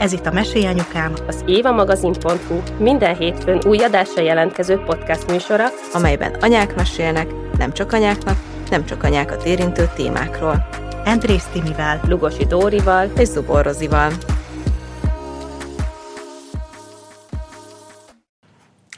Ez 0.00 0.12
itt 0.12 0.26
a 0.26 0.32
Mesély 0.32 0.66
Anyukám, 0.66 1.14
az 1.26 1.42
évamagazin.hu 1.46 2.62
minden 2.78 3.16
hétfőn 3.16 3.60
új 3.66 3.78
adásra 3.78 4.22
jelentkező 4.22 4.78
podcast 4.78 5.30
műsora, 5.30 5.66
amelyben 5.92 6.34
anyák 6.34 6.74
mesélnek, 6.74 7.28
nem 7.58 7.72
csak 7.72 7.92
anyáknak, 7.92 8.36
nem 8.70 8.84
csak 8.84 9.02
anyákat 9.02 9.46
érintő 9.46 9.90
témákról. 9.94 10.68
Andrész 11.04 11.44
Timivel, 11.52 12.00
Lugosi 12.08 12.44
Dórival 12.44 13.10
és 13.16 13.28
Zubor 13.28 13.64
Rozival. 13.64 14.12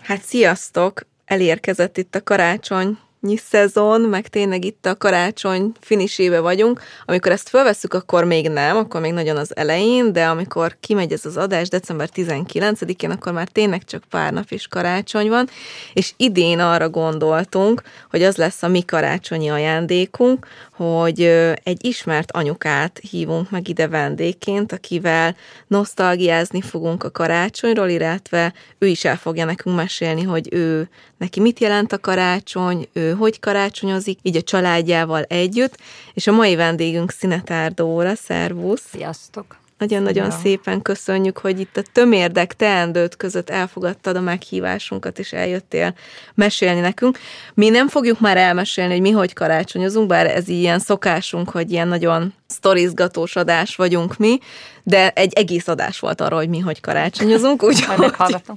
Hát 0.03 0.23
sziasztok! 0.23 1.01
Elérkezett 1.25 1.97
itt 1.97 2.15
a 2.15 2.23
karácsony 2.23 2.99
szezon, 3.37 4.01
meg 4.01 4.29
tényleg 4.29 4.65
itt 4.65 4.87
a 4.87 4.97
karácsony 4.97 5.73
finisébe 5.81 6.41
vagyunk. 6.41 6.81
Amikor 7.07 7.33
ezt 7.33 7.49
felveszük, 7.49 7.95
akkor 7.95 8.25
még 8.25 8.49
nem, 8.49 8.77
akkor 8.77 9.01
még 9.01 9.13
nagyon 9.13 9.37
az 9.37 9.57
elején, 9.57 10.13
de 10.13 10.25
amikor 10.25 10.77
kimegy 10.81 11.13
ez 11.13 11.27
az 11.27 11.37
adás 11.37 11.69
december 11.69 12.09
19-én, 12.15 13.11
akkor 13.11 13.33
már 13.33 13.49
tényleg 13.49 13.85
csak 13.85 14.05
pár 14.11 14.33
nap 14.33 14.51
is 14.51 14.69
karácsony 14.69 15.29
van, 15.29 15.49
és 15.93 16.13
idén 16.17 16.59
arra 16.59 16.89
gondoltunk, 16.89 17.83
hogy 18.11 18.23
az 18.23 18.37
lesz 18.37 18.63
a 18.63 18.69
mi 18.69 18.83
karácsonyi 18.83 19.49
ajándékunk, 19.49 20.47
hogy 20.83 21.21
egy 21.63 21.85
ismert 21.85 22.33
anyukát 22.33 23.01
hívunk 23.11 23.51
meg 23.51 23.69
ide 23.69 23.89
vendégként, 23.89 24.73
akivel 24.73 25.37
nosztalgiázni 25.67 26.61
fogunk 26.61 27.05
a 27.05 27.11
karácsonyról, 27.11 27.89
illetve 27.89 28.53
ő 28.79 28.87
is 28.87 29.05
el 29.05 29.17
fogja 29.17 29.45
nekünk 29.45 29.77
mesélni, 29.77 30.23
hogy 30.23 30.49
ő 30.51 30.89
neki 31.19 31.41
mit 31.41 31.61
jelent 31.61 31.93
a 31.93 31.99
karácsony, 31.99 32.89
ő 32.93 33.13
hogy 33.13 33.41
karácsonyozik, 33.41 34.19
így 34.23 34.37
a 34.37 34.43
családjával 34.43 35.23
együtt, 35.23 35.77
és 36.15 36.27
a 36.27 36.33
mai 36.33 36.55
vendégünk 36.55 37.11
Szinetár 37.11 37.73
Dóra, 37.73 38.15
szervusz! 38.15 38.83
Sziasztok! 38.91 39.62
Nagyon-nagyon 39.83 40.25
ja. 40.25 40.31
szépen 40.31 40.83
köszönjük, 40.83 41.39
hogy 41.39 41.61
itt 41.61 41.77
a 41.77 41.83
tömérdek 41.93 42.55
teendőt 42.57 43.17
között 43.17 43.51
elfogadtad 43.51 44.17
a 44.17 44.21
meghívásunkat, 44.21 45.19
és 45.19 45.33
eljöttél 45.33 45.95
mesélni 46.35 46.81
nekünk. 46.81 47.19
Mi 47.55 47.69
nem 47.69 47.89
fogjuk 47.89 48.21
már 48.21 48.37
elmesélni, 48.37 48.93
hogy 48.93 49.01
mi 49.01 49.11
hogy 49.11 49.33
karácsonyozunk, 49.33 50.07
bár 50.07 50.27
ez 50.27 50.49
ilyen 50.49 50.79
szokásunk, 50.79 51.51
hogy 51.51 51.71
ilyen 51.71 51.89
nagyon 51.89 52.35
sztorizgatós 52.53 53.37
adás 53.37 53.77
vagyunk 53.77 54.17
mi, 54.17 54.39
de 54.83 55.11
egy 55.11 55.33
egész 55.33 55.69
adás 55.69 55.99
volt 55.99 56.21
arról, 56.21 56.39
hogy 56.39 56.49
mi 56.49 56.59
hogy 56.59 56.81
karácsonyozunk. 56.81 57.63
Úgyhogy... 57.69 57.87
Majd 57.87 58.01
meghallgatom, 58.01 58.57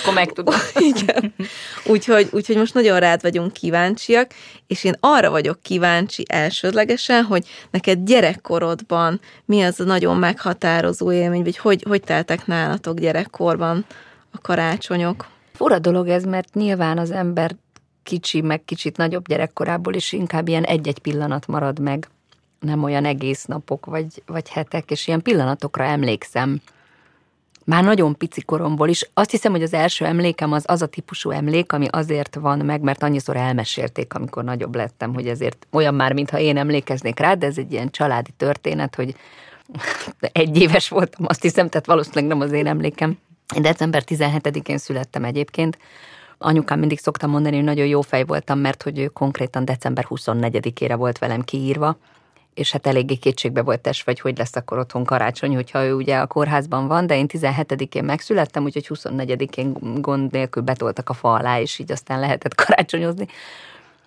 akkor 0.00 0.14
megtudom. 0.14 0.54
Igen. 0.94 1.34
Úgyhogy, 1.84 2.28
úgyhogy 2.32 2.56
most 2.56 2.74
nagyon 2.74 2.98
rád 2.98 3.22
vagyunk 3.22 3.52
kíváncsiak, 3.52 4.30
és 4.66 4.84
én 4.84 4.94
arra 5.00 5.30
vagyok 5.30 5.62
kíváncsi 5.62 6.24
elsődlegesen, 6.28 7.24
hogy 7.24 7.46
neked 7.70 7.98
gyerekkorodban 8.04 9.20
mi 9.44 9.62
az 9.62 9.80
a 9.80 9.84
nagyon 9.84 10.16
meghatározó 10.16 11.12
élmény, 11.12 11.42
vagy 11.42 11.56
hogy, 11.56 11.84
hogy 11.88 12.00
teltek 12.00 12.46
nálatok 12.46 12.98
gyerekkorban 12.98 13.84
a 14.30 14.40
karácsonyok? 14.40 15.26
Fura 15.52 15.78
dolog 15.78 16.08
ez, 16.08 16.24
mert 16.24 16.54
nyilván 16.54 16.98
az 16.98 17.10
ember 17.10 17.56
kicsi, 18.02 18.40
meg 18.40 18.64
kicsit 18.64 18.96
nagyobb 18.96 19.28
gyerekkorából 19.28 19.94
is 19.94 20.12
inkább 20.12 20.48
ilyen 20.48 20.64
egy-egy 20.64 20.98
pillanat 20.98 21.46
marad 21.46 21.78
meg 21.78 22.08
nem 22.66 22.82
olyan 22.82 23.04
egész 23.04 23.44
napok 23.44 23.86
vagy, 23.86 24.22
vagy 24.26 24.48
hetek, 24.48 24.90
és 24.90 25.06
ilyen 25.06 25.22
pillanatokra 25.22 25.84
emlékszem. 25.84 26.60
Már 27.64 27.84
nagyon 27.84 28.16
pici 28.16 28.42
koromból 28.42 28.88
is. 28.88 29.10
Azt 29.14 29.30
hiszem, 29.30 29.52
hogy 29.52 29.62
az 29.62 29.72
első 29.72 30.04
emlékem 30.04 30.52
az 30.52 30.64
az 30.66 30.82
a 30.82 30.86
típusú 30.86 31.30
emlék, 31.30 31.72
ami 31.72 31.86
azért 31.90 32.34
van 32.34 32.58
meg, 32.58 32.80
mert 32.80 33.02
annyiszor 33.02 33.36
elmesélték, 33.36 34.14
amikor 34.14 34.44
nagyobb 34.44 34.74
lettem, 34.74 35.14
hogy 35.14 35.28
ezért 35.28 35.66
olyan 35.70 35.94
már, 35.94 36.12
mintha 36.12 36.38
én 36.38 36.56
emlékeznék 36.56 37.18
rá, 37.18 37.34
de 37.34 37.46
ez 37.46 37.58
egy 37.58 37.72
ilyen 37.72 37.90
családi 37.90 38.30
történet, 38.36 38.94
hogy 38.94 39.14
egy 40.32 40.60
éves 40.60 40.88
voltam, 40.88 41.24
azt 41.28 41.42
hiszem, 41.42 41.68
tehát 41.68 41.86
valószínűleg 41.86 42.24
nem 42.26 42.40
az 42.40 42.52
én 42.52 42.66
emlékem. 42.66 43.18
December 43.60 44.02
17-én 44.06 44.78
születtem 44.78 45.24
egyébként, 45.24 45.78
Anyukám 46.38 46.78
mindig 46.78 46.98
szoktam 46.98 47.30
mondani, 47.30 47.56
hogy 47.56 47.64
nagyon 47.64 47.86
jó 47.86 48.00
fej 48.00 48.24
voltam, 48.24 48.58
mert 48.58 48.82
hogy 48.82 48.98
ő 48.98 49.06
konkrétan 49.06 49.64
december 49.64 50.06
24-ére 50.08 50.94
volt 50.96 51.18
velem 51.18 51.42
kiírva, 51.42 51.96
és 52.56 52.72
hát 52.72 52.86
eléggé 52.86 53.14
kétségbe 53.14 53.62
volt 53.62 53.86
es, 53.86 54.02
vagy 54.02 54.20
hogy 54.20 54.38
lesz 54.38 54.56
akkor 54.56 54.78
otthon 54.78 55.04
karácsony, 55.04 55.54
hogyha 55.54 55.84
ő 55.84 55.94
ugye 55.94 56.18
a 56.18 56.26
kórházban 56.26 56.86
van, 56.86 57.06
de 57.06 57.16
én 57.16 57.26
17-én 57.28 58.04
megszülettem, 58.04 58.64
úgyhogy 58.64 58.86
24-én 58.88 60.00
gond 60.00 60.32
nélkül 60.32 60.62
betoltak 60.62 61.08
a 61.08 61.12
fa 61.12 61.32
alá, 61.32 61.60
és 61.60 61.78
így 61.78 61.92
aztán 61.92 62.20
lehetett 62.20 62.54
karácsonyozni. 62.64 63.26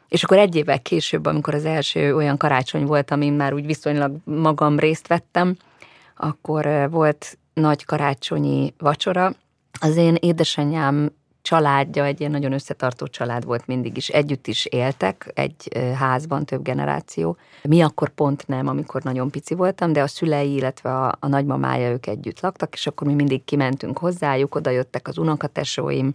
És 0.07 0.23
akkor 0.23 0.37
egy 0.37 0.55
évvel 0.55 0.81
később, 0.81 1.25
amikor 1.25 1.53
az 1.53 1.65
első 1.65 2.15
olyan 2.15 2.37
karácsony 2.37 2.85
volt, 2.85 3.11
amin 3.11 3.33
már 3.33 3.53
úgy 3.53 3.65
viszonylag 3.65 4.15
magam 4.23 4.79
részt 4.79 5.07
vettem, 5.07 5.57
akkor 6.15 6.87
volt 6.91 7.37
nagy 7.53 7.85
karácsonyi 7.85 8.73
vacsora. 8.77 9.33
Az 9.79 9.95
én 9.95 10.15
édesanyám 10.19 11.11
családja 11.49 12.05
egy 12.05 12.19
ilyen 12.19 12.31
nagyon 12.31 12.53
összetartó 12.53 13.07
család 13.07 13.45
volt 13.45 13.67
mindig 13.67 13.97
is. 13.97 14.09
Együtt 14.09 14.47
is 14.47 14.65
éltek 14.65 15.31
egy 15.33 15.77
házban, 15.95 16.45
több 16.45 16.63
generáció. 16.63 17.37
Mi 17.63 17.81
akkor 17.81 18.09
pont 18.09 18.47
nem, 18.47 18.67
amikor 18.67 19.03
nagyon 19.03 19.29
pici 19.29 19.53
voltam, 19.53 19.93
de 19.93 20.01
a 20.01 20.07
szülei, 20.07 20.53
illetve 20.53 20.95
a, 20.95 21.15
a 21.19 21.27
nagymamája 21.27 21.89
ők 21.89 22.07
együtt 22.07 22.39
laktak, 22.39 22.73
és 22.73 22.87
akkor 22.87 23.07
mi 23.07 23.13
mindig 23.13 23.43
kimentünk 23.43 23.97
hozzájuk, 23.97 24.55
oda 24.55 24.69
jöttek 24.69 25.07
az 25.07 25.17
unokatesóim, 25.17 26.13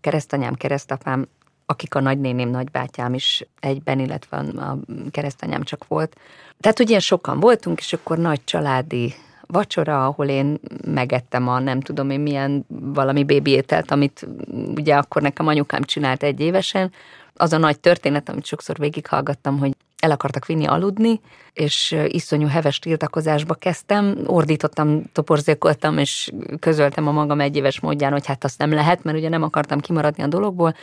keresztanyám, 0.00 0.54
keresztapám, 0.54 1.28
akik 1.66 1.94
a 1.94 2.00
nagynéném, 2.00 2.48
nagybátyám 2.48 3.14
is 3.14 3.44
egyben, 3.60 3.98
illetve 3.98 4.36
a 4.36 4.78
keresztanyám 5.10 5.62
csak 5.62 5.86
volt. 5.86 6.16
Tehát, 6.60 6.76
hogy 6.76 6.88
ilyen 6.88 7.00
sokan 7.00 7.40
voltunk, 7.40 7.78
és 7.78 7.92
akkor 7.92 8.18
nagy 8.18 8.44
családi 8.44 9.14
vacsora, 9.48 10.06
ahol 10.06 10.26
én 10.26 10.60
megettem 10.86 11.48
a 11.48 11.58
nem 11.58 11.80
tudom 11.80 12.10
én 12.10 12.20
milyen 12.20 12.66
valami 12.68 13.24
bébi 13.24 13.50
ételt, 13.50 13.90
amit 13.90 14.28
ugye 14.76 14.96
akkor 14.96 15.22
nekem 15.22 15.46
anyukám 15.46 15.82
csinált 15.82 16.22
egy 16.22 16.40
évesen. 16.40 16.92
Az 17.34 17.52
a 17.52 17.58
nagy 17.58 17.80
történet, 17.80 18.28
amit 18.28 18.44
sokszor 18.44 18.76
végighallgattam, 18.78 19.58
hogy 19.58 19.76
el 19.98 20.10
akartak 20.10 20.46
vinni 20.46 20.66
aludni, 20.66 21.20
és 21.52 21.96
iszonyú 22.06 22.46
heves 22.46 22.78
tiltakozásba 22.78 23.54
kezdtem, 23.54 24.18
ordítottam, 24.26 25.02
toporzékoltam, 25.12 25.98
és 25.98 26.32
közöltem 26.60 27.06
a 27.08 27.12
magam 27.12 27.40
egyéves 27.40 27.80
módján, 27.80 28.12
hogy 28.12 28.26
hát 28.26 28.44
azt 28.44 28.58
nem 28.58 28.72
lehet, 28.72 29.04
mert 29.04 29.16
ugye 29.16 29.28
nem 29.28 29.42
akartam 29.42 29.80
kimaradni 29.80 30.22
a 30.22 30.26
dologból, 30.26 30.74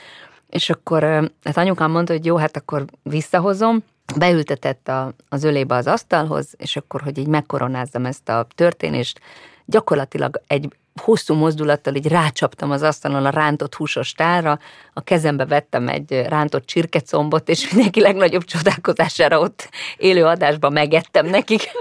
és 0.49 0.69
akkor 0.69 1.03
hát 1.43 1.57
anyukám 1.57 1.91
mondta, 1.91 2.13
hogy 2.13 2.25
jó, 2.25 2.35
hát 2.35 2.57
akkor 2.57 2.85
visszahozom, 3.03 3.83
beültetett 4.17 4.87
a, 4.87 5.13
az 5.29 5.43
ölébe 5.43 5.75
az 5.75 5.87
asztalhoz, 5.87 6.53
és 6.57 6.75
akkor, 6.75 7.01
hogy 7.01 7.17
így 7.17 7.27
megkoronázzam 7.27 8.05
ezt 8.05 8.29
a 8.29 8.47
történést, 8.55 9.19
gyakorlatilag 9.65 10.41
egy 10.47 10.69
hosszú 11.01 11.33
mozdulattal 11.33 11.95
így 11.95 12.07
rácsaptam 12.07 12.71
az 12.71 12.81
asztalon 12.81 13.25
a 13.25 13.29
rántott 13.29 13.75
húsos 13.75 14.13
tálra, 14.13 14.59
a 14.93 15.01
kezembe 15.01 15.45
vettem 15.45 15.87
egy 15.87 16.25
rántott 16.27 16.65
csirkecombot, 16.65 17.49
és 17.49 17.71
mindenki 17.71 18.01
legnagyobb 18.01 18.43
csodálkozására 18.43 19.39
ott 19.39 19.69
élő 19.97 20.25
adásban 20.25 20.73
megettem 20.73 21.25
nekik, 21.25 21.71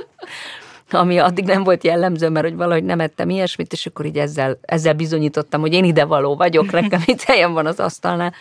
ami 0.91 1.19
addig 1.19 1.45
nem 1.45 1.65
volt 1.65 1.85
jellemző, 1.85 2.29
mert 2.29 2.47
hogy 2.47 2.57
valahogy 2.57 2.85
nem 2.85 3.01
ettem 3.01 3.31
ilyesmit, 3.31 3.73
és 3.73 3.87
akkor 3.87 4.05
így 4.05 4.19
ezzel, 4.19 4.59
ezzel 4.63 4.95
bizonyítottam, 4.95 5.61
hogy 5.61 5.73
én 5.73 5.85
ide 5.85 6.05
való 6.05 6.37
vagyok, 6.37 6.71
nekem 6.71 7.03
itt 7.05 7.23
helyem 7.23 7.53
van 7.53 7.67
az 7.67 7.81
asztalnál. 7.81 8.33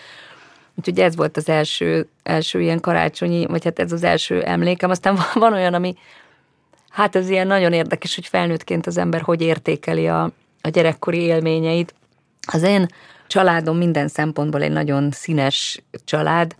Úgyhogy 0.75 0.99
ez 0.99 1.15
volt 1.15 1.37
az 1.37 1.49
első, 1.49 2.07
első 2.23 2.61
ilyen 2.61 2.79
karácsonyi, 2.79 3.45
vagy 3.45 3.63
hát 3.63 3.79
ez 3.79 3.91
az 3.91 4.03
első 4.03 4.43
emlékem. 4.43 4.89
Aztán 4.89 5.17
van, 5.33 5.53
olyan, 5.53 5.73
ami, 5.73 5.95
hát 6.89 7.15
ez 7.15 7.29
ilyen 7.29 7.47
nagyon 7.47 7.73
érdekes, 7.73 8.15
hogy 8.15 8.27
felnőttként 8.27 8.87
az 8.87 8.97
ember 8.97 9.21
hogy 9.21 9.41
értékeli 9.41 10.07
a, 10.07 10.23
a 10.61 10.69
gyerekkori 10.69 11.19
élményeit. 11.19 11.93
Az 12.51 12.61
én 12.61 12.87
családom 13.27 13.77
minden 13.77 14.07
szempontból 14.07 14.61
egy 14.61 14.71
nagyon 14.71 15.11
színes 15.11 15.83
család, 16.05 16.55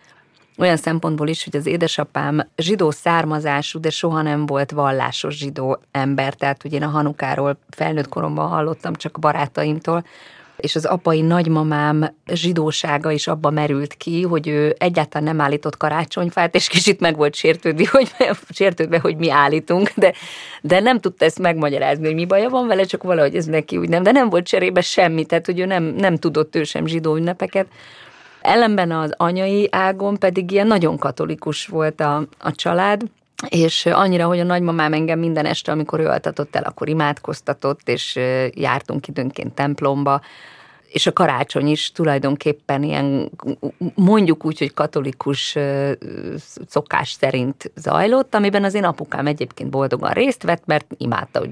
olyan 0.58 0.78
szempontból 0.78 1.28
is, 1.28 1.44
hogy 1.44 1.56
az 1.56 1.66
édesapám 1.66 2.50
zsidó 2.58 2.92
származású, 2.92 3.80
de 3.80 3.90
soha 3.90 4.22
nem 4.22 4.46
volt 4.46 4.72
vallásos 4.72 5.38
zsidó 5.38 5.80
ember, 5.92 6.34
tehát 6.34 6.64
ugye 6.64 6.78
én 6.78 6.84
a 6.84 6.88
Hanukáról 6.88 7.58
felnőtt 7.70 8.10
koromban 8.10 8.48
hallottam 8.48 8.94
csak 8.94 9.20
barátaimtól, 9.20 10.06
és 10.58 10.76
az 10.76 10.86
apai 10.86 11.22
nagymamám 11.22 12.16
zsidósága 12.34 13.12
is 13.12 13.28
abba 13.28 13.50
merült 13.50 13.94
ki, 13.94 14.22
hogy 14.22 14.48
ő 14.48 14.76
egyáltalán 14.78 15.28
nem 15.28 15.42
állított 15.42 15.78
karácsonyfát, 15.78 16.56
és 16.56 16.68
kicsit 16.68 17.00
meg 17.00 17.16
volt 17.16 17.36
sértődve, 17.36 17.88
hogy, 17.92 18.12
sértődve, 18.50 19.00
hogy 19.00 19.18
mi 19.18 19.30
állítunk, 19.30 19.92
de, 19.96 20.14
de 20.62 20.80
nem 20.80 21.00
tudta 21.00 21.26
ezt 21.26 21.40
megmagyarázni, 21.40 22.06
hogy 22.06 22.16
mi 22.16 22.26
baja 22.26 22.50
van 22.50 22.68
vele, 22.68 22.84
csak 22.84 23.04
valahogy 23.04 23.36
ez 23.36 23.46
neki 23.46 23.78
úgy 23.78 23.90
nem, 23.90 24.04
de 24.04 24.12
nem 24.12 24.30
volt 24.30 24.46
cserébe 24.46 24.82
semmi, 24.82 25.26
tehát 25.26 25.46
hogy 25.46 25.60
ő 25.60 25.66
nem, 25.66 25.84
nem 25.84 26.16
tudott 26.16 26.56
ő 26.56 26.64
sem 26.64 26.86
zsidó 26.86 27.16
ünnepeket. 27.16 27.68
Ellenben 28.42 28.92
az 28.92 29.14
anyai 29.18 29.68
ágon 29.72 30.18
pedig 30.18 30.52
ilyen 30.52 30.68
nagyon 30.68 30.98
katolikus 30.98 31.66
volt 31.66 32.02
a, 32.02 32.28
a 32.40 32.52
család, 32.52 33.02
és 33.50 33.86
annyira, 33.86 34.26
hogy 34.26 34.40
a 34.40 34.44
nagymamám 34.44 34.94
engem 34.94 35.20
minden 35.20 35.46
este, 35.46 35.72
amikor 35.72 36.00
ő 36.00 36.08
altatott 36.08 36.56
el, 36.56 36.64
akkor 36.64 36.90
imádkoztatott, 36.90 37.90
és 37.90 38.20
jártunk 38.54 39.08
időnként 39.08 39.54
templomba, 39.54 40.22
és 40.94 41.08
a 41.08 41.14
karácsony 41.14 41.68
is 41.68 41.92
tulajdonképpen 41.92 42.84
ilyen, 42.84 43.32
mondjuk 43.96 44.46
úgy, 44.46 44.58
hogy 44.58 44.74
katolikus 44.74 45.58
szokás 46.68 47.12
szerint 47.12 47.72
zajlott, 47.76 48.36
amiben 48.36 48.64
az 48.64 48.74
én 48.74 48.84
apukám 48.84 49.28
egyébként 49.28 49.70
boldogan 49.70 50.12
részt 50.12 50.44
vett, 50.44 50.66
mert 50.66 50.86
imádta, 50.98 51.40
hogy 51.40 51.52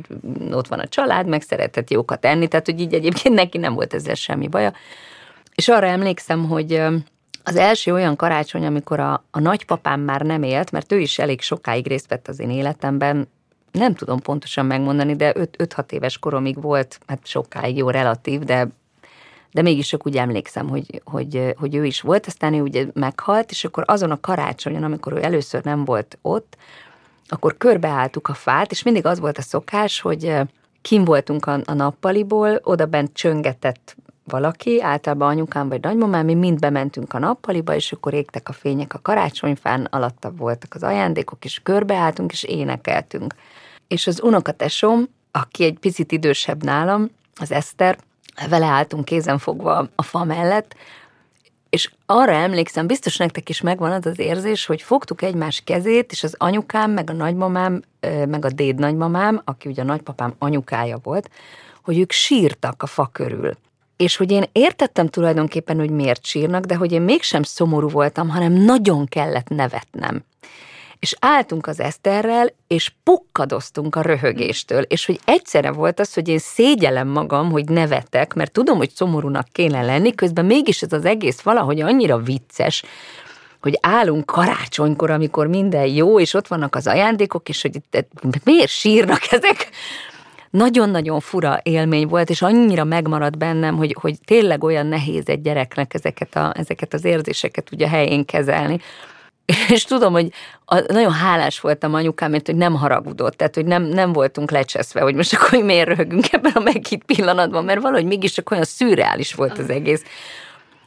ott 0.52 0.68
van 0.68 0.80
a 0.80 0.88
család, 0.88 1.28
meg 1.28 1.42
szeretett 1.42 1.90
jókat 1.90 2.26
enni, 2.26 2.48
tehát 2.48 2.66
hogy 2.66 2.80
így 2.80 2.94
egyébként 2.94 3.36
neki 3.36 3.58
nem 3.58 3.74
volt 3.74 3.94
ezzel 3.94 4.16
semmi 4.16 4.48
baja. 4.48 4.74
És 5.56 5.68
arra 5.68 5.88
emlékszem, 5.88 6.48
hogy 6.48 6.82
az 7.44 7.56
első 7.56 7.94
olyan 7.94 8.16
karácsony, 8.16 8.66
amikor 8.66 9.00
a, 9.00 9.24
a 9.32 9.40
nagypapám 9.40 10.00
már 10.00 10.22
nem 10.22 10.44
élt, 10.44 10.72
mert 10.72 10.92
ő 10.92 11.00
is 11.00 11.20
elég 11.20 11.42
sokáig 11.42 11.88
részt 11.88 12.08
vett 12.08 12.28
az 12.28 12.40
én 12.40 12.50
életemben, 12.50 13.28
nem 13.72 13.96
tudom 13.96 14.20
pontosan 14.20 14.66
megmondani, 14.66 15.16
de 15.16 15.34
5-6 15.36 15.92
éves 15.92 16.18
koromig 16.18 16.62
volt, 16.62 17.00
hát 17.08 17.28
sokáig 17.28 17.78
jó 17.78 17.90
relatív, 17.90 18.40
de 18.40 18.68
de 19.52 19.62
mégis 19.62 19.88
csak 19.88 20.06
úgy 20.06 20.18
emlékszem, 20.18 20.70
hogy, 20.70 21.02
hogy, 21.04 21.54
hogy 21.58 21.76
ő 21.76 21.86
is 21.86 22.02
volt, 22.02 22.26
aztán 22.26 22.54
ő 22.54 22.62
ugye 22.62 22.86
meghalt, 22.94 23.52
és 23.52 23.64
akkor 23.64 23.84
azon 23.88 24.12
a 24.12 24.20
karácsonyon, 24.20 24.84
amikor 24.84 25.14
ő 25.14 25.24
először 25.24 25.64
nem 25.64 25.86
volt 25.86 26.18
ott, 26.22 26.58
akkor 27.28 27.58
körbeálltuk 27.58 28.28
a 28.28 28.34
fát, 28.34 28.72
és 28.72 28.84
mindig 28.84 29.06
az 29.06 29.20
volt 29.20 29.38
a 29.38 29.42
szokás, 29.42 30.02
hogy 30.02 30.36
kim 30.82 31.04
voltunk 31.04 31.46
a, 31.46 31.60
a 31.66 31.74
nappaliból, 31.74 32.60
oda 32.64 32.86
bent 32.86 33.14
csöngetett 33.14 33.96
valaki, 34.24 34.82
általában 34.82 35.28
anyukám 35.28 35.70
vagy 35.70 35.82
nagymamám, 35.82 36.26
mi 36.26 36.34
mind 36.34 36.60
bementünk 36.60 37.14
a 37.14 37.20
nappaliba, 37.20 37.76
és 37.76 37.92
akkor 37.92 38.14
égtek 38.14 38.50
a 38.50 38.54
fények 38.54 38.94
a 38.94 39.00
karácsonyfán, 39.02 39.88
alatta 39.90 40.32
voltak 40.32 40.74
az 40.74 40.84
ajándékok, 40.84 41.46
és 41.46 41.60
körbeálltunk, 41.64 42.32
és 42.32 42.44
énekeltünk. 42.44 43.36
És 43.88 44.08
az 44.08 44.22
unokatesom, 44.24 45.08
aki 45.32 45.64
egy 45.64 45.78
picit 45.80 46.12
idősebb 46.12 46.64
nálam, 46.64 47.10
az 47.36 47.52
Eszter, 47.52 47.98
vele 48.50 48.66
álltunk 48.66 49.06
kézen 49.06 49.38
fogva 49.38 49.90
a 49.96 50.04
fa 50.04 50.24
mellett, 50.24 50.76
és 51.70 51.92
arra 52.06 52.32
emlékszem, 52.32 52.88
biztos 52.88 53.18
nektek 53.18 53.50
is 53.50 53.62
megvan 53.62 53.92
az 53.92 54.06
az 54.06 54.20
érzés, 54.20 54.66
hogy 54.66 54.82
fogtuk 54.82 55.22
egymás 55.22 55.62
kezét, 55.66 56.12
és 56.12 56.24
az 56.24 56.36
anyukám, 56.38 56.92
meg 56.92 57.10
a 57.10 57.14
nagymamám, 57.14 57.82
meg 58.28 58.46
a 58.46 58.50
déd 58.50 58.80
nagymamám, 58.80 59.42
aki 59.46 59.70
ugye 59.70 59.82
a 59.82 59.86
nagypapám 59.86 60.34
anyukája 60.38 60.98
volt, 61.04 61.30
hogy 61.84 62.00
ők 62.00 62.12
sírtak 62.12 62.84
a 62.84 62.86
fa 62.86 63.10
körül 63.12 63.54
és 64.02 64.16
hogy 64.16 64.32
én 64.32 64.44
értettem 64.52 65.08
tulajdonképpen, 65.08 65.78
hogy 65.78 65.90
miért 65.90 66.26
sírnak, 66.26 66.66
de 66.66 66.76
hogy 66.76 66.92
én 66.92 67.02
mégsem 67.02 67.44
szomorú 67.44 67.90
voltam, 67.90 68.30
hanem 68.30 68.54
nagyon 68.54 69.06
kellett 69.06 69.48
nevetnem. 69.48 70.24
És 71.00 71.16
álltunk 71.20 71.68
az 71.68 71.80
Eszterrel, 71.80 72.54
és 72.68 72.92
pukkadoztunk 73.04 73.96
a 73.96 74.02
röhögéstől, 74.02 74.82
és 74.82 75.06
hogy 75.06 75.20
egyszerre 75.26 75.72
volt 75.72 76.00
az, 76.00 76.14
hogy 76.14 76.28
én 76.28 76.40
szégyelem 76.40 77.08
magam, 77.08 77.52
hogy 77.52 77.70
nevetek, 77.70 78.34
mert 78.34 78.52
tudom, 78.52 78.78
hogy 78.78 78.90
szomorúnak 78.90 79.48
kéne 79.52 79.82
lenni, 79.82 80.16
közben 80.16 80.46
mégis 80.46 80.82
ez 80.82 80.94
az 80.94 81.06
egész 81.06 81.42
valahogy 81.42 81.82
annyira 81.82 82.18
vicces, 82.18 82.84
hogy 83.62 83.78
állunk 83.82 84.26
karácsonykor, 84.26 85.10
amikor 85.10 85.48
minden 85.48 85.86
jó, 85.86 86.20
és 86.20 86.34
ott 86.34 86.48
vannak 86.48 86.76
az 86.76 86.88
ajándékok, 86.88 87.50
és 87.50 87.62
hogy 87.62 87.82
miért 88.44 88.70
sírnak 88.70 89.32
ezek, 89.32 89.70
nagyon-nagyon 90.52 91.20
fura 91.20 91.60
élmény 91.64 92.08
volt, 92.08 92.30
és 92.30 92.42
annyira 92.42 92.84
megmaradt 92.84 93.38
bennem, 93.38 93.76
hogy, 93.76 93.96
hogy 94.00 94.16
tényleg 94.26 94.64
olyan 94.64 94.86
nehéz 94.88 95.30
egy 95.30 95.42
gyereknek 95.42 95.94
ezeket, 95.94 96.36
a, 96.36 96.54
ezeket 96.58 96.94
az 96.94 97.06
érzéseket 97.06 97.72
ugye 97.72 97.88
helyén 97.88 98.26
kezelni. 98.26 98.80
És 99.70 99.84
tudom, 99.84 100.14
hogy 100.14 100.32
a, 100.66 100.94
nagyon 100.94 101.12
hálás 101.12 101.60
voltam 101.60 101.94
anyukámért, 101.94 102.46
hogy 102.46 102.56
nem 102.56 102.76
haragudott, 102.76 103.38
tehát 103.38 103.56
hogy 103.56 103.66
nem, 103.66 103.84
nem 103.84 104.14
voltunk 104.14 104.52
lecseszve, 104.52 105.02
hogy 105.02 105.16
most 105.16 105.34
akkor 105.34 105.64
miért 105.64 105.88
röhögünk 105.88 106.34
ebben 106.34 106.52
a 106.56 106.60
meghitt 106.60 107.04
pillanatban, 107.04 107.66
mert 107.66 107.82
valahogy 107.82 108.06
mégis 108.06 108.32
csak 108.32 108.52
olyan 108.52 108.64
szürreális 108.64 109.34
volt 109.34 109.58
az 109.58 109.70
egész. 109.70 110.04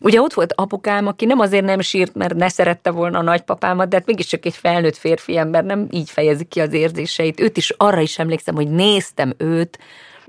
Ugye 0.01 0.21
ott 0.21 0.33
volt 0.33 0.53
apukám, 0.57 1.07
aki 1.07 1.25
nem 1.25 1.39
azért 1.39 1.65
nem 1.65 1.81
sírt, 1.81 2.15
mert 2.15 2.35
ne 2.35 2.49
szerette 2.49 2.91
volna 2.91 3.19
a 3.19 3.23
nagypapámat, 3.23 3.89
de 3.89 3.97
hát 3.97 4.07
mégiscsak 4.07 4.47
egy 4.47 4.57
felnőtt 4.57 4.97
férfi 4.97 5.37
ember 5.37 5.65
nem 5.65 5.87
így 5.91 6.11
fejezi 6.11 6.45
ki 6.45 6.61
az 6.61 6.73
érzéseit. 6.73 7.41
Őt 7.41 7.57
is 7.57 7.71
arra 7.71 8.01
is 8.01 8.19
emlékszem, 8.19 8.55
hogy 8.55 8.71
néztem 8.71 9.35
őt, 9.37 9.79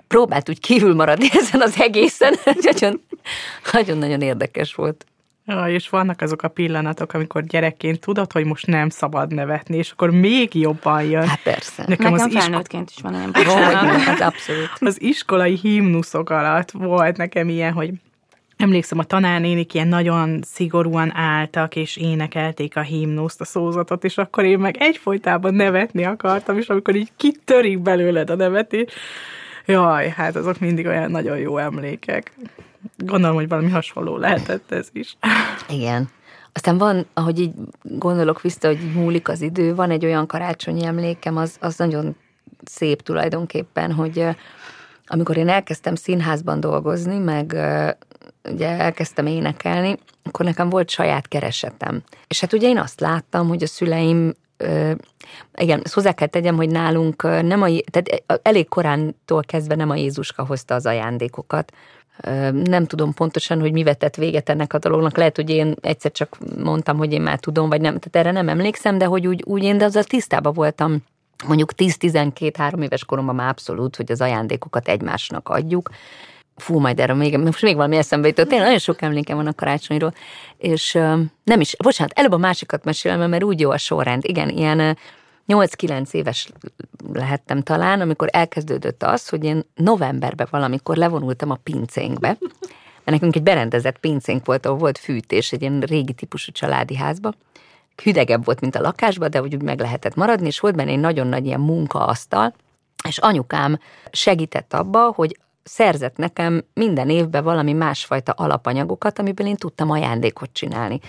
próbált 0.08 0.50
úgy 0.50 0.60
kívül 0.60 0.96
maradni 0.96 1.28
ezen 1.42 1.62
az 1.62 1.76
egészen. 1.80 2.36
Nagyon-nagyon 3.72 4.22
érdekes 4.22 4.76
volt. 4.76 5.06
Ja, 5.48 5.68
és 5.68 5.90
vannak 5.90 6.22
azok 6.22 6.42
a 6.42 6.48
pillanatok, 6.48 7.14
amikor 7.14 7.44
gyerekként 7.44 8.00
tudod, 8.00 8.32
hogy 8.32 8.46
most 8.46 8.68
nem 8.68 8.90
szabad 8.90 9.34
nevetni, 9.34 9.78
és 9.78 9.92
akkor 9.92 10.12
még 10.12 10.56
jobban 10.56 11.04
jön. 11.04 11.28
Hát 11.28 11.42
persze. 11.44 11.84
Nekem, 11.88 12.14
Nekem 12.14 12.28
az 12.28 12.44
felnőttként 12.44 12.90
is 12.96 13.02
van 13.02 13.16
olyan 13.16 13.32
bocsánat. 13.32 14.02
Hát 14.02 14.22
abszolút. 14.22 14.70
Az 14.80 15.02
iskolai 15.02 15.56
himnuszok 15.56 16.30
alatt 16.30 16.72
volt 16.72 17.18
nekem 17.18 17.50
ilyen, 17.50 17.74
hogy 17.74 17.92
Emlékszem, 18.58 19.00
a 19.00 19.04
tanárnénik 19.04 19.74
ilyen 19.74 19.88
nagyon 19.88 20.40
szigorúan 20.44 21.16
álltak, 21.16 21.76
és 21.76 21.98
énekelték 21.98 22.76
a 22.76 22.82
himnuszt, 22.82 23.42
a 23.42 23.46
szózatot, 23.46 24.04
és 24.04 24.18
akkor 24.18 24.44
én 24.44 24.60
meg 24.60 24.78
egyfolytában 24.80 25.54
nevetni 25.54 26.06
akartam, 26.06 26.58
és 26.58 26.68
amikor 26.68 26.96
így 26.96 27.12
kitörik 27.18 27.80
belőled 27.80 28.30
a 28.30 28.36
nevetés, 28.36 28.94
jaj, 29.66 30.10
hát 30.10 30.36
azok 30.36 30.60
mindig 30.60 30.86
olyan 30.86 31.12
nagyon 31.12 31.38
jó 31.38 31.58
emlékek. 31.58 32.34
Gondolom, 32.98 33.36
hogy 33.36 33.48
valami 33.48 33.70
hasonló 33.70 34.18
lehetett 34.18 34.72
ez 34.72 34.90
is. 34.92 35.18
Igen. 35.70 36.10
Aztán 36.54 36.78
van, 36.78 37.06
ahogy 37.14 37.40
így 37.40 37.54
gondolok 37.82 38.42
vissza, 38.42 38.68
hogy 38.68 38.80
múlik 38.94 39.28
az 39.28 39.42
idő, 39.42 39.76
van 39.76 39.92
egy 39.92 40.06
olyan 40.06 40.28
karácsonyi 40.28 40.86
emlékem, 40.86 41.38
az, 41.38 41.58
az 41.60 41.78
nagyon 41.78 42.16
szép 42.66 43.02
tulajdonképpen, 43.02 43.92
hogy 43.92 44.26
amikor 45.06 45.38
én 45.38 45.50
elkezdtem 45.50 45.96
színházban 45.96 46.60
dolgozni, 46.60 47.18
meg 47.18 47.56
ugye 48.52 48.68
elkezdtem 48.68 49.26
énekelni, 49.26 49.98
akkor 50.24 50.46
nekem 50.46 50.70
volt 50.70 50.90
saját 50.90 51.28
keresetem. 51.28 52.04
És 52.28 52.40
hát 52.40 52.54
ugye 52.54 52.68
én 52.68 52.78
azt 52.78 53.00
láttam, 53.00 53.48
hogy 53.48 53.64
a 53.64 53.68
szüleim 53.68 54.34
igen, 55.56 55.82
ezt 55.84 55.94
hozzá 55.94 56.12
kell 56.12 56.28
tegyem, 56.28 56.56
hogy 56.56 56.70
nálunk 56.70 57.24
nem 57.24 57.62
a, 57.62 57.68
tehát 57.92 58.24
elég 58.42 58.68
korántól 58.68 59.44
kezdve 59.44 59.76
nem 59.76 59.90
a 59.90 59.96
Jézuska 59.96 60.46
hozta 60.46 60.76
az 60.76 60.86
ajándékokat. 60.86 61.72
Nem 62.52 62.86
tudom 62.86 63.14
pontosan, 63.14 63.60
hogy 63.60 63.72
mi 63.72 63.84
vetett 63.84 64.16
véget 64.16 64.50
ennek 64.50 64.74
a 64.74 64.80
dolognak. 64.80 65.18
Lehet, 65.18 65.36
hogy 65.36 65.50
én 65.50 65.76
egyszer 65.82 66.12
csak 66.12 66.38
mondtam, 66.64 66.98
hogy 66.98 67.14
én 67.14 67.22
már 67.22 67.40
tudom, 67.40 67.70
vagy 67.70 67.82
nem. 67.82 68.00
Tehát 68.00 68.28
erre 68.28 68.32
nem 68.32 68.50
emlékszem, 68.50 68.98
de 68.98 69.06
hogy 69.06 69.28
úgy, 69.28 69.44
úgy 69.46 69.64
én 69.64 69.78
de 69.78 69.86
azzal 69.86 70.04
tisztában 70.04 70.54
voltam, 70.54 71.04
mondjuk 71.48 71.72
10-12-3 71.78 72.84
éves 72.84 73.06
koromban 73.06 73.36
már 73.36 73.50
abszolút, 73.50 73.96
hogy 73.96 74.12
az 74.12 74.22
ajándékokat 74.22 74.88
egymásnak 74.88 75.50
adjuk 75.50 75.90
fú, 76.56 76.80
majd 76.80 77.00
erre 77.00 77.14
még, 77.14 77.38
most 77.38 77.62
még 77.62 77.76
valami 77.76 77.98
eszembe 77.98 78.28
jutott. 78.28 78.48
Tényleg 78.48 78.66
nagyon 78.66 78.80
sok 78.80 79.02
emlékem 79.02 79.36
van 79.36 79.48
a 79.48 79.54
karácsonyról, 79.54 80.14
és 80.58 80.94
nem 81.44 81.60
is, 81.60 81.76
bocsánat, 81.84 82.20
előbb 82.20 82.32
a 82.32 82.38
másikat 82.38 82.84
mesélem, 82.84 83.30
mert 83.30 83.44
úgy 83.44 83.60
jó 83.60 83.70
a 83.70 83.78
sorrend. 83.78 84.24
Igen, 84.26 84.50
ilyen 84.50 84.98
8-9 85.48 86.12
éves 86.12 86.50
lehettem 87.14 87.62
talán, 87.62 88.02
amikor 88.02 88.28
elkezdődött 88.32 89.04
az, 89.04 89.30
hogy 89.30 89.44
én 89.44 89.66
novemberben 89.76 90.48
valamikor 90.50 90.98
levonultam 90.98 91.50
a 91.50 91.60
pincénkbe, 91.64 92.38
mert 93.04 93.20
nekünk 93.20 93.36
egy 93.36 93.44
berendezett 93.44 93.98
pincénk 93.98 94.46
volt, 94.46 94.66
ahol 94.66 94.78
volt 94.78 94.98
fűtés, 94.98 95.52
egy 95.52 95.62
ilyen 95.62 95.80
régi 95.80 96.14
típusú 96.14 96.52
családi 96.52 96.96
házba. 96.96 97.34
Hüdegebb 98.04 98.46
volt, 98.46 98.62
mint 98.62 98.76
a 98.76 98.82
lakásban, 98.82 99.30
de 99.30 99.42
úgy 99.42 99.62
meg 99.62 99.80
lehetett 99.80 100.16
maradni, 100.16 100.48
és 100.48 100.60
volt 100.60 100.76
benne 100.76 100.92
egy 100.92 101.00
nagyon 101.00 101.28
nagy 101.28 101.46
ilyen 101.46 101.60
munkaasztal, 101.60 102.54
és 103.08 103.18
anyukám 103.18 103.80
segített 104.12 104.74
abba, 104.74 105.12
hogy 105.16 105.40
szerzett 105.68 106.18
nekem 106.18 106.64
minden 106.74 107.10
évben 107.10 107.44
valami 107.44 107.74
másfajta 107.74 108.32
alapanyagokat, 108.32 109.20
amiből 109.20 109.48
én 109.48 109.56
tudtam 109.56 109.92
ajándékot 109.92 110.50
csinálni. 110.54 111.00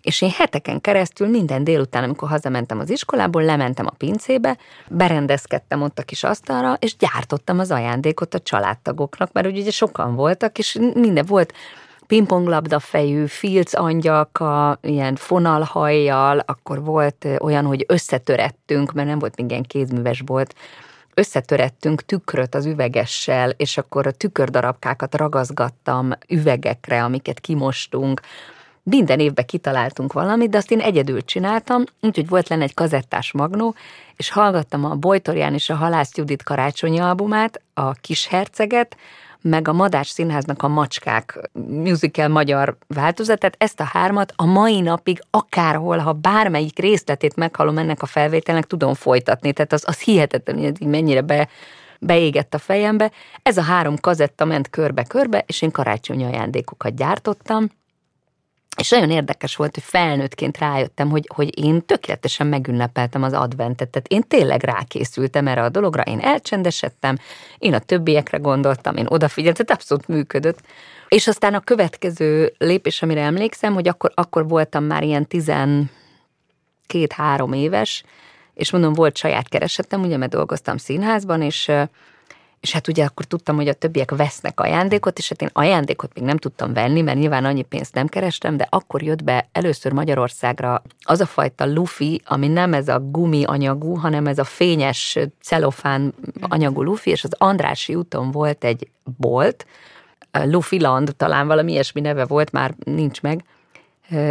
És 0.00 0.22
én 0.22 0.30
heteken 0.30 0.80
keresztül 0.80 1.28
minden 1.28 1.64
délután, 1.64 2.02
amikor 2.02 2.28
hazamentem 2.28 2.78
az 2.78 2.90
iskolából, 2.90 3.44
lementem 3.44 3.86
a 3.86 3.94
pincébe, 3.98 4.56
berendezkedtem 4.88 5.82
ott 5.82 5.98
a 5.98 6.02
kis 6.02 6.24
asztalra, 6.24 6.76
és 6.80 6.96
gyártottam 6.96 7.58
az 7.58 7.70
ajándékot 7.70 8.34
a 8.34 8.38
családtagoknak, 8.38 9.32
mert 9.32 9.46
ugye 9.46 9.70
sokan 9.70 10.14
voltak, 10.14 10.58
és 10.58 10.78
minden 10.94 11.24
volt 11.26 11.52
pingponglabda 12.06 12.78
fejű, 12.78 13.26
filc 13.26 13.74
angyalka, 13.74 14.78
ilyen 14.82 15.16
fonalhajjal, 15.16 16.38
akkor 16.38 16.84
volt 16.84 17.26
olyan, 17.38 17.64
hogy 17.64 17.84
összetörettünk, 17.88 18.92
mert 18.92 19.08
nem 19.08 19.18
volt 19.18 19.36
még 19.36 19.50
ilyen 19.50 19.62
kézműves 19.62 20.22
volt, 20.26 20.54
összetörettünk 21.18 22.04
tükröt 22.04 22.54
az 22.54 22.66
üvegessel, 22.66 23.50
és 23.50 23.78
akkor 23.78 24.06
a 24.06 24.10
tükördarabkákat 24.10 25.14
ragazgattam 25.14 26.12
üvegekre, 26.28 27.04
amiket 27.04 27.40
kimostunk. 27.40 28.20
Minden 28.82 29.20
évben 29.20 29.46
kitaláltunk 29.46 30.12
valamit, 30.12 30.50
de 30.50 30.56
azt 30.56 30.70
én 30.70 30.80
egyedül 30.80 31.24
csináltam, 31.24 31.84
úgyhogy 32.00 32.28
volt 32.28 32.48
lenne 32.48 32.62
egy 32.62 32.74
kazettás 32.74 33.32
magnó, 33.32 33.74
és 34.16 34.30
hallgattam 34.30 34.84
a 34.84 34.94
Bojtorján 34.94 35.54
és 35.54 35.70
a 35.70 35.74
Halász 35.74 36.16
Judit 36.16 36.42
karácsonyi 36.42 36.98
albumát, 36.98 37.60
a 37.74 37.92
Kis 37.92 38.26
Herceget, 38.26 38.96
meg 39.48 39.68
a 39.68 39.72
Madás 39.72 40.08
Színháznak 40.08 40.62
a 40.62 40.68
Macskák 40.68 41.50
musical 41.68 42.28
magyar 42.28 42.76
változatát, 42.86 43.54
ezt 43.58 43.80
a 43.80 43.84
hármat 43.84 44.32
a 44.36 44.44
mai 44.44 44.80
napig 44.80 45.20
akárhol, 45.30 45.98
ha 45.98 46.12
bármelyik 46.12 46.78
részletét 46.78 47.36
meghallom 47.36 47.78
ennek 47.78 48.02
a 48.02 48.06
felvételnek, 48.06 48.64
tudom 48.64 48.94
folytatni. 48.94 49.52
Tehát 49.52 49.72
az, 49.72 49.84
az 49.86 50.00
hihetetlen, 50.00 50.58
hogy 50.58 50.86
mennyire 50.86 51.20
be, 51.20 51.48
beégett 52.00 52.54
a 52.54 52.58
fejembe. 52.58 53.10
Ez 53.42 53.56
a 53.56 53.62
három 53.62 53.96
kazetta 53.96 54.44
ment 54.44 54.70
körbe-körbe, 54.70 55.44
és 55.46 55.62
én 55.62 55.70
karácsonyi 55.70 56.24
ajándékokat 56.24 56.96
gyártottam, 56.96 57.68
és 58.76 58.90
nagyon 58.90 59.10
érdekes 59.10 59.56
volt, 59.56 59.74
hogy 59.74 59.84
felnőttként 59.84 60.58
rájöttem, 60.58 61.10
hogy, 61.10 61.30
hogy 61.34 61.58
én 61.64 61.86
tökéletesen 61.86 62.46
megünnepeltem 62.46 63.22
az 63.22 63.32
adventet, 63.32 63.88
tehát 63.88 64.08
én 64.08 64.22
tényleg 64.28 64.62
rákészültem 64.62 65.46
erre 65.46 65.62
a 65.62 65.68
dologra, 65.68 66.02
én 66.02 66.20
elcsendesedtem, 66.20 67.18
én 67.58 67.74
a 67.74 67.78
többiekre 67.78 68.38
gondoltam, 68.38 68.96
én 68.96 69.06
odafigyeltem, 69.08 69.66
tehát 69.66 69.82
abszolút 69.82 70.08
működött. 70.08 70.58
És 71.08 71.26
aztán 71.26 71.54
a 71.54 71.60
következő 71.60 72.54
lépés, 72.58 73.02
amire 73.02 73.20
emlékszem, 73.20 73.74
hogy 73.74 73.88
akkor, 73.88 74.12
akkor 74.14 74.48
voltam 74.48 74.84
már 74.84 75.02
ilyen 75.02 75.26
12-3 75.30 75.88
éves, 77.54 78.04
és 78.54 78.70
mondom, 78.70 78.92
volt 78.92 79.16
saját 79.16 79.48
keresetem, 79.48 80.02
ugye, 80.02 80.16
mert 80.16 80.30
dolgoztam 80.32 80.76
színházban, 80.76 81.42
és 81.42 81.70
és 82.60 82.72
hát 82.72 82.88
ugye 82.88 83.04
akkor 83.04 83.24
tudtam, 83.24 83.56
hogy 83.56 83.68
a 83.68 83.72
többiek 83.72 84.10
vesznek 84.10 84.60
ajándékot, 84.60 85.18
és 85.18 85.28
hát 85.28 85.42
én 85.42 85.50
ajándékot 85.52 86.14
még 86.14 86.24
nem 86.24 86.36
tudtam 86.36 86.72
venni, 86.72 87.00
mert 87.00 87.18
nyilván 87.18 87.44
annyi 87.44 87.62
pénzt 87.62 87.94
nem 87.94 88.06
kerestem, 88.06 88.56
de 88.56 88.66
akkor 88.70 89.02
jött 89.02 89.24
be 89.24 89.48
először 89.52 89.92
Magyarországra 89.92 90.82
az 91.00 91.20
a 91.20 91.26
fajta 91.26 91.66
lufi, 91.66 92.22
ami 92.24 92.48
nem 92.48 92.72
ez 92.72 92.88
a 92.88 93.00
gumi 93.00 93.44
anyagú, 93.44 93.94
hanem 93.94 94.26
ez 94.26 94.38
a 94.38 94.44
fényes 94.44 95.18
celofán 95.42 96.14
anyagú 96.40 96.82
lufi, 96.82 97.10
és 97.10 97.24
az 97.24 97.34
Andrási 97.38 97.94
úton 97.94 98.30
volt 98.30 98.64
egy 98.64 98.88
bolt, 99.18 99.66
Luffy 100.44 100.80
Land, 100.80 101.14
talán 101.16 101.46
valami 101.46 101.72
ilyesmi 101.72 102.00
neve 102.00 102.24
volt, 102.24 102.52
már 102.52 102.74
nincs 102.84 103.22
meg, 103.22 103.44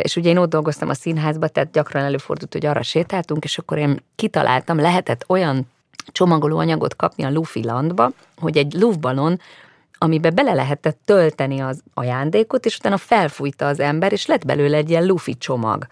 és 0.01 0.15
ugye 0.15 0.29
én 0.29 0.37
ott 0.37 0.49
dolgoztam 0.49 0.89
a 0.89 0.93
színházba, 0.93 1.47
tehát 1.47 1.71
gyakran 1.71 2.03
előfordult, 2.03 2.53
hogy 2.53 2.65
arra 2.65 2.81
sétáltunk, 2.81 3.43
és 3.43 3.57
akkor 3.57 3.77
én 3.77 3.99
kitaláltam, 4.15 4.79
lehetett 4.79 5.23
olyan 5.27 5.67
csomagoló 6.05 6.57
anyagot 6.57 6.95
kapni 6.95 7.23
a 7.23 7.31
Luffy 7.31 7.63
Landba, 7.63 8.11
hogy 8.37 8.57
egy 8.57 8.73
luftballon, 8.73 9.39
amiben 9.97 10.35
bele 10.35 10.53
lehetett 10.53 10.99
tölteni 11.05 11.59
az 11.59 11.83
ajándékot, 11.93 12.65
és 12.65 12.77
utána 12.77 12.97
felfújta 12.97 13.67
az 13.67 13.79
ember, 13.79 14.11
és 14.11 14.25
lett 14.25 14.45
belőle 14.45 14.77
egy 14.77 14.89
ilyen 14.89 15.05
Luffy 15.05 15.37
csomag. 15.37 15.87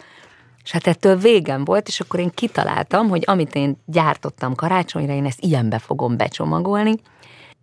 És 0.63 0.71
hát 0.71 0.87
ettől 0.87 1.15
végem 1.15 1.65
volt, 1.65 1.87
és 1.87 1.99
akkor 1.99 2.19
én 2.19 2.31
kitaláltam, 2.33 3.09
hogy 3.09 3.23
amit 3.25 3.55
én 3.55 3.77
gyártottam 3.85 4.55
karácsonyra, 4.55 5.13
én 5.13 5.25
ezt 5.25 5.43
ilyenbe 5.43 5.79
fogom 5.79 6.17
becsomagolni, 6.17 6.95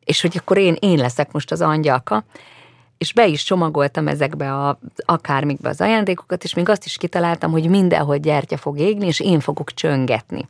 és 0.05 0.21
hogy 0.21 0.37
akkor 0.39 0.59
én, 0.59 0.77
én 0.81 0.99
leszek 0.99 1.33
most 1.33 1.51
az 1.51 1.61
angyalka, 1.61 2.25
és 2.99 3.13
be 3.13 3.27
is 3.27 3.43
csomagoltam 3.43 4.09
ezekbe 4.09 4.55
a, 4.55 4.79
akármikbe 5.05 5.69
az 5.69 5.81
ajándékokat, 5.81 6.45
és 6.45 6.55
még 6.55 6.69
azt 6.69 6.85
is 6.85 6.97
kitaláltam, 6.97 7.51
hogy 7.51 7.69
mindenhol 7.69 8.17
gyertya 8.17 8.57
fog 8.57 8.79
égni, 8.79 9.07
és 9.07 9.21
én 9.21 9.41
fogok 9.41 9.75
csöngetni. 9.75 10.49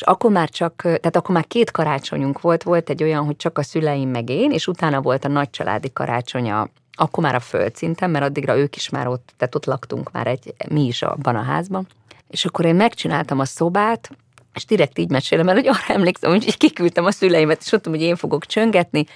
És 0.00 0.06
akkor 0.06 0.30
már 0.30 0.48
csak, 0.48 0.74
tehát 0.82 1.16
akkor 1.16 1.34
már 1.34 1.46
két 1.46 1.70
karácsonyunk 1.70 2.40
volt, 2.40 2.62
volt 2.62 2.90
egy 2.90 3.02
olyan, 3.02 3.24
hogy 3.24 3.36
csak 3.36 3.58
a 3.58 3.62
szüleim 3.62 4.08
meg 4.08 4.28
én, 4.28 4.50
és 4.50 4.66
utána 4.66 5.00
volt 5.00 5.24
a 5.24 5.28
nagy 5.28 5.50
családi 5.50 5.92
karácsonya, 5.92 6.68
akkor 6.92 7.22
már 7.22 7.34
a 7.34 7.40
földszinten, 7.40 8.10
mert 8.10 8.24
addigra 8.24 8.56
ők 8.56 8.76
is 8.76 8.88
már 8.88 9.06
ott, 9.06 9.32
tehát 9.36 9.54
ott 9.54 9.64
laktunk 9.64 10.12
már 10.12 10.26
egy, 10.26 10.54
mi 10.68 10.86
is 10.86 11.02
abban 11.02 11.36
a 11.36 11.42
házban. 11.42 11.86
És 12.30 12.44
akkor 12.44 12.64
én 12.64 12.74
megcsináltam 12.74 13.38
a 13.38 13.44
szobát, 13.44 14.10
és 14.54 14.64
direkt 14.64 14.98
így 14.98 15.10
mesélem 15.10 15.48
el, 15.48 15.54
hogy 15.54 15.68
arra 15.68 15.94
emlékszem, 15.94 16.30
hogy 16.30 16.56
kiküldtem 16.56 17.04
a 17.04 17.10
szüleimet, 17.10 17.60
és 17.64 17.70
mondtam, 17.70 17.92
hogy 17.92 18.02
én 18.02 18.16
fogok 18.16 18.46
csöngetni, 18.46 19.06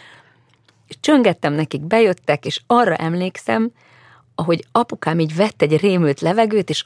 és 0.89 0.97
csöngettem 1.01 1.53
nekik, 1.53 1.81
bejöttek, 1.81 2.45
és 2.45 2.61
arra 2.67 2.95
emlékszem, 2.97 3.71
ahogy 4.35 4.65
apukám 4.73 5.19
így 5.19 5.35
vett 5.35 5.63
egy 5.63 5.77
rémült 5.77 6.21
levegőt, 6.21 6.71
és 6.71 6.85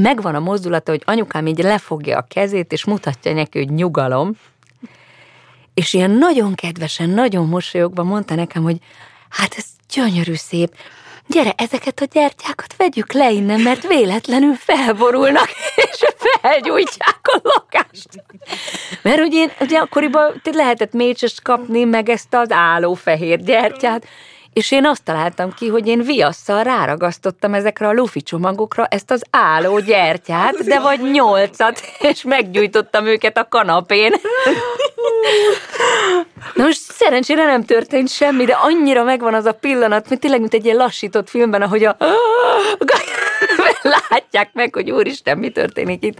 megvan 0.00 0.34
a 0.34 0.40
mozdulata, 0.40 0.90
hogy 0.90 1.02
anyukám 1.04 1.46
így 1.46 1.58
lefogja 1.58 2.18
a 2.18 2.26
kezét, 2.28 2.72
és 2.72 2.84
mutatja 2.84 3.32
neki, 3.32 3.58
hogy 3.58 3.70
nyugalom, 3.70 4.32
és 5.74 5.92
ilyen 5.94 6.10
nagyon 6.10 6.54
kedvesen, 6.54 7.10
nagyon 7.10 7.48
mosolyogva 7.48 8.02
mondta 8.02 8.34
nekem, 8.34 8.62
hogy 8.62 8.76
hát 9.28 9.54
ez 9.56 9.64
gyönyörű 9.94 10.34
szép, 10.34 10.74
gyere, 11.28 11.52
ezeket 11.56 12.00
a 12.00 12.06
gyertyákat 12.12 12.76
vegyük 12.76 13.12
le 13.12 13.30
innen, 13.30 13.60
mert 13.60 13.86
véletlenül 13.86 14.54
felborulnak, 14.54 15.48
és 15.90 16.04
felgyújtják 16.16 17.20
a 17.22 17.40
lakást. 17.42 18.08
Mert 19.02 19.20
ugye, 19.20 19.46
ugye 19.60 19.78
akkoriban 19.78 20.42
lehetett 20.52 20.92
mécsest 20.92 21.42
kapni, 21.42 21.84
meg 21.84 22.08
ezt 22.08 22.34
az 22.34 22.50
állófehér 22.50 23.42
gyertyát, 23.42 24.06
és 24.58 24.70
én 24.70 24.86
azt 24.86 25.02
találtam 25.02 25.54
ki, 25.54 25.68
hogy 25.68 25.86
én 25.86 26.02
viasszal 26.02 26.62
ráragasztottam 26.62 27.54
ezekre 27.54 27.86
a 27.86 27.92
lufi 27.92 28.22
csomagokra 28.22 28.86
ezt 28.86 29.10
az 29.10 29.22
álló 29.30 29.78
gyertyát, 29.78 30.64
de 30.64 30.80
vagy 30.80 31.00
nyolcat, 31.10 31.80
és 31.98 32.22
meggyújtottam 32.22 33.06
őket 33.06 33.38
a 33.38 33.48
kanapén. 33.48 34.14
Na 36.54 36.64
most 36.64 36.80
szerencsére 36.80 37.44
nem 37.44 37.64
történt 37.64 38.08
semmi, 38.08 38.44
de 38.44 38.52
annyira 38.52 39.04
megvan 39.04 39.34
az 39.34 39.44
a 39.44 39.52
pillanat, 39.52 40.08
mint 40.08 40.20
tényleg, 40.20 40.40
mint 40.40 40.54
egy 40.54 40.64
ilyen 40.64 40.76
lassított 40.76 41.28
filmben, 41.28 41.62
ahogy 41.62 41.84
a 41.84 41.96
látják 44.08 44.50
meg, 44.52 44.74
hogy 44.74 44.90
úristen, 44.90 45.38
mi 45.38 45.50
történik 45.50 46.04
itt. 46.04 46.18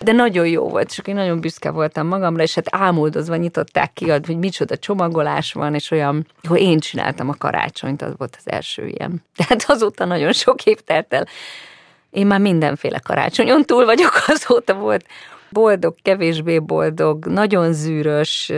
De 0.00 0.12
nagyon 0.12 0.46
jó 0.46 0.68
volt, 0.68 0.88
és 0.90 1.00
én 1.04 1.14
nagyon 1.14 1.40
büszke 1.40 1.70
voltam 1.70 2.06
magamra, 2.06 2.42
és 2.42 2.54
hát 2.54 2.66
ámuldozva 2.70 3.36
nyitották 3.36 3.92
ki, 3.92 4.10
hogy 4.10 4.36
micsoda 4.36 4.76
csomagolás 4.76 5.52
van, 5.52 5.74
és 5.74 5.90
olyan, 5.90 6.26
hogy 6.48 6.60
én 6.60 6.78
csináltam 6.78 7.28
a 7.28 7.34
karácsonyt, 7.38 8.02
az 8.02 8.12
volt 8.16 8.36
az 8.38 8.50
első 8.52 8.86
ilyen. 8.86 9.24
Tehát 9.36 9.64
azóta 9.66 10.04
nagyon 10.04 10.32
sok 10.32 10.64
év 10.64 10.80
telt 10.80 11.14
el. 11.14 11.26
Én 12.10 12.26
már 12.26 12.40
mindenféle 12.40 12.98
karácsonyon 12.98 13.64
túl 13.64 13.84
vagyok, 13.84 14.12
azóta 14.34 14.74
volt 14.74 15.06
boldog, 15.50 15.94
kevésbé 16.02 16.58
boldog, 16.58 17.26
nagyon 17.26 17.72
zűrös, 17.72 18.52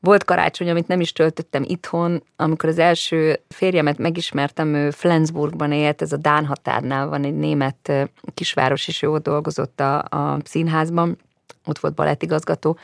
volt 0.00 0.24
karácsony, 0.24 0.70
amit 0.70 0.88
nem 0.88 1.00
is 1.00 1.12
töltöttem 1.12 1.62
itthon, 1.66 2.22
amikor 2.36 2.68
az 2.68 2.78
első 2.78 3.40
férjemet 3.48 3.98
megismertem, 3.98 4.74
ő 4.74 4.90
Flensburgban 4.90 5.72
élt, 5.72 6.02
ez 6.02 6.12
a 6.12 6.16
Dán 6.16 6.46
határnál 6.46 7.08
van 7.08 7.24
egy 7.24 7.36
német 7.36 7.92
kisváros, 8.34 8.88
és 8.88 9.02
ő 9.02 9.10
ott 9.10 9.22
dolgozott 9.22 9.80
a, 9.80 9.98
a 9.98 10.38
színházban, 10.44 11.18
ott 11.64 11.78
volt 11.78 11.94
balettigazgató. 11.94 12.78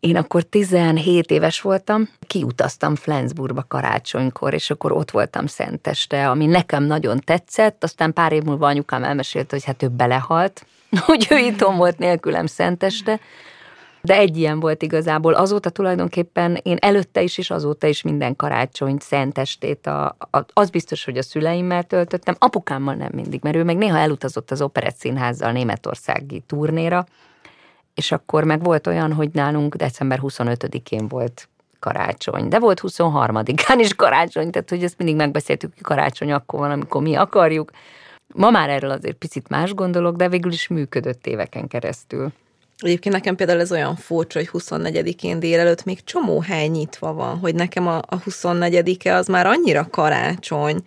Én 0.00 0.16
akkor 0.16 0.42
17 0.42 1.30
éves 1.30 1.60
voltam, 1.60 2.08
kiutaztam 2.26 2.94
Flensburgba 2.94 3.64
karácsonykor, 3.68 4.54
és 4.54 4.70
akkor 4.70 4.92
ott 4.92 5.10
voltam 5.10 5.46
szenteste, 5.46 6.30
ami 6.30 6.46
nekem 6.46 6.84
nagyon 6.84 7.20
tetszett, 7.24 7.84
aztán 7.84 8.12
pár 8.12 8.32
év 8.32 8.42
múlva 8.42 8.66
anyukám 8.66 9.04
elmesélte, 9.04 9.48
hogy 9.50 9.64
hát 9.64 9.82
ő 9.82 9.88
belehalt, 9.88 10.66
hogy 11.06 11.26
ő 11.30 11.36
itthon 11.36 11.76
volt 11.76 11.98
nélkülem 11.98 12.46
szenteste, 12.46 13.20
de 14.06 14.16
egy 14.16 14.36
ilyen 14.36 14.60
volt 14.60 14.82
igazából. 14.82 15.32
Azóta 15.32 15.70
tulajdonképpen 15.70 16.60
én 16.62 16.76
előtte 16.80 17.22
is, 17.22 17.38
és 17.38 17.50
azóta 17.50 17.86
is 17.86 18.02
minden 18.02 18.36
karácsony 18.36 18.96
szentestét, 19.00 19.86
a, 19.86 20.16
a, 20.30 20.38
az 20.52 20.70
biztos, 20.70 21.04
hogy 21.04 21.18
a 21.18 21.22
szüleimmel 21.22 21.82
töltöttem, 21.82 22.34
apukámmal 22.38 22.94
nem 22.94 23.10
mindig, 23.12 23.40
mert 23.42 23.56
ő 23.56 23.64
meg 23.64 23.76
néha 23.76 23.98
elutazott 23.98 24.50
az 24.50 24.62
Operett 24.62 24.96
Színházzal 24.96 25.52
németországi 25.52 26.42
turnéra, 26.46 27.06
és 27.94 28.12
akkor 28.12 28.44
meg 28.44 28.62
volt 28.62 28.86
olyan, 28.86 29.12
hogy 29.12 29.30
nálunk 29.32 29.74
december 29.74 30.18
25-én 30.22 31.08
volt 31.08 31.48
karácsony, 31.78 32.48
de 32.48 32.58
volt 32.58 32.80
23-án 32.82 33.76
is 33.78 33.94
karácsony, 33.94 34.50
tehát 34.50 34.70
hogy 34.70 34.84
ezt 34.84 34.98
mindig 34.98 35.16
megbeszéltük, 35.16 35.72
hogy 35.74 35.82
karácsony 35.82 36.32
akkor 36.32 36.58
van, 36.60 36.70
amikor 36.70 37.02
mi 37.02 37.14
akarjuk. 37.14 37.70
Ma 38.34 38.50
már 38.50 38.68
erről 38.68 38.90
azért 38.90 39.16
picit 39.16 39.48
más 39.48 39.74
gondolok, 39.74 40.16
de 40.16 40.28
végül 40.28 40.52
is 40.52 40.68
működött 40.68 41.26
éveken 41.26 41.68
keresztül. 41.68 42.32
Egyébként 42.78 43.14
nekem 43.14 43.36
például 43.36 43.60
ez 43.60 43.72
olyan 43.72 43.96
furcsa, 43.96 44.38
hogy 44.38 44.62
24-én 44.62 45.38
délelőtt 45.38 45.84
még 45.84 46.04
csomó 46.04 46.40
hely 46.40 46.66
nyitva 46.66 47.12
van, 47.12 47.38
hogy 47.38 47.54
nekem 47.54 47.86
a, 47.86 47.96
a 47.96 48.22
24-e 48.22 49.14
az 49.14 49.26
már 49.26 49.46
annyira 49.46 49.88
karácsony, 49.90 50.82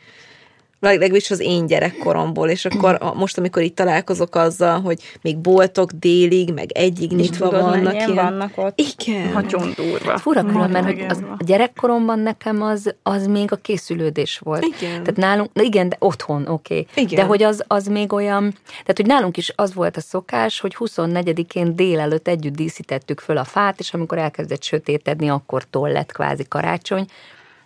legalábbis 0.79 1.31
az 1.31 1.39
én 1.39 1.65
gyerekkoromból, 1.65 2.49
és 2.49 2.65
akkor 2.65 2.97
a, 2.99 3.13
most, 3.13 3.37
amikor 3.37 3.61
itt 3.61 3.75
találkozok 3.75 4.35
azzal, 4.35 4.81
hogy 4.81 5.01
még 5.21 5.37
boltok 5.37 5.91
délig, 5.91 6.53
meg 6.53 6.71
egyig 6.71 7.11
nyitva 7.11 7.49
tudod, 7.49 7.63
vannak 7.63 7.93
ilyen. 7.93 8.13
vannak 8.13 8.51
ott. 8.55 8.79
Igen. 8.79 9.31
Nagyon 9.31 9.73
durva. 9.75 10.17
Fura 10.17 10.43
különben, 10.43 10.83
Nagyon 10.83 10.99
hogy 10.99 11.05
az 11.09 11.23
a 11.37 11.43
gyerekkoromban 11.43 12.19
nekem 12.19 12.61
az, 12.61 12.95
az 13.03 13.27
még 13.27 13.51
a 13.51 13.55
készülődés 13.55 14.37
volt. 14.37 14.63
Igen. 14.63 15.03
Tehát 15.03 15.15
nálunk, 15.15 15.49
na 15.53 15.61
igen, 15.61 15.89
de 15.89 15.95
otthon, 15.99 16.47
oké. 16.47 16.79
Okay. 16.89 17.03
Igen. 17.03 17.15
De 17.15 17.23
hogy 17.23 17.43
az, 17.43 17.63
az 17.67 17.87
még 17.87 18.13
olyan, 18.13 18.51
tehát 18.65 18.97
hogy 18.97 19.05
nálunk 19.05 19.37
is 19.37 19.53
az 19.55 19.73
volt 19.73 19.97
a 19.97 20.01
szokás, 20.01 20.59
hogy 20.59 20.75
24-én 20.79 21.75
délelőtt 21.75 22.27
együtt 22.27 22.55
díszítettük 22.55 23.19
föl 23.19 23.37
a 23.37 23.43
fát, 23.43 23.79
és 23.79 23.93
amikor 23.93 24.17
elkezdett 24.17 24.63
sötétedni, 24.63 25.29
akkor 25.29 25.63
toll 25.69 25.91
lett 25.91 26.11
kvázi 26.11 26.45
karácsony. 26.47 27.05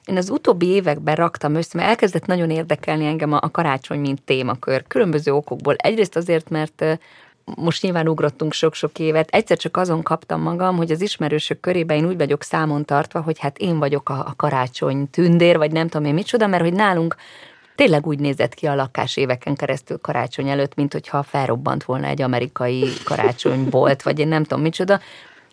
Én 0.05 0.17
az 0.17 0.29
utóbbi 0.29 0.67
években 0.67 1.15
raktam 1.15 1.55
össze, 1.55 1.77
mert 1.77 1.89
elkezdett 1.89 2.25
nagyon 2.25 2.49
érdekelni 2.49 3.05
engem 3.05 3.33
a, 3.33 3.51
karácsony, 3.51 3.99
mint 3.99 4.21
témakör. 4.21 4.83
Különböző 4.87 5.33
okokból. 5.33 5.75
Egyrészt 5.75 6.15
azért, 6.15 6.49
mert 6.49 6.99
most 7.45 7.81
nyilván 7.81 8.07
ugrottunk 8.07 8.53
sok-sok 8.53 8.99
évet, 8.99 9.29
egyszer 9.29 9.57
csak 9.57 9.77
azon 9.77 10.03
kaptam 10.03 10.41
magam, 10.41 10.77
hogy 10.77 10.91
az 10.91 11.01
ismerősök 11.01 11.59
körében 11.59 11.97
én 11.97 12.05
úgy 12.05 12.17
vagyok 12.17 12.43
számon 12.43 12.85
tartva, 12.85 13.21
hogy 13.21 13.39
hát 13.39 13.57
én 13.57 13.79
vagyok 13.79 14.09
a, 14.09 14.13
a 14.13 14.33
karácsony 14.35 15.09
tündér, 15.09 15.57
vagy 15.57 15.71
nem 15.71 15.87
tudom 15.87 16.07
én 16.07 16.13
micsoda, 16.13 16.47
mert 16.47 16.63
hogy 16.63 16.73
nálunk 16.73 17.15
tényleg 17.75 18.07
úgy 18.07 18.19
nézett 18.19 18.53
ki 18.53 18.65
a 18.65 18.75
lakás 18.75 19.17
éveken 19.17 19.55
keresztül 19.55 19.97
karácsony 19.97 20.49
előtt, 20.49 20.75
mint 20.75 20.93
hogyha 20.93 21.23
felrobbant 21.23 21.83
volna 21.83 22.07
egy 22.07 22.21
amerikai 22.21 22.87
karácsonybolt, 23.03 24.01
vagy 24.01 24.19
én 24.19 24.27
nem 24.27 24.43
tudom 24.43 24.63
micsoda. 24.63 24.99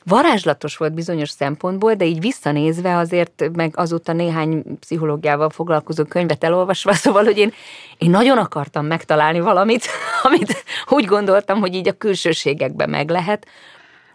Varázslatos 0.05 0.77
volt 0.77 0.93
bizonyos 0.93 1.31
szempontból, 1.31 1.95
de 1.95 2.05
így 2.05 2.21
visszanézve 2.21 2.97
azért, 2.97 3.51
meg 3.53 3.73
azóta 3.77 4.13
néhány 4.13 4.79
pszichológiával 4.79 5.51
foglalkozó 5.51 6.05
könyvet 6.05 6.45
elolvasva, 6.45 6.93
szóval, 7.05 7.25
hogy 7.25 7.39
én, 7.39 7.53
én 7.99 8.11
nagyon 8.11 8.39
akartam 8.39 8.87
megtalálni 8.87 9.41
valamit, 9.41 9.87
amit 10.23 10.65
úgy 10.89 11.05
gondoltam, 11.05 11.61
hogy 11.61 11.75
így 11.75 11.89
a 11.89 11.93
külsőségekben 11.93 12.91
meg 12.91 13.11
lehet, 13.11 13.47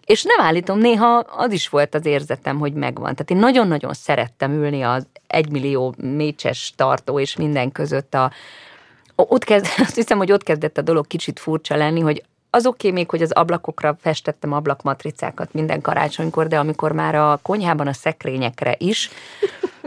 és 0.06 0.24
nem 0.24 0.46
állítom, 0.46 0.78
néha 0.78 1.18
az 1.18 1.52
is 1.52 1.70
volt 1.70 1.96
az 1.96 2.06
érzetem, 2.06 2.60
hogy 2.60 2.74
megvan. 2.74 3.12
Tehát 3.16 3.32
én 3.32 3.38
nagyon-nagyon 3.38 3.94
szerettem 3.94 4.52
ülni 4.52 4.82
az 4.82 5.08
egymillió 5.28 5.96
mécses 5.98 6.74
tartó 6.76 7.20
és 7.20 7.36
minden 7.36 7.72
között 7.72 8.14
a, 8.14 8.32
ott 9.16 9.44
kezd, 9.44 9.68
azt 9.86 9.96
hiszem, 9.96 10.18
hogy 10.18 10.32
ott 10.32 10.44
kezdett 10.44 10.78
a 10.78 10.82
dolog 10.82 11.08
kicsit 11.08 11.40
furcsa 11.40 11.76
lenni, 11.76 12.00
hogy 12.00 12.24
az 12.56 12.66
oké 12.66 12.88
okay 12.88 13.00
még, 13.00 13.10
hogy 13.10 13.22
az 13.22 13.32
ablakokra 13.32 13.98
festettem 14.02 14.52
ablakmatricákat 14.52 15.54
minden 15.54 15.82
karácsonykor, 15.82 16.48
de 16.48 16.60
amikor 16.60 16.92
már 16.92 17.16
a 17.16 17.40
konyhában 17.42 17.88
a 17.88 17.94
szekrényekre 17.94 18.76
is, 18.78 19.10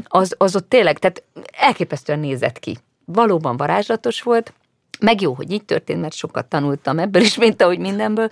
az, 0.08 0.34
az 0.38 0.56
ott 0.56 0.68
tényleg, 0.68 0.98
tehát 0.98 1.22
elképesztően 1.52 2.18
nézett 2.18 2.58
ki. 2.58 2.78
Valóban 3.04 3.56
varázslatos 3.56 4.22
volt, 4.22 4.52
meg 5.00 5.20
jó, 5.20 5.32
hogy 5.32 5.52
így 5.52 5.64
történt, 5.64 6.00
mert 6.00 6.14
sokat 6.14 6.46
tanultam 6.46 6.98
ebből 6.98 7.22
is, 7.22 7.36
mint 7.36 7.62
ahogy 7.62 7.78
mindenből, 7.78 8.30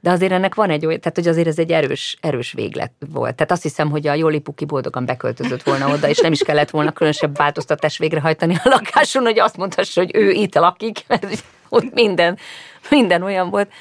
de 0.00 0.10
azért 0.10 0.32
ennek 0.32 0.54
van 0.54 0.70
egy 0.70 0.86
olyan, 0.86 1.00
tehát 1.00 1.16
hogy 1.16 1.28
azért 1.28 1.46
ez 1.46 1.58
egy 1.58 1.70
erős, 1.70 2.18
erős 2.20 2.52
véglet 2.52 2.92
volt. 3.12 3.34
Tehát 3.34 3.52
azt 3.52 3.62
hiszem, 3.62 3.90
hogy 3.90 4.06
a 4.06 4.14
Joli 4.14 4.38
Puki 4.38 4.64
boldogan 4.64 5.04
beköltözött 5.04 5.62
volna 5.62 5.92
oda, 5.92 6.08
és 6.08 6.18
nem 6.18 6.32
is 6.32 6.42
kellett 6.42 6.70
volna 6.70 6.92
különösebb 6.92 7.36
változtatás 7.36 7.98
végrehajtani 7.98 8.54
a 8.54 8.68
lakáson, 8.68 9.22
hogy 9.22 9.38
azt 9.38 9.56
mondhassa, 9.56 10.00
hogy 10.00 10.10
ő 10.14 10.30
itt 10.30 10.54
lakik, 10.54 11.04
ott 11.70 11.94
minden, 11.94 12.38
minden 12.90 13.22
olyan 13.22 13.50
volt. 13.50 13.72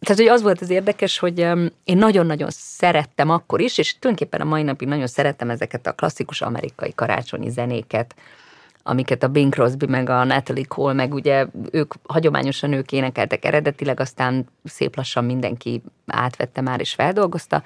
Tehát, 0.00 0.18
hogy 0.18 0.28
az 0.28 0.42
volt 0.42 0.60
az 0.60 0.70
érdekes, 0.70 1.18
hogy 1.18 1.38
én 1.84 1.96
nagyon-nagyon 1.96 2.48
szerettem 2.50 3.30
akkor 3.30 3.60
is, 3.60 3.78
és 3.78 3.98
tulajdonképpen 3.98 4.46
a 4.46 4.50
mai 4.50 4.62
napig 4.62 4.88
nagyon 4.88 5.06
szerettem 5.06 5.50
ezeket 5.50 5.86
a 5.86 5.92
klasszikus 5.92 6.40
amerikai 6.40 6.92
karácsonyi 6.94 7.50
zenéket, 7.50 8.14
amiket 8.82 9.22
a 9.22 9.28
Bing 9.28 9.52
Crosby, 9.52 9.86
meg 9.86 10.08
a 10.08 10.24
Natalie 10.24 10.64
Cole, 10.64 10.92
meg 10.92 11.14
ugye 11.14 11.46
ők 11.70 11.94
hagyományosan 12.06 12.72
ők 12.72 12.92
énekeltek 12.92 13.44
eredetileg, 13.44 14.00
aztán 14.00 14.46
szép 14.64 14.96
lassan 14.96 15.24
mindenki 15.24 15.82
átvette 16.06 16.60
már 16.60 16.80
és 16.80 16.92
feldolgozta, 16.92 17.62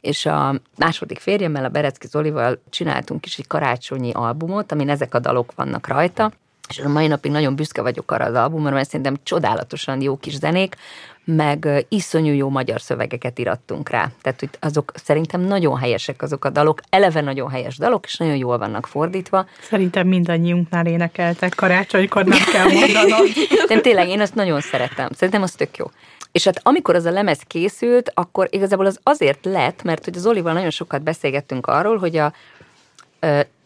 és 0.00 0.26
a 0.26 0.60
második 0.76 1.18
férjemmel, 1.18 1.64
a 1.64 1.68
Berecki 1.68 2.06
Zolival 2.06 2.62
csináltunk 2.70 3.26
is 3.26 3.38
egy 3.38 3.46
karácsonyi 3.46 4.12
albumot, 4.12 4.72
amin 4.72 4.88
ezek 4.88 5.14
a 5.14 5.18
dalok 5.18 5.52
vannak 5.54 5.86
rajta, 5.86 6.32
és 6.68 6.78
a 6.78 6.88
mai 6.88 7.06
napig 7.06 7.30
nagyon 7.30 7.56
büszke 7.56 7.82
vagyok 7.82 8.10
arra 8.10 8.24
az 8.24 8.34
albumra, 8.34 8.74
mert 8.74 8.88
szerintem 8.88 9.16
csodálatosan 9.22 10.00
jó 10.00 10.16
kis 10.16 10.36
zenék, 10.36 10.76
meg 11.24 11.86
iszonyú 11.88 12.32
jó 12.32 12.48
magyar 12.48 12.80
szövegeket 12.80 13.38
irattunk 13.38 13.88
rá. 13.88 14.10
Tehát 14.22 14.40
hogy 14.40 14.48
azok 14.60 14.92
szerintem 15.04 15.40
nagyon 15.40 15.78
helyesek 15.78 16.22
azok 16.22 16.44
a 16.44 16.50
dalok, 16.50 16.80
eleve 16.90 17.20
nagyon 17.20 17.50
helyes 17.50 17.76
dalok, 17.76 18.04
és 18.06 18.16
nagyon 18.16 18.36
jól 18.36 18.58
vannak 18.58 18.86
fordítva. 18.86 19.46
Szerintem 19.60 20.06
mindannyiunknál 20.06 20.86
énekeltek 20.86 21.54
karácsonykor, 21.54 22.24
nem 22.24 22.44
kell 22.52 22.72
mondanom. 22.72 23.26
De 23.68 23.80
tényleg 23.80 24.08
én 24.08 24.20
azt 24.20 24.34
nagyon 24.34 24.60
szeretem. 24.60 25.08
Szerintem 25.12 25.42
az 25.42 25.52
tök 25.52 25.76
jó. 25.76 25.90
És 26.32 26.44
hát 26.44 26.60
amikor 26.62 26.94
az 26.94 27.04
a 27.04 27.10
lemez 27.10 27.40
készült, 27.46 28.10
akkor 28.14 28.48
igazából 28.50 28.86
az 28.86 28.98
azért 29.02 29.44
lett, 29.44 29.82
mert 29.82 30.04
hogy 30.04 30.16
az 30.16 30.26
Olival 30.26 30.52
nagyon 30.52 30.70
sokat 30.70 31.02
beszélgettünk 31.02 31.66
arról, 31.66 31.98
hogy 31.98 32.16
a, 32.16 32.32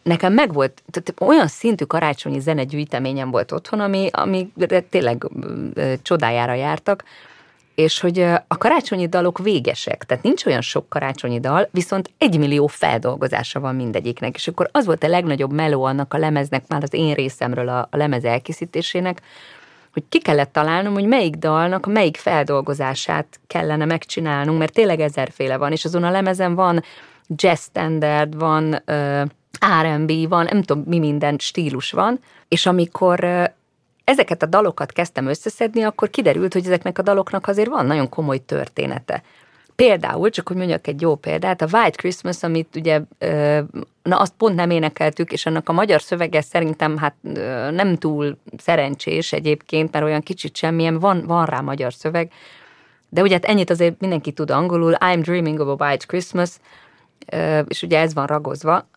nekem 0.07 0.33
megvolt, 0.33 0.83
tehát 0.91 1.33
olyan 1.33 1.47
szintű 1.47 1.85
karácsonyi 1.85 2.41
zenegyűjteményem 2.41 3.31
volt 3.31 3.53
otthon, 3.53 3.81
ami, 3.81 4.09
ami 4.13 4.53
tényleg 4.91 5.27
csodájára 6.03 6.55
jártak, 6.55 7.05
és 7.75 8.01
hogy 8.01 8.21
a 8.47 8.59
karácsonyi 8.59 9.07
dalok 9.09 9.39
végesek, 9.39 10.05
tehát 10.05 10.23
nincs 10.23 10.45
olyan 10.47 10.61
sok 10.61 10.89
karácsonyi 10.89 11.41
dal, 11.41 11.69
viszont 11.71 12.11
egy 12.19 12.39
millió 12.39 12.67
feldolgozása 12.67 13.61
van 13.61 13.75
mindegyiknek, 13.75 14.35
és 14.35 14.49
akkor 14.49 14.69
az 14.73 14.87
volt 14.87 15.05
a 15.05 15.09
legnagyobb 15.09 15.53
meló 15.53 15.85
annak 15.85 16.15
a 16.15 16.19
lemeznek, 16.19 16.65
már 16.69 16.83
az 16.83 16.95
én 16.95 17.15
részemről 17.15 17.69
a, 17.69 17.89
a 17.91 17.97
lemez 17.97 18.25
elkészítésének, 18.25 19.21
hogy 19.93 20.03
ki 20.09 20.19
kellett 20.21 20.53
találnom, 20.53 20.93
hogy 20.93 21.07
melyik 21.07 21.35
dalnak 21.35 21.87
melyik 21.87 22.17
feldolgozását 22.17 23.41
kellene 23.47 23.85
megcsinálnunk, 23.85 24.59
mert 24.59 24.73
tényleg 24.73 25.01
ezerféle 25.01 25.57
van, 25.57 25.73
és 25.73 25.85
azon 25.85 26.05
a 26.05 26.11
lemezen 26.11 26.55
van 26.55 26.83
jazz 27.29 27.61
standard, 27.61 28.39
van 28.39 28.83
ö, 28.85 29.23
R&B, 29.83 30.29
van, 30.29 30.49
nem 30.51 30.63
tudom, 30.63 30.85
mi 30.87 30.99
minden 30.99 31.39
stílus 31.39 31.91
van, 31.93 32.21
és 32.49 32.67
amikor 32.67 33.25
ezeket 34.05 34.43
a 34.43 34.47
dalokat 34.47 34.93
kezdtem 34.93 35.27
összeszedni, 35.27 35.83
akkor 35.83 36.11
kiderült, 36.11 36.53
hogy 36.53 36.65
ezeknek 36.65 36.99
a 36.99 37.03
daloknak 37.03 37.47
azért 37.47 37.69
van 37.69 37.87
nagyon 37.87 38.09
komoly 38.09 38.45
története. 38.45 39.23
Például, 39.77 40.31
csak 40.31 40.49
hogy 40.49 40.57
mondjak 40.57 40.87
egy 40.87 41.01
jó 41.01 41.15
példát, 41.15 41.63
a 41.63 41.69
White 41.73 41.97
Christmas, 41.97 42.43
amit 42.43 42.77
ugye, 42.77 43.01
na 44.03 44.19
azt 44.19 44.33
pont 44.39 44.55
nem 44.55 44.71
énekeltük, 44.71 45.33
és 45.33 45.47
annak 45.47 45.69
a 45.69 45.73
magyar 45.73 46.03
szövege 46.03 46.41
szerintem 46.41 46.97
hát 46.97 47.15
nem 47.71 47.97
túl 47.97 48.37
szerencsés 48.59 49.33
egyébként, 49.33 49.93
mert 49.93 50.05
olyan 50.05 50.21
kicsit 50.21 50.57
semmilyen, 50.57 50.99
van, 50.99 51.25
van 51.27 51.45
rá 51.45 51.61
magyar 51.61 51.93
szöveg, 51.93 52.33
de 53.09 53.23
ugye 53.23 53.35
hát 53.35 53.45
ennyit 53.45 53.71
azért 53.71 54.01
mindenki 54.01 54.33
tud 54.33 54.51
angolul, 54.51 54.97
I'm 54.99 55.21
dreaming 55.23 55.61
of 55.61 55.81
a 55.81 55.85
white 55.85 56.07
Christmas, 56.07 56.51
és 57.67 57.83
ugye 57.83 57.99
ez 57.99 58.15
van 58.15 58.27
ragozva. 58.27 58.89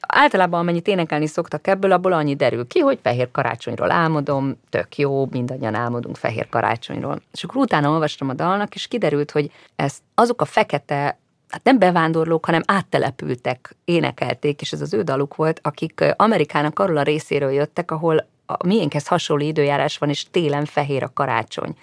Általában 0.00 0.60
amennyit 0.60 0.88
énekelni 0.88 1.26
szoktak 1.26 1.66
ebből, 1.66 1.92
abból 1.92 2.12
annyi 2.12 2.34
derül 2.34 2.66
ki, 2.66 2.78
hogy 2.78 2.98
fehér 3.02 3.30
karácsonyról 3.30 3.90
álmodom, 3.90 4.60
tök 4.70 4.98
jó, 4.98 5.26
mindannyian 5.30 5.74
álmodunk 5.74 6.16
fehér 6.16 6.48
karácsonyról. 6.48 7.20
És 7.32 7.44
akkor 7.44 7.62
utána 7.62 7.90
olvastam 7.90 8.28
a 8.28 8.34
dalnak, 8.34 8.74
és 8.74 8.86
kiderült, 8.86 9.30
hogy 9.30 9.50
ezt 9.76 10.02
azok 10.14 10.40
a 10.40 10.44
fekete 10.44 11.18
hát 11.48 11.64
nem 11.64 11.78
bevándorlók, 11.78 12.46
hanem 12.46 12.62
áttelepültek, 12.66 13.76
énekelték, 13.84 14.60
és 14.60 14.72
ez 14.72 14.80
az 14.80 14.94
ő 14.94 15.02
daluk 15.02 15.36
volt, 15.36 15.60
akik 15.62 16.04
Amerikának 16.16 16.78
arról 16.78 16.96
a 16.96 17.02
részéről 17.02 17.50
jöttek, 17.50 17.90
ahol 17.90 18.26
a 18.46 18.66
miénkhez 18.66 19.06
hasonló 19.06 19.44
időjárás 19.44 19.98
van, 19.98 20.08
és 20.08 20.30
télen 20.30 20.64
fehér 20.64 21.02
a 21.02 21.12
karácsony. 21.14 21.76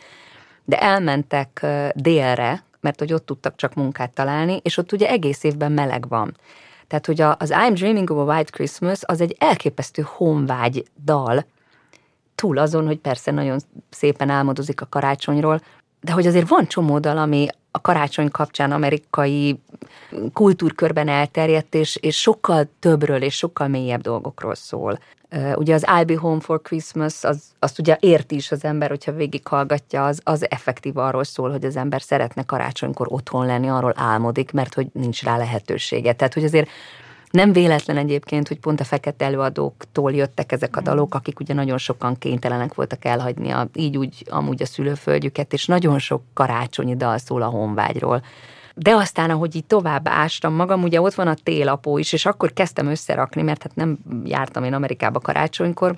De 0.66 0.80
elmentek 0.80 1.66
délre, 1.94 2.64
mert 2.82 3.00
hogy 3.00 3.14
ott 3.14 3.26
tudtak 3.26 3.56
csak 3.56 3.74
munkát 3.74 4.14
találni, 4.14 4.60
és 4.64 4.78
ott 4.78 4.92
ugye 4.92 5.10
egész 5.10 5.44
évben 5.44 5.72
meleg 5.72 6.08
van. 6.08 6.38
Tehát, 6.88 7.06
hogy 7.06 7.22
az 7.22 7.54
I'm 7.54 7.72
Dreaming 7.74 8.10
of 8.10 8.18
a 8.18 8.34
White 8.34 8.52
Christmas 8.52 9.00
az 9.04 9.22
egy 9.22 9.36
elképesztő 9.40 10.04
honvágy 10.06 10.86
dal, 11.04 11.46
túl 12.36 12.58
azon, 12.58 12.86
hogy 12.86 12.98
persze 12.98 13.32
nagyon 13.32 13.60
szépen 13.90 14.30
álmodozik 14.30 14.82
a 14.82 14.88
karácsonyról, 14.90 15.62
de 16.02 16.12
hogy 16.12 16.28
azért 16.28 16.48
van 16.48 16.68
csomó 16.68 17.00
dal, 17.00 17.18
ami 17.18 17.48
a 17.72 17.82
karácsony 17.82 18.32
kapcsán 18.32 18.72
amerikai 18.72 19.60
kultúrkörben 20.34 21.08
elterjedt, 21.08 21.76
és, 21.76 21.96
és 21.96 22.20
sokkal 22.20 22.70
többről 22.80 23.22
és 23.22 23.36
sokkal 23.36 23.68
mélyebb 23.68 24.02
dolgokról 24.02 24.56
szól. 24.56 25.00
Ugye 25.56 25.74
az 25.74 25.86
I'll 25.88 26.04
be 26.06 26.18
home 26.18 26.40
for 26.40 26.62
Christmas, 26.62 27.24
az, 27.24 27.44
azt 27.60 27.80
ugye 27.80 27.98
érti 28.00 28.36
is 28.36 28.52
az 28.52 28.64
ember, 28.64 28.90
hogyha 28.90 29.12
végighallgatja, 29.12 30.06
az, 30.06 30.22
az 30.24 30.50
effektív 30.50 30.98
arról 30.98 31.24
szól, 31.24 31.52
hogy 31.52 31.66
az 31.66 31.76
ember 31.76 32.02
szeretne 32.02 32.44
karácsonykor 32.44 33.08
otthon 33.10 33.46
lenni, 33.46 33.70
arról 33.70 33.94
álmodik, 33.96 34.52
mert 34.52 34.74
hogy 34.74 34.88
nincs 34.94 35.24
rá 35.24 35.38
lehetősége. 35.38 36.14
Tehát, 36.14 36.34
hogy 36.34 36.44
azért 36.44 36.70
nem 37.32 37.52
véletlen 37.52 37.98
egyébként, 37.98 38.48
hogy 38.48 38.60
pont 38.60 38.80
a 38.80 38.84
fekete 38.84 39.26
előadóktól 39.26 40.14
jöttek 40.14 40.52
ezek 40.52 40.78
a 40.78 40.82
dalok, 40.82 41.16
akik 41.16 41.40
ugye 41.40 41.54
nagyon 41.54 41.78
sokan 41.78 42.18
kénytelenek 42.18 42.74
voltak 42.74 43.06
elhagyni 43.06 43.50
a, 43.50 43.68
így 43.74 43.98
úgy 43.98 44.26
amúgy 44.30 44.62
a 44.62 44.66
szülőföldjüket, 44.66 45.54
és 45.54 45.66
nagyon 45.66 46.00
sok 46.00 46.22
karácsonyi 46.34 46.96
dal 46.96 47.18
szól 47.18 47.42
a 47.42 47.46
honvágyról. 47.46 48.24
De 48.76 48.96
aztán, 48.96 49.30
ahogy 49.30 49.56
így 49.56 49.66
tovább 49.66 50.08
ástam 50.08 50.54
magam, 50.54 50.84
ugye 50.84 51.02
ott 51.02 51.14
van 51.14 51.28
a 51.28 51.36
télapó 51.44 51.98
is, 51.98 52.14
és 52.14 52.26
akkor 52.26 52.54
kezdtem 52.54 52.88
összerakni, 52.88 53.42
mert 53.42 53.64
hát 53.64 53.76
nem 53.76 53.98
jártam 54.24 54.64
én 54.64 54.74
Amerikába 54.74 55.20
karácsonykor, 55.20 55.98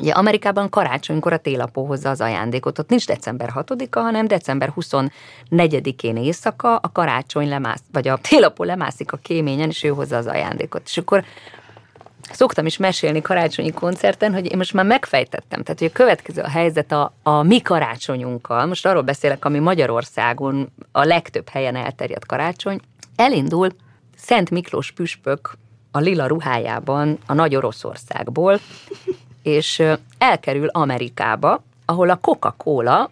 Ugye 0.00 0.12
Amerikában 0.12 0.68
karácsonykor 0.68 1.32
a 1.32 1.36
télapó 1.36 1.84
hozza 1.86 2.10
az 2.10 2.20
ajándékot. 2.20 2.78
Ott 2.78 2.88
nincs 2.88 3.06
december 3.06 3.52
6-a, 3.54 3.98
hanem 3.98 4.26
december 4.26 4.72
24-én 4.76 6.16
éjszaka 6.16 6.76
a 6.76 6.92
karácsony 6.92 7.48
lemász, 7.48 7.82
vagy 7.92 8.08
a 8.08 8.18
télapó 8.28 8.64
lemászik 8.64 9.12
a 9.12 9.16
kéményen, 9.16 9.68
és 9.68 9.82
ő 9.82 9.88
hozza 9.88 10.16
az 10.16 10.26
ajándékot. 10.26 10.82
És 10.84 10.98
akkor 10.98 11.24
szoktam 12.34 12.66
is 12.66 12.76
mesélni 12.76 13.20
karácsonyi 13.20 13.72
koncerten, 13.72 14.32
hogy 14.32 14.50
én 14.50 14.56
most 14.56 14.72
már 14.72 14.84
megfejtettem, 14.84 15.62
tehát 15.62 15.78
hogy 15.78 15.88
a 15.88 15.96
következő 15.96 16.42
a 16.42 16.48
helyzet 16.48 16.92
a, 16.92 17.12
a 17.22 17.42
mi 17.42 17.60
karácsonyunkkal, 17.60 18.66
most 18.66 18.86
arról 18.86 19.02
beszélek, 19.02 19.44
ami 19.44 19.58
Magyarországon 19.58 20.72
a 20.92 21.04
legtöbb 21.04 21.48
helyen 21.48 21.76
elterjedt 21.76 22.26
karácsony, 22.26 22.80
elindul 23.16 23.68
Szent 24.16 24.50
Miklós 24.50 24.92
püspök 24.92 25.52
a 25.90 25.98
lila 25.98 26.26
ruhájában 26.26 27.18
a 27.26 27.34
Nagy 27.34 27.56
Oroszországból, 27.56 28.60
és 29.42 29.82
elkerül 30.18 30.68
Amerikába, 30.68 31.62
ahol 31.84 32.10
a 32.10 32.16
Coca-Cola 32.16 33.10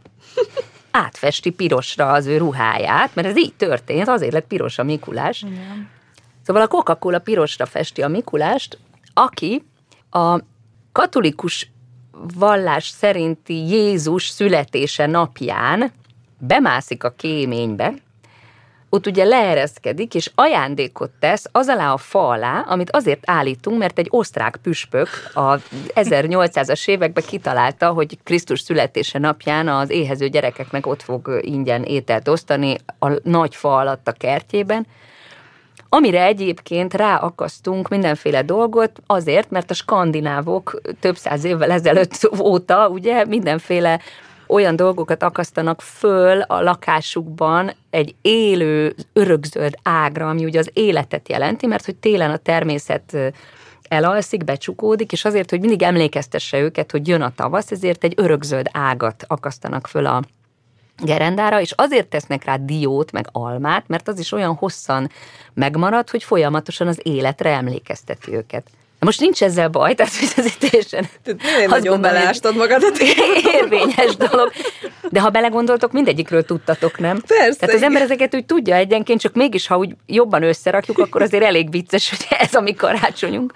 átfesti 0.90 1.50
pirosra 1.50 2.12
az 2.12 2.26
ő 2.26 2.36
ruháját, 2.36 3.14
mert 3.14 3.28
ez 3.28 3.36
így 3.36 3.54
történt, 3.54 4.08
azért 4.08 4.32
lett 4.32 4.46
piros 4.46 4.78
a 4.78 4.82
Mikulás. 4.82 5.42
Igen. 5.42 5.88
Szóval 6.42 6.62
a 6.62 6.66
Coca-Cola 6.66 7.18
pirosra 7.18 7.66
festi 7.66 8.02
a 8.02 8.08
Mikulást, 8.08 8.78
aki 9.14 9.64
a 10.10 10.40
katolikus 10.92 11.70
vallás 12.34 12.88
szerinti 12.88 13.54
Jézus 13.54 14.28
születése 14.28 15.06
napján 15.06 15.92
bemászik 16.38 17.04
a 17.04 17.10
kéménybe, 17.10 17.94
ott 18.92 19.06
ugye 19.06 19.24
leereszkedik, 19.24 20.14
és 20.14 20.30
ajándékot 20.34 21.10
tesz 21.18 21.44
az 21.52 21.68
alá 21.68 21.92
a 21.92 21.96
fa 21.96 22.28
alá, 22.28 22.60
amit 22.60 22.90
azért 22.90 23.30
állítunk, 23.30 23.78
mert 23.78 23.98
egy 23.98 24.06
osztrák 24.10 24.58
püspök 24.62 25.08
a 25.34 25.56
1800-as 25.94 26.88
években 26.88 27.24
kitalálta, 27.26 27.88
hogy 27.90 28.18
Krisztus 28.22 28.60
születése 28.60 29.18
napján 29.18 29.68
az 29.68 29.90
éhező 29.90 30.28
gyerekeknek 30.28 30.86
ott 30.86 31.02
fog 31.02 31.38
ingyen 31.40 31.82
ételt 31.82 32.28
osztani 32.28 32.76
a 32.98 33.10
nagy 33.22 33.54
fa 33.54 33.76
alatt 33.76 34.08
a 34.08 34.12
kertjében, 34.12 34.86
amire 35.92 36.24
egyébként 36.24 36.94
ráakasztunk 36.94 37.88
mindenféle 37.88 38.42
dolgot, 38.42 39.02
azért, 39.06 39.50
mert 39.50 39.70
a 39.70 39.74
skandinávok 39.74 40.80
több 41.00 41.16
száz 41.16 41.44
évvel 41.44 41.70
ezelőtt 41.70 42.30
óta 42.38 42.88
ugye 42.88 43.24
mindenféle 43.24 44.00
olyan 44.46 44.76
dolgokat 44.76 45.22
akasztanak 45.22 45.80
föl 45.80 46.40
a 46.40 46.62
lakásukban 46.62 47.72
egy 47.90 48.14
élő, 48.22 48.94
örökzöld 49.12 49.74
ágra, 49.82 50.28
ami 50.28 50.44
ugye 50.44 50.58
az 50.58 50.70
életet 50.72 51.28
jelenti, 51.28 51.66
mert 51.66 51.84
hogy 51.84 51.96
télen 51.96 52.30
a 52.30 52.36
természet 52.36 53.16
elalszik, 53.88 54.44
becsukódik, 54.44 55.12
és 55.12 55.24
azért, 55.24 55.50
hogy 55.50 55.60
mindig 55.60 55.82
emlékeztesse 55.82 56.58
őket, 56.58 56.90
hogy 56.90 57.08
jön 57.08 57.22
a 57.22 57.34
tavasz, 57.34 57.70
ezért 57.70 58.04
egy 58.04 58.14
örökzöld 58.16 58.66
ágat 58.72 59.24
akasztanak 59.26 59.86
föl 59.86 60.06
a 60.06 60.22
gerendára, 61.02 61.60
és 61.60 61.72
azért 61.76 62.08
tesznek 62.08 62.44
rá 62.44 62.56
diót, 62.56 63.12
meg 63.12 63.26
almát, 63.32 63.84
mert 63.86 64.08
az 64.08 64.18
is 64.18 64.32
olyan 64.32 64.54
hosszan 64.54 65.10
megmarad, 65.54 66.10
hogy 66.10 66.22
folyamatosan 66.22 66.86
az 66.86 67.00
életre 67.02 67.50
emlékezteti 67.50 68.34
őket. 68.34 68.62
Most 69.00 69.20
nincs 69.20 69.42
ezzel 69.42 69.68
baj, 69.68 69.94
tehát 69.94 70.12
hogy 70.14 70.44
ez 70.44 70.56
teljesen... 70.56 71.08
Minél 71.24 71.68
nagyon 71.68 72.00
beleástad 72.00 72.56
magadat. 72.56 72.98
Érvényes 73.54 74.16
dolog. 74.16 74.52
De 75.10 75.20
ha 75.20 75.30
belegondoltok, 75.30 75.92
mindegyikről 75.92 76.44
tudtatok, 76.44 76.98
nem? 76.98 77.20
Persze. 77.26 77.58
Tehát 77.58 77.74
az 77.74 77.82
ember 77.82 78.02
ezeket 78.02 78.34
úgy 78.34 78.46
tudja 78.46 78.74
egyenként, 78.74 79.20
csak 79.20 79.34
mégis, 79.34 79.66
ha 79.66 79.76
úgy 79.76 79.94
jobban 80.06 80.42
összerakjuk, 80.42 80.98
akkor 80.98 81.22
azért 81.22 81.44
elég 81.44 81.70
vicces, 81.70 82.10
hogy 82.10 82.26
ez 82.38 82.54
a 82.54 82.60
mi 82.60 82.74
karácsonyunk. 82.74 83.52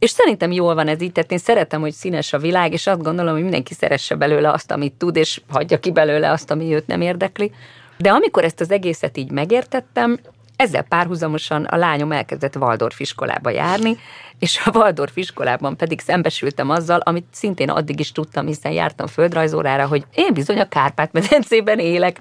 És 0.00 0.10
szerintem 0.10 0.52
jól 0.52 0.74
van 0.74 0.88
ez 0.88 1.02
így, 1.02 1.12
tehát 1.12 1.32
én 1.32 1.38
szeretem, 1.38 1.80
hogy 1.80 1.92
színes 1.92 2.32
a 2.32 2.38
világ, 2.38 2.72
és 2.72 2.86
azt 2.86 3.02
gondolom, 3.02 3.32
hogy 3.32 3.42
mindenki 3.42 3.74
szeresse 3.74 4.14
belőle 4.14 4.50
azt, 4.50 4.70
amit 4.70 4.92
tud, 4.92 5.16
és 5.16 5.40
hagyja 5.48 5.80
ki 5.80 5.92
belőle 5.92 6.30
azt, 6.30 6.50
ami 6.50 6.74
őt 6.74 6.86
nem 6.86 7.00
érdekli. 7.00 7.52
De 7.96 8.10
amikor 8.10 8.44
ezt 8.44 8.60
az 8.60 8.70
egészet 8.70 9.16
így 9.16 9.30
megértettem, 9.30 10.18
ezzel 10.56 10.82
párhuzamosan 10.82 11.64
a 11.64 11.76
lányom 11.76 12.12
elkezdett 12.12 12.56
Waldorf 12.56 13.00
iskolába 13.00 13.50
járni, 13.50 13.96
és 14.38 14.60
a 14.64 14.70
Waldorf 14.74 15.16
iskolában 15.16 15.76
pedig 15.76 16.00
szembesültem 16.00 16.70
azzal, 16.70 16.98
amit 16.98 17.26
szintén 17.32 17.70
addig 17.70 18.00
is 18.00 18.12
tudtam, 18.12 18.46
hiszen 18.46 18.72
jártam 18.72 19.06
földrajzórára, 19.06 19.86
hogy 19.86 20.04
én 20.14 20.32
bizony 20.32 20.60
a 20.60 20.68
Kárpát-medencében 20.68 21.78
élek, 21.78 22.18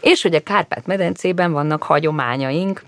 és 0.00 0.22
hogy 0.22 0.34
a 0.34 0.40
Kárpát-medencében 0.40 1.52
vannak 1.52 1.82
hagyományaink, 1.82 2.82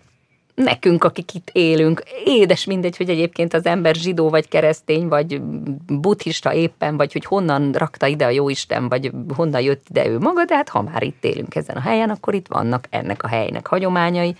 nekünk, 0.55 1.05
akik 1.05 1.35
itt 1.35 1.51
élünk, 1.53 2.03
édes 2.25 2.65
mindegy, 2.65 2.97
hogy 2.97 3.11
egyébként 3.11 3.55
az 3.55 3.67
ember 3.67 3.95
zsidó, 3.95 4.29
vagy 4.29 4.49
keresztény, 4.49 5.09
vagy 5.09 5.41
buddhista 5.87 6.53
éppen, 6.53 6.97
vagy 6.97 7.12
hogy 7.12 7.25
honnan 7.25 7.73
rakta 7.73 8.07
ide 8.07 8.25
a 8.25 8.31
jóisten, 8.31 8.88
vagy 8.88 9.11
honnan 9.35 9.61
jött 9.61 9.87
ide 9.88 10.07
ő 10.07 10.19
maga, 10.19 10.45
de 10.45 10.55
hát 10.55 10.69
ha 10.69 10.83
már 10.83 11.03
itt 11.03 11.25
élünk 11.25 11.55
ezen 11.55 11.77
a 11.77 11.81
helyen, 11.81 12.11
akkor 12.11 12.35
itt 12.35 12.47
vannak 12.49 12.87
ennek 12.91 13.23
a 13.23 13.29
helynek 13.29 13.67
hagyományai. 13.67 14.37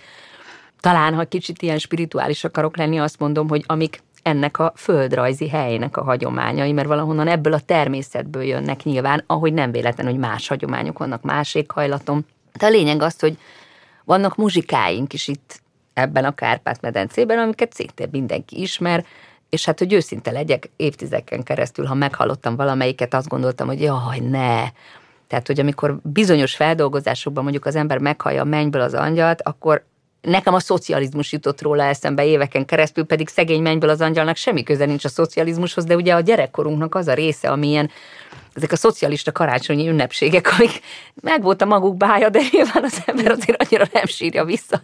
Talán, 0.79 1.13
ha 1.13 1.23
kicsit 1.23 1.61
ilyen 1.61 1.77
spirituális 1.77 2.43
akarok 2.43 2.77
lenni, 2.77 2.99
azt 2.99 3.19
mondom, 3.19 3.49
hogy 3.49 3.63
amik 3.67 4.01
ennek 4.23 4.59
a 4.59 4.73
földrajzi 4.75 5.49
helynek 5.49 5.97
a 5.97 6.03
hagyományai, 6.03 6.71
mert 6.71 6.87
valahonnan 6.87 7.27
ebből 7.27 7.53
a 7.53 7.59
természetből 7.59 8.43
jönnek 8.43 8.83
nyilván, 8.83 9.23
ahogy 9.27 9.53
nem 9.53 9.71
véletlen, 9.71 10.05
hogy 10.07 10.17
más 10.17 10.47
hagyományok 10.47 10.97
vannak, 10.97 11.21
más 11.21 11.55
éghajlatom. 11.55 12.25
De 12.59 12.65
a 12.65 12.69
lényeg 12.69 13.01
az, 13.01 13.19
hogy 13.19 13.37
vannak 14.03 14.35
muzsikáink 14.35 15.13
is 15.13 15.27
itt 15.27 15.61
ebben 15.93 16.25
a 16.25 16.35
Kárpát-medencében, 16.35 17.39
amiket 17.39 17.73
szintén 17.73 18.07
mindenki 18.11 18.61
ismer, 18.61 19.05
és 19.49 19.65
hát, 19.65 19.79
hogy 19.79 19.93
őszinte 19.93 20.31
legyek, 20.31 20.69
évtizedeken 20.75 21.43
keresztül, 21.43 21.85
ha 21.85 21.93
meghallottam 21.93 22.55
valamelyiket, 22.55 23.13
azt 23.13 23.27
gondoltam, 23.27 23.67
hogy 23.67 23.81
jaj, 23.81 24.19
ne. 24.19 24.63
Tehát, 25.27 25.47
hogy 25.47 25.59
amikor 25.59 25.99
bizonyos 26.03 26.55
feldolgozásokban 26.55 27.43
mondjuk 27.43 27.65
az 27.65 27.75
ember 27.75 27.97
meghallja 27.97 28.41
a 28.41 28.45
mennyből 28.45 28.81
az 28.81 28.93
angyalt, 28.93 29.41
akkor 29.41 29.83
nekem 30.21 30.53
a 30.53 30.59
szocializmus 30.59 31.31
jutott 31.31 31.61
róla 31.61 31.83
eszembe 31.83 32.25
éveken 32.25 32.65
keresztül, 32.65 33.05
pedig 33.05 33.27
szegény 33.27 33.61
mennyből 33.61 33.89
az 33.89 34.01
angyalnak 34.01 34.35
semmi 34.35 34.63
köze 34.63 34.85
nincs 34.85 35.05
a 35.05 35.09
szocializmushoz, 35.09 35.85
de 35.85 35.95
ugye 35.95 36.13
a 36.13 36.19
gyerekkorunknak 36.19 36.95
az 36.95 37.07
a 37.07 37.13
része, 37.13 37.49
amilyen 37.49 37.89
ezek 38.53 38.71
a 38.71 38.75
szocialista 38.75 39.31
karácsonyi 39.31 39.87
ünnepségek, 39.89 40.53
amik 40.57 40.81
meg 41.21 41.41
volt 41.41 41.61
a 41.61 41.65
maguk 41.65 41.97
bája, 41.97 42.29
de 42.29 42.39
nyilván 42.51 42.83
az 42.83 43.01
ember 43.05 43.31
azért 43.31 43.63
annyira 43.63 43.85
nem 43.91 44.05
sírja 44.05 44.45
vissza. 44.45 44.81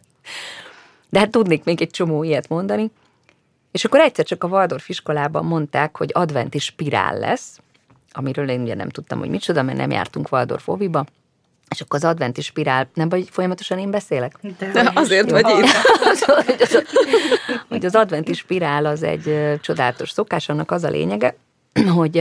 De 1.10 1.19
hát 1.19 1.32
tudnék 1.32 1.63
még 1.63 1.82
egy 1.82 1.89
csomó 1.89 2.24
ilyet 2.24 2.50
mondani. 2.50 2.91
És 3.72 3.86
akkor 3.86 4.00
egyszer 4.00 4.26
csak 4.26 4.43
a 4.43 4.48
Waldorf 4.48 4.89
iskolában 4.89 5.45
mondták, 5.45 5.98
hogy 5.98 6.10
adventi 6.13 6.60
spirál 6.60 7.19
lesz, 7.19 7.60
amiről 8.12 8.50
én 8.50 8.62
ugye 8.62 8.76
nem 8.76 8.89
tudtam, 8.89 9.19
hogy 9.19 9.30
micsoda, 9.30 9.63
mert 9.63 9.78
nem 9.78 9.91
jártunk 9.91 10.32
Waldorf 10.32 10.67
oviba, 10.67 11.06
és 11.69 11.82
akkor 11.82 12.00
az 12.00 12.06
adventi 12.06 12.41
spirál, 12.41 12.89
nem 12.93 13.10
vagy 13.10 13.28
folyamatosan 13.32 13.80
én 13.80 13.91
beszélek? 13.91 14.38
De, 14.60 14.72
De 14.72 14.91
azért 14.95 15.30
vagy 15.30 15.48
itt. 15.48 15.67
hogy, 17.69 17.86
az, 17.86 17.95
adventi 17.95 18.34
spirál 18.34 18.86
az 18.86 19.04
egy 19.04 19.58
csodálatos 19.62 20.12
szokás, 20.12 20.50
annak 20.50 20.72
az 20.72 20.84
a 20.84 20.89
lényege, 20.89 21.36
hogy 21.98 22.17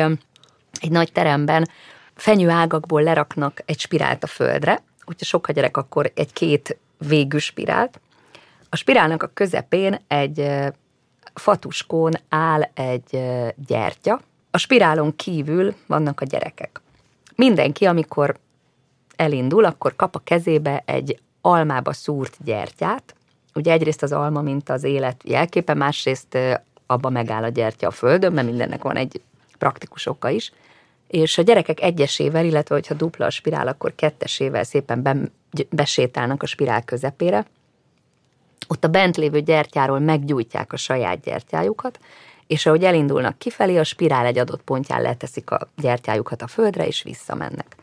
egy 0.80 0.90
nagy 0.90 1.12
teremben 1.12 1.68
fenyőágakból 2.14 3.02
leraknak 3.02 3.62
egy 3.64 3.80
spirált 3.80 4.24
a 4.24 4.26
földre, 4.26 4.82
hogyha 5.04 5.24
sok 5.24 5.48
a 5.48 5.52
gyerek, 5.52 5.76
akkor 5.76 6.12
egy 6.14 6.32
két 6.32 6.76
végű 7.08 7.38
spirált, 7.38 8.00
a 8.68 8.76
spirálnak 8.76 9.22
a 9.22 9.30
közepén 9.34 10.00
egy 10.06 10.50
fatuskón 11.34 12.12
áll 12.28 12.62
egy 12.74 13.20
gyertya, 13.66 14.20
a 14.50 14.58
spirálon 14.58 15.16
kívül 15.16 15.74
vannak 15.86 16.20
a 16.20 16.24
gyerekek. 16.24 16.80
Mindenki, 17.34 17.84
amikor 17.84 18.36
elindul, 19.16 19.64
akkor 19.64 19.96
kap 19.96 20.14
a 20.14 20.20
kezébe 20.24 20.82
egy 20.86 21.20
almába 21.40 21.92
szúrt 21.92 22.36
gyertyát. 22.44 23.14
Ugye 23.54 23.72
egyrészt 23.72 24.02
az 24.02 24.12
alma, 24.12 24.40
mint 24.40 24.68
az 24.68 24.84
élet 24.84 25.22
jelképe, 25.24 25.74
másrészt 25.74 26.38
abba 26.86 27.08
megáll 27.08 27.44
a 27.44 27.48
gyertya 27.48 27.86
a 27.86 27.90
földön, 27.90 28.32
mert 28.32 28.46
mindennek 28.46 28.82
van 28.82 28.96
egy 28.96 29.20
praktikus 29.58 30.06
oka 30.06 30.28
is. 30.28 30.52
És 31.06 31.38
a 31.38 31.42
gyerekek 31.42 31.80
egyesével, 31.80 32.44
illetve 32.44 32.74
hogyha 32.74 32.94
dupla 32.94 33.26
a 33.26 33.30
spirál, 33.30 33.68
akkor 33.68 33.94
kettesével 33.94 34.64
szépen 34.64 35.02
be, 35.02 35.16
besétálnak 35.70 36.42
a 36.42 36.46
spirál 36.46 36.84
közepére, 36.84 37.46
ott 38.68 38.84
a 38.84 38.88
bent 38.88 39.16
lévő 39.16 39.40
gyertyáról 39.40 39.98
meggyújtják 39.98 40.72
a 40.72 40.76
saját 40.76 41.20
gyertyájukat, 41.20 41.98
és 42.46 42.66
ahogy 42.66 42.84
elindulnak 42.84 43.38
kifelé, 43.38 43.76
a 43.76 43.84
spirál 43.84 44.26
egy 44.26 44.38
adott 44.38 44.62
pontján 44.62 45.02
leteszik 45.02 45.50
a 45.50 45.68
gyertyájukat 45.76 46.42
a 46.42 46.46
földre, 46.46 46.86
és 46.86 47.02
visszamennek. 47.02 47.76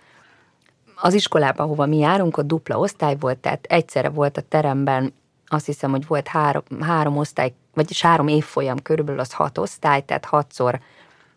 Az 0.95 1.13
iskolában, 1.13 1.65
ahova 1.65 1.85
mi 1.85 1.97
járunk, 1.97 2.37
ott 2.37 2.47
dupla 2.47 2.79
osztály 2.79 3.15
volt, 3.19 3.37
tehát 3.37 3.65
egyszerre 3.69 4.09
volt 4.09 4.37
a 4.37 4.41
teremben, 4.41 5.13
azt 5.47 5.65
hiszem, 5.65 5.91
hogy 5.91 6.07
volt 6.07 6.27
három, 6.27 6.63
három 6.79 7.17
osztály, 7.17 7.53
vagyis 7.73 8.01
három 8.01 8.27
évfolyam 8.27 8.81
körülbelül 8.81 9.19
az 9.19 9.33
hat 9.33 9.57
osztály, 9.57 10.01
tehát 10.01 10.25
hatszor 10.25 10.79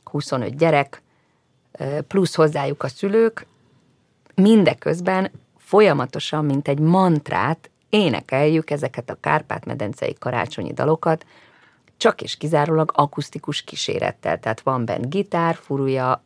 25 0.05 0.57
gyerek, 0.57 1.03
plusz 2.09 2.35
hozzájuk 2.35 2.83
a 2.83 2.89
szülők, 2.89 3.47
mindeközben 4.35 5.31
folyamatosan, 5.59 6.45
mint 6.45 6.69
egy 6.69 6.79
mantrát 6.79 7.71
énekeljük 7.91 8.71
ezeket 8.71 9.11
a 9.11 9.19
Kárpát-medencei 9.21 10.17
karácsonyi 10.19 10.73
dalokat, 10.73 11.27
csak 11.97 12.23
és 12.23 12.37
kizárólag 12.37 12.93
akusztikus 12.95 13.63
kísérettel. 13.63 14.41
Tehát 14.41 14.61
van 14.61 14.85
benne 14.85 15.07
gitár, 15.07 15.55
furúja, 15.55 16.23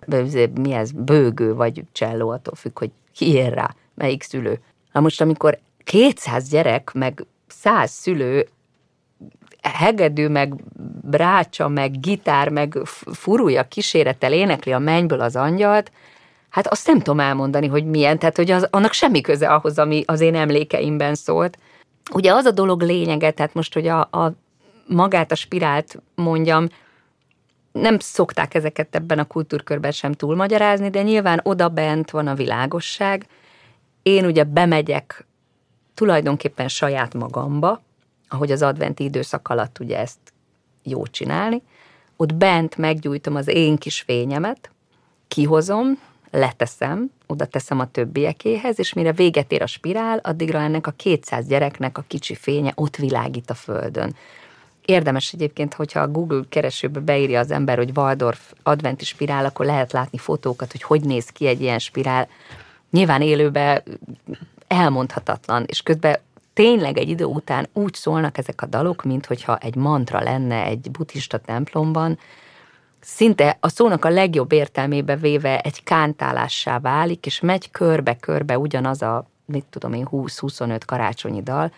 mi 0.55 0.73
ez, 0.73 0.91
bőgő 0.91 1.55
vagy 1.55 1.83
cselló, 1.93 2.31
attól 2.31 2.55
függ, 2.55 2.79
hogy 2.79 2.91
ki 3.15 3.33
ér 3.33 3.53
rá, 3.53 3.75
melyik 3.95 4.23
szülő. 4.23 4.61
Na 4.93 5.01
most, 5.01 5.21
amikor 5.21 5.59
200 5.85 6.49
gyerek, 6.49 6.93
meg 6.93 7.27
100 7.47 7.91
szülő 7.91 8.49
hegedű, 9.63 10.29
meg 10.29 10.55
brácsa, 11.03 11.69
meg 11.69 12.01
gitár, 12.01 12.49
meg 12.49 12.79
furúja 13.13 13.69
kísérettel 13.69 14.33
énekli 14.33 14.73
a 14.73 14.79
mennyből 14.79 15.21
az 15.21 15.37
angyalt, 15.37 15.93
hát 16.53 16.67
azt 16.67 16.87
nem 16.87 16.99
tudom 16.99 17.21
elmondani, 17.21 17.67
hogy 17.67 17.85
milyen, 17.85 18.19
tehát 18.19 18.37
hogy 18.37 18.51
az, 18.51 18.67
annak 18.71 18.93
semmi 18.93 19.21
köze 19.21 19.49
ahhoz, 19.49 19.79
ami 19.79 20.03
az 20.07 20.21
én 20.21 20.35
emlékeimben 20.35 21.15
szólt. 21.15 21.59
Ugye 22.13 22.33
az 22.33 22.45
a 22.45 22.51
dolog 22.51 22.83
lényege, 22.83 23.31
tehát 23.31 23.55
most, 23.55 23.75
hogy 23.75 23.87
a, 23.87 24.01
a 24.01 24.33
magát 24.87 25.33
a 25.33 25.35
spirált 25.35 26.03
mondjam, 26.15 26.67
nem 27.73 27.99
szokták 27.99 28.55
ezeket 28.55 28.95
ebben 28.95 29.19
a 29.19 29.25
kultúrkörben 29.25 29.91
sem 29.91 30.13
túlmagyarázni, 30.13 30.91
de 30.91 31.03
nyilván 31.03 31.41
oda 31.43 31.69
bent 31.69 32.11
van 32.11 32.27
a 32.27 32.35
világosság. 32.35 33.27
Én 34.03 34.25
ugye 34.25 34.45
bemegyek 34.45 35.27
tulajdonképpen 35.95 36.69
saját 36.69 37.15
magamba, 37.15 37.83
ahogy 38.29 38.53
az 38.53 38.63
adventi 38.63 39.05
időszak 39.05 39.49
alatt 39.49 39.79
ugye 39.79 39.99
ezt 39.99 40.19
jó 40.83 41.07
csinálni, 41.07 41.63
ott 42.17 42.35
bent 42.35 42.77
meggyújtom 42.77 43.35
az 43.35 43.49
én 43.49 43.77
kis 43.77 44.01
fényemet, 44.01 44.71
kihozom, 45.29 45.99
leteszem, 46.33 47.11
oda 47.27 47.45
teszem 47.45 47.79
a 47.81 47.91
többiekéhez, 47.91 48.79
és 48.79 48.93
mire 48.93 49.13
véget 49.13 49.53
ér 49.53 49.63
a 49.63 49.67
spirál, 49.67 50.19
addigra 50.19 50.59
ennek 50.61 50.87
a 50.87 50.91
200 50.91 51.47
gyereknek 51.47 51.99
a 51.99 52.05
kicsi 52.07 52.35
fénye 52.35 52.73
ott 52.75 52.97
világít 52.97 53.51
a 53.51 53.55
földön. 53.55 54.17
Érdemes 54.85 55.33
egyébként, 55.33 55.75
hogyha 55.75 56.01
a 56.01 56.09
Google 56.09 56.43
keresőbe 56.49 57.01
beírja 57.01 57.41
az 57.41 57.51
ember, 57.51 57.77
hogy 57.77 57.91
Waldorf 57.95 58.53
adventi 58.63 59.05
spirál, 59.05 59.45
akkor 59.45 59.67
lehet 59.67 59.93
látni 59.93 60.19
fotókat, 60.19 60.71
hogy 60.71 60.83
hogy 60.83 61.01
néz 61.05 61.29
ki 61.29 61.47
egy 61.47 61.61
ilyen 61.61 61.79
spirál. 61.79 62.29
Nyilván 62.91 63.23
élőben 63.23 63.83
elmondhatatlan, 64.67 65.65
és 65.67 65.83
közben 65.83 66.17
tényleg 66.53 66.99
egy 66.99 67.09
idő 67.09 67.25
után 67.25 67.69
úgy 67.73 67.95
szólnak 67.95 68.39
ezek 68.39 68.63
a 68.63 68.67
dalok, 68.67 69.05
mint 69.05 69.27
hogyha 69.27 69.57
egy 69.57 69.75
mantra 69.75 70.21
lenne 70.21 70.65
egy 70.65 70.91
buddhista 70.91 71.39
templomban, 71.39 72.19
szinte 73.05 73.57
a 73.61 73.69
szónak 73.69 74.05
a 74.05 74.09
legjobb 74.09 74.53
értelmébe 74.53 75.17
véve 75.17 75.61
egy 75.61 75.83
kántálássá 75.83 76.79
válik, 76.79 77.27
és 77.27 77.41
megy 77.41 77.71
körbe-körbe 77.71 78.59
ugyanaz 78.59 79.03
a, 79.03 79.27
mit 79.45 79.65
tudom 79.65 79.93
én, 79.93 80.09
20-25 80.11 80.81
karácsonyi 80.87 81.43
dal, 81.43 81.73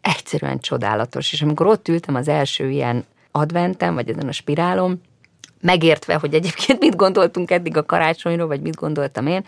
egyszerűen 0.00 0.58
csodálatos. 0.58 1.32
És 1.32 1.42
amikor 1.42 1.66
ott 1.66 1.88
ültem 1.88 2.14
az 2.14 2.28
első 2.28 2.70
ilyen 2.70 3.04
adventem, 3.30 3.94
vagy 3.94 4.08
ezen 4.08 4.28
a 4.28 4.32
spirálom, 4.32 5.00
megértve, 5.60 6.14
hogy 6.14 6.34
egyébként 6.34 6.80
mit 6.80 6.96
gondoltunk 6.96 7.50
eddig 7.50 7.76
a 7.76 7.86
karácsonyról, 7.86 8.46
vagy 8.46 8.60
mit 8.60 8.76
gondoltam 8.76 9.26
én, 9.26 9.44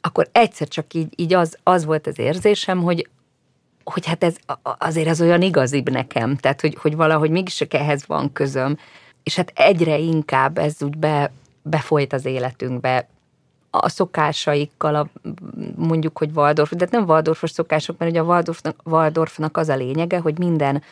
akkor 0.00 0.28
egyszer 0.32 0.68
csak 0.68 0.94
így, 0.94 1.12
így 1.16 1.34
az, 1.34 1.58
az 1.62 1.84
volt 1.84 2.06
az 2.06 2.18
érzésem, 2.18 2.82
hogy 2.82 3.08
hogy 3.84 4.06
hát 4.06 4.24
ez 4.24 4.36
azért 4.78 5.08
ez 5.08 5.20
olyan 5.20 5.42
igazibb 5.42 5.90
nekem, 5.90 6.36
tehát 6.36 6.60
hogy, 6.60 6.76
hogy 6.80 6.96
valahogy 6.96 7.30
mégis 7.30 7.54
csak 7.54 7.74
ehhez 7.74 8.06
van 8.06 8.32
közöm, 8.32 8.78
és 9.26 9.36
hát 9.36 9.52
egyre 9.54 9.98
inkább 9.98 10.58
ez 10.58 10.82
úgy 10.82 10.96
be, 10.98 11.30
befolyt 11.62 12.12
az 12.12 12.24
életünkbe, 12.24 13.08
a 13.70 13.88
szokásaikkal, 13.88 14.94
a, 14.94 15.08
mondjuk, 15.76 16.18
hogy 16.18 16.30
Waldorf, 16.34 16.70
de 16.70 16.86
nem 16.90 17.04
Waldorfos 17.04 17.50
szokások, 17.50 17.98
mert 17.98 18.10
ugye 18.10 18.20
a 18.20 18.24
Waldorfnak, 18.24 18.80
Waldorfnak 18.84 19.56
az 19.56 19.68
a 19.68 19.76
lényege, 19.76 20.18
hogy 20.18 20.38
minden 20.38 20.82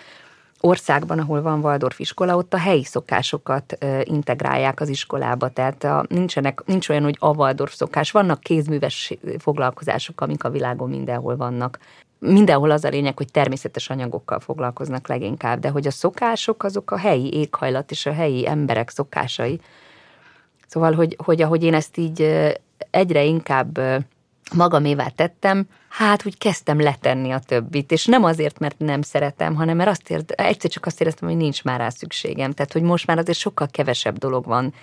országban, 0.60 1.18
ahol 1.18 1.42
van 1.42 1.60
Waldorf 1.60 1.98
iskola, 1.98 2.36
ott 2.36 2.54
a 2.54 2.58
helyi 2.58 2.84
szokásokat 2.84 3.78
integrálják 4.02 4.80
az 4.80 4.88
iskolába, 4.88 5.48
tehát 5.48 5.84
a, 5.84 6.04
nincsenek, 6.08 6.62
nincs 6.64 6.88
olyan, 6.88 7.02
hogy 7.02 7.16
a 7.18 7.34
Waldorf 7.34 7.74
szokás, 7.74 8.10
vannak 8.10 8.40
kézműves 8.40 9.12
foglalkozások, 9.38 10.20
amik 10.20 10.44
a 10.44 10.50
világon 10.50 10.88
mindenhol 10.88 11.36
vannak. 11.36 11.78
Mindenhol 12.26 12.70
az 12.70 12.84
a 12.84 12.88
lényeg, 12.88 13.16
hogy 13.16 13.30
természetes 13.30 13.90
anyagokkal 13.90 14.40
foglalkoznak 14.40 15.08
leginkább, 15.08 15.58
de 15.58 15.68
hogy 15.68 15.86
a 15.86 15.90
szokások 15.90 16.62
azok 16.64 16.90
a 16.90 16.98
helyi 16.98 17.34
éghajlat 17.34 17.90
és 17.90 18.06
a 18.06 18.12
helyi 18.12 18.48
emberek 18.48 18.90
szokásai. 18.90 19.60
Szóval, 20.66 20.92
hogy, 20.92 21.16
hogy 21.24 21.42
ahogy 21.42 21.62
én 21.62 21.74
ezt 21.74 21.96
így 21.96 22.50
egyre 22.90 23.24
inkább 23.24 23.78
magamévá 24.54 25.08
tettem, 25.08 25.66
hát 25.88 26.26
úgy 26.26 26.38
kezdtem 26.38 26.80
letenni 26.80 27.30
a 27.30 27.38
többit, 27.38 27.92
és 27.92 28.06
nem 28.06 28.24
azért, 28.24 28.58
mert 28.58 28.78
nem 28.78 29.02
szeretem, 29.02 29.54
hanem 29.54 29.76
mert 29.76 29.90
azt 29.90 30.10
ért, 30.10 30.30
egyszer 30.30 30.70
csak 30.70 30.86
azt 30.86 31.00
éreztem, 31.00 31.28
hogy 31.28 31.36
nincs 31.36 31.64
már 31.64 31.80
rá 31.80 31.88
szükségem. 31.88 32.52
Tehát, 32.52 32.72
hogy 32.72 32.82
most 32.82 33.06
már 33.06 33.18
azért 33.18 33.38
sokkal 33.38 33.68
kevesebb 33.70 34.18
dolog 34.18 34.44
van 34.44 34.74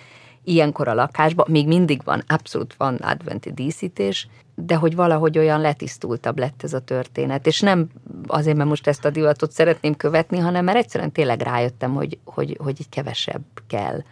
ilyenkor 0.44 0.88
a 0.88 0.94
lakásban, 0.94 1.46
még 1.48 1.66
mindig 1.66 2.00
van, 2.04 2.22
abszolút 2.26 2.74
van 2.74 2.94
adventi 2.94 3.52
díszítés, 3.52 4.28
de 4.54 4.74
hogy 4.74 4.94
valahogy 4.94 5.38
olyan 5.38 5.60
letisztultabb 5.60 6.38
lett 6.38 6.62
ez 6.62 6.72
a 6.72 6.80
történet. 6.80 7.46
És 7.46 7.60
nem 7.60 7.88
azért, 8.26 8.56
mert 8.56 8.68
most 8.68 8.86
ezt 8.86 9.04
a 9.04 9.10
divatot 9.10 9.52
szeretném 9.52 9.96
követni, 9.96 10.38
hanem 10.38 10.64
mert 10.64 10.78
egyszerűen 10.78 11.12
tényleg 11.12 11.40
rájöttem, 11.40 11.94
hogy, 11.94 12.18
hogy, 12.24 12.56
hogy 12.62 12.80
így 12.80 12.88
kevesebb 12.88 13.42
kell. 13.66 14.02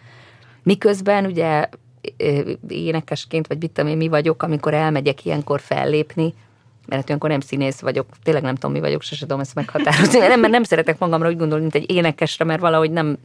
Miközben 0.62 1.26
ugye 1.26 1.68
énekesként, 2.68 3.46
vagy 3.46 3.58
mit 3.60 3.70
tudom 3.70 3.90
én, 3.90 3.96
mi 3.96 4.08
vagyok, 4.08 4.42
amikor 4.42 4.74
elmegyek 4.74 5.24
ilyenkor 5.24 5.60
fellépni, 5.60 6.34
mert 6.86 7.08
olyankor 7.08 7.30
nem 7.30 7.40
színész 7.40 7.80
vagyok, 7.80 8.06
tényleg 8.22 8.42
nem 8.42 8.54
tudom, 8.54 8.72
mi 8.72 8.80
vagyok, 8.80 9.02
sose 9.02 9.20
tudom 9.20 9.40
ezt 9.40 9.54
meghatározni, 9.54 10.18
nem, 10.26 10.40
mert 10.40 10.52
nem 10.52 10.62
szeretek 10.62 10.98
magamra 10.98 11.28
úgy 11.28 11.36
gondolni, 11.36 11.62
mint 11.62 11.74
egy 11.74 11.90
énekesre, 11.90 12.44
mert 12.44 12.60
valahogy 12.60 12.90
nem, 12.90 13.18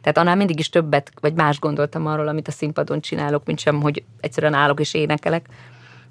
tehát 0.00 0.18
annál 0.18 0.36
mindig 0.36 0.58
is 0.58 0.68
többet, 0.68 1.12
vagy 1.20 1.34
más 1.34 1.58
gondoltam 1.58 2.06
arról, 2.06 2.28
amit 2.28 2.48
a 2.48 2.50
színpadon 2.50 3.00
csinálok, 3.00 3.44
mint 3.44 3.58
sem, 3.58 3.80
hogy 3.80 4.02
egyszerűen 4.20 4.54
állok 4.54 4.80
és 4.80 4.94
énekelek. 4.94 5.46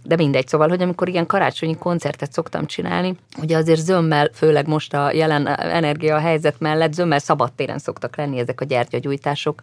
De 0.03 0.15
mindegy, 0.15 0.47
szóval, 0.47 0.69
hogy 0.69 0.81
amikor 0.81 1.09
ilyen 1.09 1.25
karácsonyi 1.25 1.77
koncertet 1.77 2.31
szoktam 2.31 2.65
csinálni, 2.65 3.15
ugye 3.41 3.57
azért 3.57 3.79
zömmel, 3.79 4.29
főleg 4.33 4.67
most 4.67 4.93
a 4.93 5.11
jelen 5.11 5.47
energia 5.47 6.19
helyzet 6.19 6.59
mellett, 6.59 6.93
zömmel 6.93 7.19
szabadtéren 7.19 7.79
szoktak 7.79 8.15
lenni 8.15 8.39
ezek 8.39 8.61
a 8.61 8.65
gyertyagyújtások. 8.65 9.61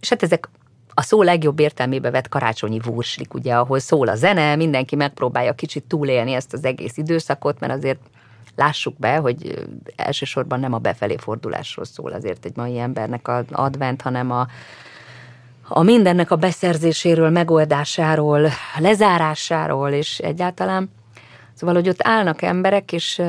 És 0.00 0.08
hát 0.08 0.22
ezek 0.22 0.48
a 0.94 1.02
szó 1.02 1.22
legjobb 1.22 1.60
értelmébe 1.60 2.10
vett 2.10 2.28
karácsonyi 2.28 2.78
vúrslik, 2.78 3.34
ugye, 3.34 3.54
ahol 3.54 3.78
szól 3.78 4.08
a 4.08 4.14
zene, 4.14 4.56
mindenki 4.56 4.96
megpróbálja 4.96 5.52
kicsit 5.52 5.84
túlélni 5.84 6.32
ezt 6.32 6.52
az 6.52 6.64
egész 6.64 6.96
időszakot, 6.96 7.60
mert 7.60 7.72
azért 7.72 8.00
lássuk 8.56 8.98
be, 8.98 9.16
hogy 9.16 9.66
elsősorban 9.96 10.60
nem 10.60 10.72
a 10.72 10.78
befelé 10.78 11.16
fordulásról 11.16 11.84
szól 11.84 12.12
azért 12.12 12.44
egy 12.44 12.56
mai 12.56 12.78
embernek 12.78 13.28
az 13.28 13.44
advent, 13.50 14.02
hanem 14.02 14.30
a, 14.30 14.46
a 15.68 15.82
mindennek 15.82 16.30
a 16.30 16.36
beszerzéséről, 16.36 17.30
megoldásáról, 17.30 18.48
lezárásáról, 18.78 19.90
és 19.90 20.18
egyáltalán. 20.18 20.90
Szóval, 21.54 21.74
hogy 21.74 21.88
ott 21.88 22.02
állnak 22.02 22.42
emberek, 22.42 22.92
és 22.92 23.22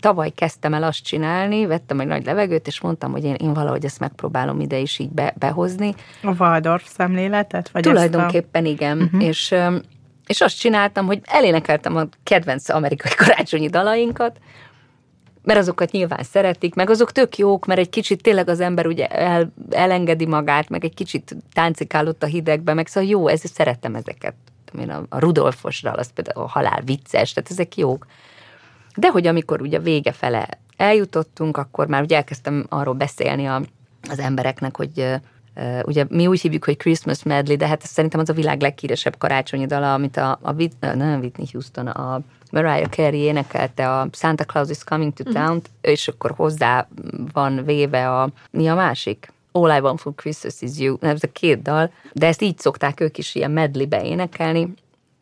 tavaly 0.00 0.30
kezdtem 0.30 0.74
el 0.74 0.82
azt 0.82 1.04
csinálni, 1.04 1.66
vettem 1.66 2.00
egy 2.00 2.06
nagy 2.06 2.24
levegőt, 2.24 2.66
és 2.66 2.80
mondtam, 2.80 3.12
hogy 3.12 3.24
én, 3.24 3.34
én 3.34 3.52
valahogy 3.52 3.84
ezt 3.84 4.00
megpróbálom 4.00 4.60
ide 4.60 4.78
is 4.78 4.98
így 4.98 5.10
be, 5.10 5.34
behozni. 5.38 5.94
A 6.22 6.34
Waldorf 6.38 6.88
szemléletet? 6.88 7.70
Vagy 7.70 7.82
Tulajdonképpen 7.82 8.64
a... 8.64 8.68
igen, 8.68 9.00
uh-huh. 9.00 9.22
és, 9.22 9.54
és 10.26 10.40
azt 10.40 10.58
csináltam, 10.58 11.06
hogy 11.06 11.20
elénekeltem 11.22 11.96
a 11.96 12.08
kedvenc 12.22 12.68
amerikai 12.68 13.12
karácsonyi 13.24 13.68
dalainkat, 13.68 14.38
mert 15.42 15.58
azokat 15.58 15.90
nyilván 15.90 16.22
szeretik, 16.22 16.74
meg 16.74 16.90
azok 16.90 17.12
tök 17.12 17.38
jók, 17.38 17.66
mert 17.66 17.80
egy 17.80 17.88
kicsit 17.88 18.22
tényleg 18.22 18.48
az 18.48 18.60
ember 18.60 18.86
ugye 18.86 19.06
el, 19.06 19.52
elengedi 19.70 20.26
magát, 20.26 20.68
meg 20.68 20.84
egy 20.84 20.94
kicsit 20.94 21.36
táncikálott 21.52 22.22
a 22.22 22.26
hidegbe, 22.26 22.74
meg 22.74 22.86
szóval 22.86 23.10
jó, 23.10 23.28
ez, 23.28 23.42
szerettem 23.44 23.94
ezeket. 23.94 24.34
Én 24.80 24.90
a, 24.90 25.02
a 25.08 25.18
Rudolfos 25.18 25.82
dal, 25.82 25.94
az 25.94 26.12
például 26.12 26.44
a 26.44 26.48
halál 26.48 26.80
vicces, 26.84 27.32
tehát 27.32 27.50
ezek 27.50 27.76
jók. 27.76 28.06
De 28.96 29.10
hogy 29.10 29.26
amikor 29.26 29.60
ugye 29.60 29.78
vége 29.78 30.12
fele 30.12 30.48
eljutottunk, 30.76 31.56
akkor 31.56 31.86
már 31.86 32.02
ugye 32.02 32.16
elkezdtem 32.16 32.66
arról 32.68 32.94
beszélni 32.94 33.46
a, 33.46 33.62
az 34.08 34.18
embereknek, 34.18 34.76
hogy 34.76 35.20
ugye 35.84 36.06
mi 36.08 36.26
úgy 36.26 36.40
hívjuk, 36.40 36.64
hogy 36.64 36.76
Christmas 36.76 37.22
medley, 37.22 37.56
de 37.56 37.66
hát 37.66 37.82
szerintem 37.82 38.20
az 38.20 38.28
a 38.28 38.32
világ 38.32 38.60
leghíresebb 38.60 39.18
karácsonyi 39.18 39.66
dala, 39.66 39.94
amit 39.94 40.16
a, 40.16 40.38
a 40.42 40.52
nem 40.80 41.20
Whitney 41.20 41.46
Houston, 41.52 41.86
a 41.86 42.20
Mariah 42.50 42.88
Carey 42.88 43.20
énekelte 43.20 43.90
a 43.90 44.08
Santa 44.12 44.44
Claus 44.44 44.70
is 44.70 44.84
Coming 44.84 45.12
to 45.12 45.22
mhm. 45.24 45.32
Town, 45.32 45.54
mm. 45.54 45.60
és 45.80 46.08
akkor 46.08 46.30
hozzá 46.30 46.88
van 47.32 47.64
véve 47.64 48.20
a, 48.20 48.28
mi 48.50 48.68
a 48.68 48.74
másik? 48.74 49.32
All 49.52 49.76
I 49.76 49.80
Want 49.80 50.00
for 50.00 50.14
Christmas 50.14 50.60
is 50.60 50.78
You, 50.78 50.96
ez 51.00 51.22
a 51.22 51.28
két 51.32 51.62
dal, 51.62 51.92
de 52.12 52.26
ezt 52.26 52.42
így 52.42 52.58
szokták 52.58 53.00
ők 53.00 53.18
is 53.18 53.34
ilyen 53.34 53.50
medleybe 53.50 54.04
énekelni, 54.04 54.74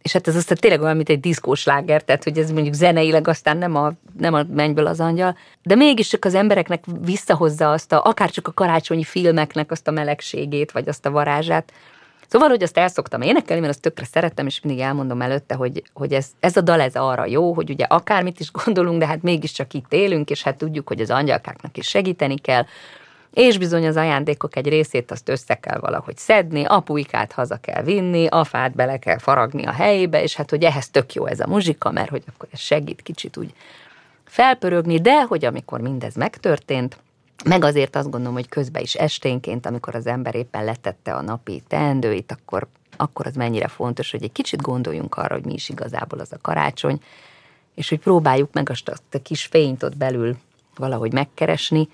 és 0.02 0.12
hát 0.12 0.28
ez 0.28 0.36
aztán 0.36 0.56
tényleg 0.60 0.82
olyan, 0.82 0.96
mint 0.96 1.08
egy 1.08 1.20
diszkós 1.20 1.64
láger, 1.64 2.02
tehát 2.02 2.24
hogy 2.24 2.38
ez 2.38 2.50
mondjuk 2.50 2.74
zeneileg 2.74 3.28
aztán 3.28 3.56
nem 3.56 3.76
a, 3.76 3.92
nem 4.18 4.34
a 4.34 4.42
mennyből 4.54 4.86
az 4.86 5.00
angyal, 5.00 5.36
de 5.62 5.74
mégis 5.74 6.08
csak 6.08 6.24
az 6.24 6.34
embereknek 6.34 6.84
visszahozza 7.00 7.70
azt 7.70 7.92
a, 7.92 8.02
akár 8.04 8.30
csak 8.30 8.48
a 8.48 8.52
karácsonyi 8.52 9.04
filmeknek 9.04 9.70
azt 9.70 9.88
a 9.88 9.90
melegségét, 9.90 10.72
vagy 10.72 10.88
azt 10.88 11.06
a 11.06 11.10
varázsát. 11.10 11.72
Szóval, 12.28 12.48
hogy 12.48 12.62
azt 12.62 12.78
el 12.78 12.88
szoktam 12.88 13.20
énekelni, 13.20 13.60
mert 13.60 13.72
azt 13.72 13.82
tökre 13.82 14.04
szerettem, 14.04 14.46
és 14.46 14.60
mindig 14.60 14.82
elmondom 14.82 15.22
előtte, 15.22 15.54
hogy, 15.54 15.82
hogy 15.92 16.12
ez, 16.12 16.26
ez 16.40 16.56
a 16.56 16.60
dal 16.60 16.80
ez 16.80 16.94
arra 16.94 17.26
jó, 17.26 17.52
hogy 17.52 17.70
ugye 17.70 17.84
akármit 17.84 18.40
is 18.40 18.50
gondolunk, 18.64 18.98
de 18.98 19.06
hát 19.06 19.22
mégiscsak 19.22 19.74
itt 19.74 19.92
élünk, 19.92 20.30
és 20.30 20.42
hát 20.42 20.56
tudjuk, 20.56 20.88
hogy 20.88 21.00
az 21.00 21.10
angyalkáknak 21.10 21.76
is 21.76 21.86
segíteni 21.86 22.38
kell, 22.38 22.66
és 23.32 23.58
bizony 23.58 23.86
az 23.86 23.96
ajándékok 23.96 24.56
egy 24.56 24.68
részét 24.68 25.10
azt 25.10 25.28
össze 25.28 25.54
kell 25.54 25.78
valahogy 25.78 26.16
szedni, 26.16 26.64
apujkát 26.64 27.32
haza 27.32 27.56
kell 27.56 27.82
vinni, 27.82 28.26
afát 28.26 28.74
bele 28.74 28.98
kell 28.98 29.18
faragni 29.18 29.64
a 29.64 29.72
helyébe, 29.72 30.22
és 30.22 30.34
hát 30.34 30.50
hogy 30.50 30.64
ehhez 30.64 30.88
tök 30.88 31.14
jó 31.14 31.26
ez 31.26 31.40
a 31.40 31.46
muzsika, 31.46 31.90
mert 31.90 32.10
hogy 32.10 32.22
akkor 32.26 32.48
ez 32.52 32.58
segít 32.58 33.02
kicsit 33.02 33.36
úgy 33.36 33.52
felpörögni, 34.24 35.00
de 35.00 35.22
hogy 35.22 35.44
amikor 35.44 35.80
mindez 35.80 36.14
megtörtént, 36.14 36.98
meg 37.44 37.64
azért 37.64 37.96
azt 37.96 38.10
gondolom, 38.10 38.34
hogy 38.34 38.48
közben 38.48 38.82
is 38.82 38.94
esténként, 38.94 39.66
amikor 39.66 39.94
az 39.94 40.06
ember 40.06 40.34
éppen 40.34 40.64
letette 40.64 41.14
a 41.14 41.22
napi 41.22 41.62
teendőit, 41.68 42.32
akkor, 42.32 42.66
akkor 42.96 43.26
az 43.26 43.34
mennyire 43.34 43.68
fontos, 43.68 44.10
hogy 44.10 44.22
egy 44.22 44.32
kicsit 44.32 44.62
gondoljunk 44.62 45.14
arra, 45.14 45.34
hogy 45.34 45.44
mi 45.44 45.52
is 45.52 45.68
igazából 45.68 46.18
az 46.18 46.32
a 46.32 46.38
karácsony, 46.42 47.00
és 47.74 47.88
hogy 47.88 47.98
próbáljuk 47.98 48.52
meg 48.52 48.70
azt 48.70 48.88
a 48.88 49.22
kis 49.22 49.44
fényt 49.44 49.82
ott 49.82 49.96
belül 49.96 50.36
valahogy 50.76 51.12
megkeresni, 51.12 51.88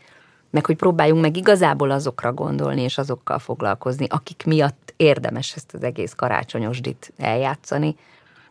meg 0.56 0.66
hogy 0.66 0.76
próbáljunk 0.76 1.20
meg 1.20 1.36
igazából 1.36 1.90
azokra 1.90 2.32
gondolni, 2.32 2.82
és 2.82 2.98
azokkal 2.98 3.38
foglalkozni, 3.38 4.06
akik 4.08 4.42
miatt 4.46 4.94
érdemes 4.96 5.54
ezt 5.54 5.74
az 5.74 5.82
egész 5.82 6.12
karácsonyosdit 6.12 7.12
eljátszani, 7.16 7.96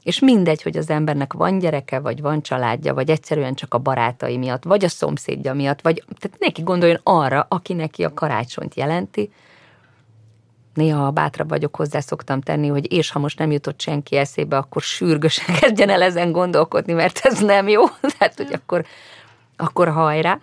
és 0.02 0.20
mindegy, 0.20 0.62
hogy 0.62 0.78
az 0.78 0.90
embernek 0.90 1.34
van 1.34 1.60
gyereke, 1.60 2.00
vagy 2.00 2.22
van 2.22 2.42
családja, 2.42 2.94
vagy 2.94 3.10
egyszerűen 3.10 3.56
csak 3.56 3.74
a 3.74 3.78
barátai 3.78 4.38
miatt, 4.38 4.64
vagy 4.64 4.84
a 4.84 4.90
szomszédja 4.90 5.54
miatt, 5.54 5.82
vagy 5.82 6.04
tehát 6.20 6.40
neki 6.40 6.62
gondoljon 6.62 7.00
arra, 7.04 7.46
aki 7.50 7.74
neki 7.74 8.04
a 8.04 8.14
karácsonyt 8.14 8.76
jelenti. 8.76 9.32
Néha, 10.74 11.04
ha 11.04 11.12
bátrabb 11.12 11.50
vagyok, 11.50 11.76
hozzá 11.76 12.00
szoktam 12.00 12.42
tenni, 12.42 12.68
hogy 12.68 12.94
és 12.94 13.12
ha 13.12 13.20
most 13.20 13.40
nem 13.40 13.52
jutott 13.52 13.82
senki 13.82 14.16
eszébe, 14.16 14.58
akkor 14.58 14.82
sürgősen 14.82 15.56
kezdjen 15.60 15.90
el 15.90 16.02
ezen 16.02 16.32
gondolkodni, 16.32 16.94
mert 16.94 17.20
ez 17.24 17.40
nem 17.40 17.68
jó. 17.68 17.84
Tehát, 18.18 18.34
hogy 18.38 18.54
akkor, 18.54 18.86
akkor 19.56 19.88
hajrá, 19.88 20.40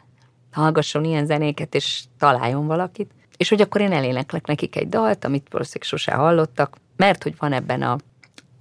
hallgasson 0.53 1.05
ilyen 1.05 1.27
zenéket, 1.27 1.75
és 1.75 2.05
találjon 2.19 2.67
valakit. 2.67 3.11
És 3.37 3.49
hogy 3.49 3.61
akkor 3.61 3.81
én 3.81 3.93
eléneklek 3.93 4.47
nekik 4.47 4.77
egy 4.77 4.89
dalt, 4.89 5.25
amit 5.25 5.47
valószínűleg 5.51 5.89
sose 5.89 6.13
hallottak, 6.15 6.77
mert 6.97 7.23
hogy 7.23 7.35
van 7.39 7.53
ebben 7.53 7.83
a 7.83 7.97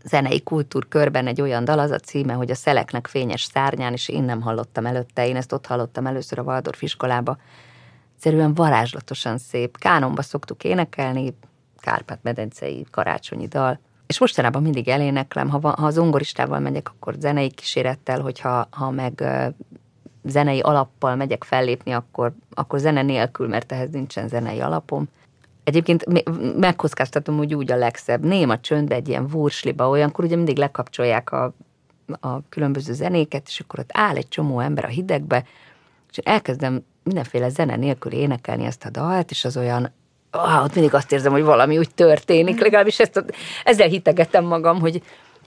zenei 0.04 0.44
kultúrkörben 0.44 1.28
egy 1.28 1.42
olyan 1.42 1.66
dal, 1.66 1.80
az 1.80 1.92
a 1.92 2.00
címe, 2.00 2.34
hogy 2.34 2.52
a 2.52 2.56
szeleknek 2.56 3.08
fényes 3.08 3.44
szárnyán, 3.44 3.94
és 3.94 4.10
én 4.10 4.24
nem 4.24 4.42
hallottam 4.42 4.86
előtte, 4.86 5.28
én 5.28 5.36
ezt 5.36 5.54
ott 5.54 5.66
hallottam 5.66 6.06
először 6.06 6.40
a 6.40 6.44
Waldorf 6.44 6.82
iskolába. 6.82 7.38
Egyszerűen 8.16 8.54
varázslatosan 8.54 9.38
szép. 9.38 9.78
Kánonba 9.78 10.22
szoktuk 10.22 10.64
énekelni, 10.64 11.34
Kárpát-medencei 11.80 12.86
karácsonyi 12.92 13.48
dal, 13.48 13.80
és 14.08 14.20
mostanában 14.20 14.62
mindig 14.62 14.88
eléneklem, 14.88 15.50
ha, 15.50 15.60
ha 15.60 15.86
az 15.86 15.98
ongoristával 15.98 16.60
megyek, 16.60 16.90
akkor 16.90 17.16
zenei 17.20 17.50
kísérettel, 17.50 18.22
hogyha 18.22 18.68
ha 18.72 18.90
meg 18.90 19.24
zenei 20.24 20.60
alappal 20.60 21.16
megyek 21.16 21.44
fellépni, 21.44 21.92
akkor, 21.92 22.34
akkor 22.54 22.80
zene 22.80 23.02
nélkül, 23.02 23.48
mert 23.48 23.72
ehhez 23.72 23.90
nincsen 23.90 24.28
zenei 24.28 24.60
alapom. 24.60 25.08
Egyébként 25.64 26.06
megkockáztatom, 26.58 27.38
hogy 27.38 27.54
úgy 27.54 27.72
a 27.72 27.76
legszebb. 27.76 28.26
Néma 28.26 28.60
csöndbe 28.60 28.96
egy 28.96 29.08
ilyen 29.08 29.28
vursliba, 29.28 29.90
olyankor 29.90 30.26
ugye 30.26 30.36
mindig 30.36 30.58
lekapcsolják 30.58 31.32
a, 31.32 31.54
a 32.20 32.50
különböző 32.50 32.94
zenéket, 32.94 33.48
és 33.48 33.60
akkor 33.60 33.80
ott 33.80 33.90
áll 33.94 34.16
egy 34.16 34.28
csomó 34.28 34.60
ember 34.60 34.86
a 34.86 34.88
hidegbe, 34.88 35.44
és 36.12 36.18
elkezdem 36.18 36.84
mindenféle 37.04 37.50
zene 37.50 37.76
nélkül 37.76 38.12
énekelni 38.12 38.66
ezt 38.66 38.86
a 38.86 38.90
dalt, 38.90 39.32
és 39.32 39.46
az 39.46 39.58
olyan, 39.58 39.92
ah, 40.32 40.64
ott 40.64 40.74
mindig 40.74 40.94
azt 40.94 41.12
érzem, 41.12 41.32
hogy 41.32 41.44
valami 41.44 41.78
úgy 41.78 41.94
történik, 41.94 42.62
legalábbis 42.62 43.00
ezt 43.00 43.26
ezzel 43.64 43.88
hitegetem 43.88 44.46
magam, 44.46 44.80
hogy, 44.80 45.02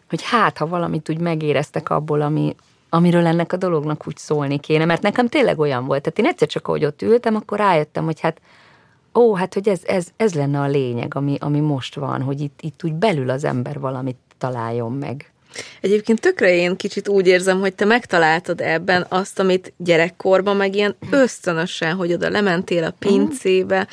hogy 0.09 0.23
hát, 0.23 0.59
ha 0.59 0.67
valamit 0.67 1.09
úgy 1.09 1.21
megéreztek 1.21 1.91
abból, 1.91 2.21
ami, 2.21 2.55
amiről 2.95 3.27
ennek 3.27 3.53
a 3.53 3.57
dolognak 3.57 4.07
úgy 4.07 4.17
szólni 4.17 4.59
kéne, 4.59 4.85
mert 4.85 5.03
nekem 5.03 5.29
tényleg 5.29 5.59
olyan 5.59 5.87
volt. 5.87 6.03
Tehát 6.03 6.19
én 6.19 6.27
egyszer 6.27 6.49
csak, 6.49 6.69
ahogy 6.69 6.85
ott 6.85 7.03
ültem, 7.03 7.37
akkor 7.37 7.59
rájöttem, 7.59 8.05
hogy 8.05 8.21
hát 8.21 8.41
ó, 9.15 9.35
hát 9.35 9.55
hogy 9.55 9.69
ez, 9.69 9.81
ez, 9.85 10.07
ez 10.17 10.35
lenne 10.35 10.61
a 10.61 10.67
lényeg, 10.67 11.15
ami, 11.15 11.37
ami 11.41 11.61
most 11.61 11.95
van, 11.95 12.23
hogy 12.23 12.41
itt, 12.41 12.59
itt 12.61 12.85
úgy 12.85 12.93
belül 12.93 13.31
az 13.31 13.45
ember 13.45 13.81
valamit 13.81 14.17
találjon 14.39 14.93
meg. 14.93 15.33
Egyébként 15.81 16.21
tökre 16.21 16.55
én 16.55 16.77
kicsit 16.77 17.09
úgy 17.09 17.27
érzem, 17.27 17.61
hogy 17.61 17.75
te 17.75 17.85
megtaláltad 17.85 18.61
ebben 18.61 19.07
azt, 19.09 19.39
amit 19.39 19.73
gyerekkorban 19.77 20.57
meg 20.57 20.75
ilyen 20.75 20.97
ösztönösen, 21.11 21.95
hogy 21.95 22.13
oda 22.13 22.29
lementél 22.29 22.85
a 22.85 22.95
pincébe, 22.99 23.89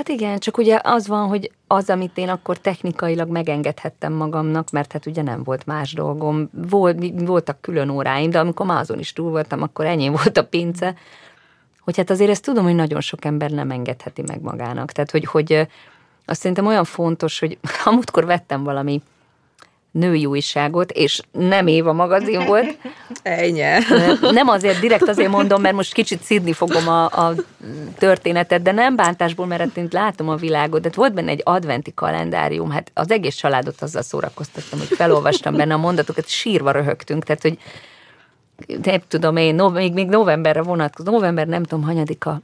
Hát 0.00 0.08
igen, 0.08 0.38
csak 0.38 0.58
ugye 0.58 0.80
az 0.82 1.06
van, 1.06 1.28
hogy 1.28 1.50
az, 1.66 1.90
amit 1.90 2.18
én 2.18 2.28
akkor 2.28 2.58
technikailag 2.58 3.28
megengedhettem 3.28 4.12
magamnak, 4.12 4.70
mert 4.70 4.92
hát 4.92 5.06
ugye 5.06 5.22
nem 5.22 5.42
volt 5.42 5.66
más 5.66 5.92
dolgom, 5.92 6.50
volt, 6.52 7.04
voltak 7.14 7.60
külön 7.60 7.88
óráim, 7.88 8.30
de 8.30 8.38
amikor 8.38 8.66
már 8.66 8.80
azon 8.80 8.98
is 8.98 9.12
túl 9.12 9.30
voltam, 9.30 9.62
akkor 9.62 9.86
ennyi 9.86 10.08
volt 10.08 10.36
a 10.36 10.44
pince, 10.44 10.94
hogy 11.80 11.96
hát 11.96 12.10
azért 12.10 12.30
ezt 12.30 12.44
tudom, 12.44 12.64
hogy 12.64 12.74
nagyon 12.74 13.00
sok 13.00 13.24
ember 13.24 13.50
nem 13.50 13.70
engedheti 13.70 14.22
meg 14.26 14.40
magának. 14.40 14.92
Tehát, 14.92 15.10
hogy, 15.10 15.24
hogy 15.24 15.66
azt 16.24 16.40
szerintem 16.40 16.66
olyan 16.66 16.84
fontos, 16.84 17.38
hogy 17.38 17.58
amúgykor 17.84 18.24
vettem 18.24 18.62
valami 18.62 19.02
női 19.90 20.26
újságot, 20.26 20.92
és 20.92 21.20
nem 21.32 21.66
Éva 21.66 21.92
magazin 21.92 22.46
volt. 22.46 22.78
Ennyi. 23.22 23.62
Nem 24.20 24.48
azért, 24.48 24.80
direkt 24.80 25.08
azért 25.08 25.30
mondom, 25.30 25.60
mert 25.60 25.74
most 25.74 25.92
kicsit 25.92 26.22
szidni 26.22 26.52
fogom 26.52 26.88
a, 26.88 27.04
a 27.04 27.34
történetet, 27.98 28.62
de 28.62 28.72
nem 28.72 28.96
bántásból, 28.96 29.46
mert 29.46 29.76
én 29.76 29.88
látom 29.90 30.28
a 30.28 30.36
világot, 30.36 30.80
de 30.80 30.90
volt 30.94 31.14
benne 31.14 31.30
egy 31.30 31.40
adventi 31.44 31.94
kalendárium, 31.94 32.70
hát 32.70 32.90
az 32.94 33.10
egész 33.10 33.34
családot 33.34 33.82
azzal 33.82 34.02
szórakoztattam, 34.02 34.78
hogy 34.78 34.88
felolvastam 34.88 35.56
benne 35.56 35.74
a 35.74 35.78
mondatokat, 35.78 36.28
sírva 36.28 36.70
röhögtünk, 36.70 37.24
tehát 37.24 37.42
hogy 37.42 37.58
nem 38.82 39.00
tudom 39.08 39.36
én, 39.36 39.54
no, 39.54 39.68
még, 39.68 39.92
még 39.92 40.08
novemberre 40.08 40.62
vonatkozó, 40.62 41.10
november 41.10 41.46
nem 41.46 41.62
tudom, 41.62 41.84
hanyadika, 41.84 42.40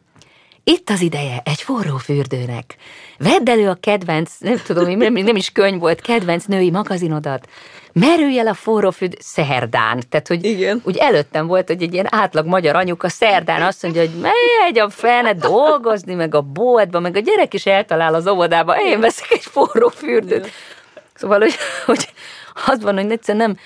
itt 0.70 0.90
az 0.90 1.00
ideje 1.00 1.40
egy 1.44 1.62
forró 1.62 1.96
fürdőnek. 1.96 2.76
Vedd 3.18 3.50
elő 3.50 3.68
a 3.68 3.76
kedvenc, 3.80 4.30
nem 4.38 4.60
tudom, 4.64 4.96
nem, 4.96 5.12
nem 5.12 5.36
is 5.36 5.50
könyv 5.50 5.80
volt, 5.80 6.00
kedvenc 6.00 6.44
női 6.44 6.70
magazinodat. 6.70 7.48
Merülj 7.92 8.38
el 8.38 8.46
a 8.46 8.54
forró 8.54 8.90
fürdő 8.90 9.16
szerdán. 9.20 10.02
Tehát, 10.08 10.28
hogy 10.28 10.44
Igen. 10.44 10.80
úgy 10.84 10.96
előttem 10.96 11.46
volt, 11.46 11.66
hogy 11.68 11.82
egy 11.82 11.92
ilyen 11.92 12.06
átlag 12.10 12.46
magyar 12.46 12.76
anyuka 12.76 13.08
szerdán 13.08 13.62
azt 13.62 13.82
mondja, 13.82 14.00
hogy 14.00 14.20
megy 14.20 14.78
a 14.78 14.88
fene 14.88 15.32
dolgozni, 15.32 16.14
meg 16.14 16.34
a 16.34 16.40
boltba, 16.40 17.00
meg 17.00 17.16
a 17.16 17.20
gyerek 17.20 17.54
is 17.54 17.66
eltalál 17.66 18.14
az 18.14 18.26
óvodába, 18.26 18.76
én 18.80 19.00
veszek 19.00 19.30
egy 19.30 19.44
forró 19.44 19.88
fürdőt. 19.88 20.50
Szóval, 21.14 21.38
hogy, 21.38 21.54
hogy 21.84 22.08
az 22.66 22.82
van, 22.82 22.94
hogy 22.94 23.10
egyszerűen 23.10 23.46
nem, 23.46 23.58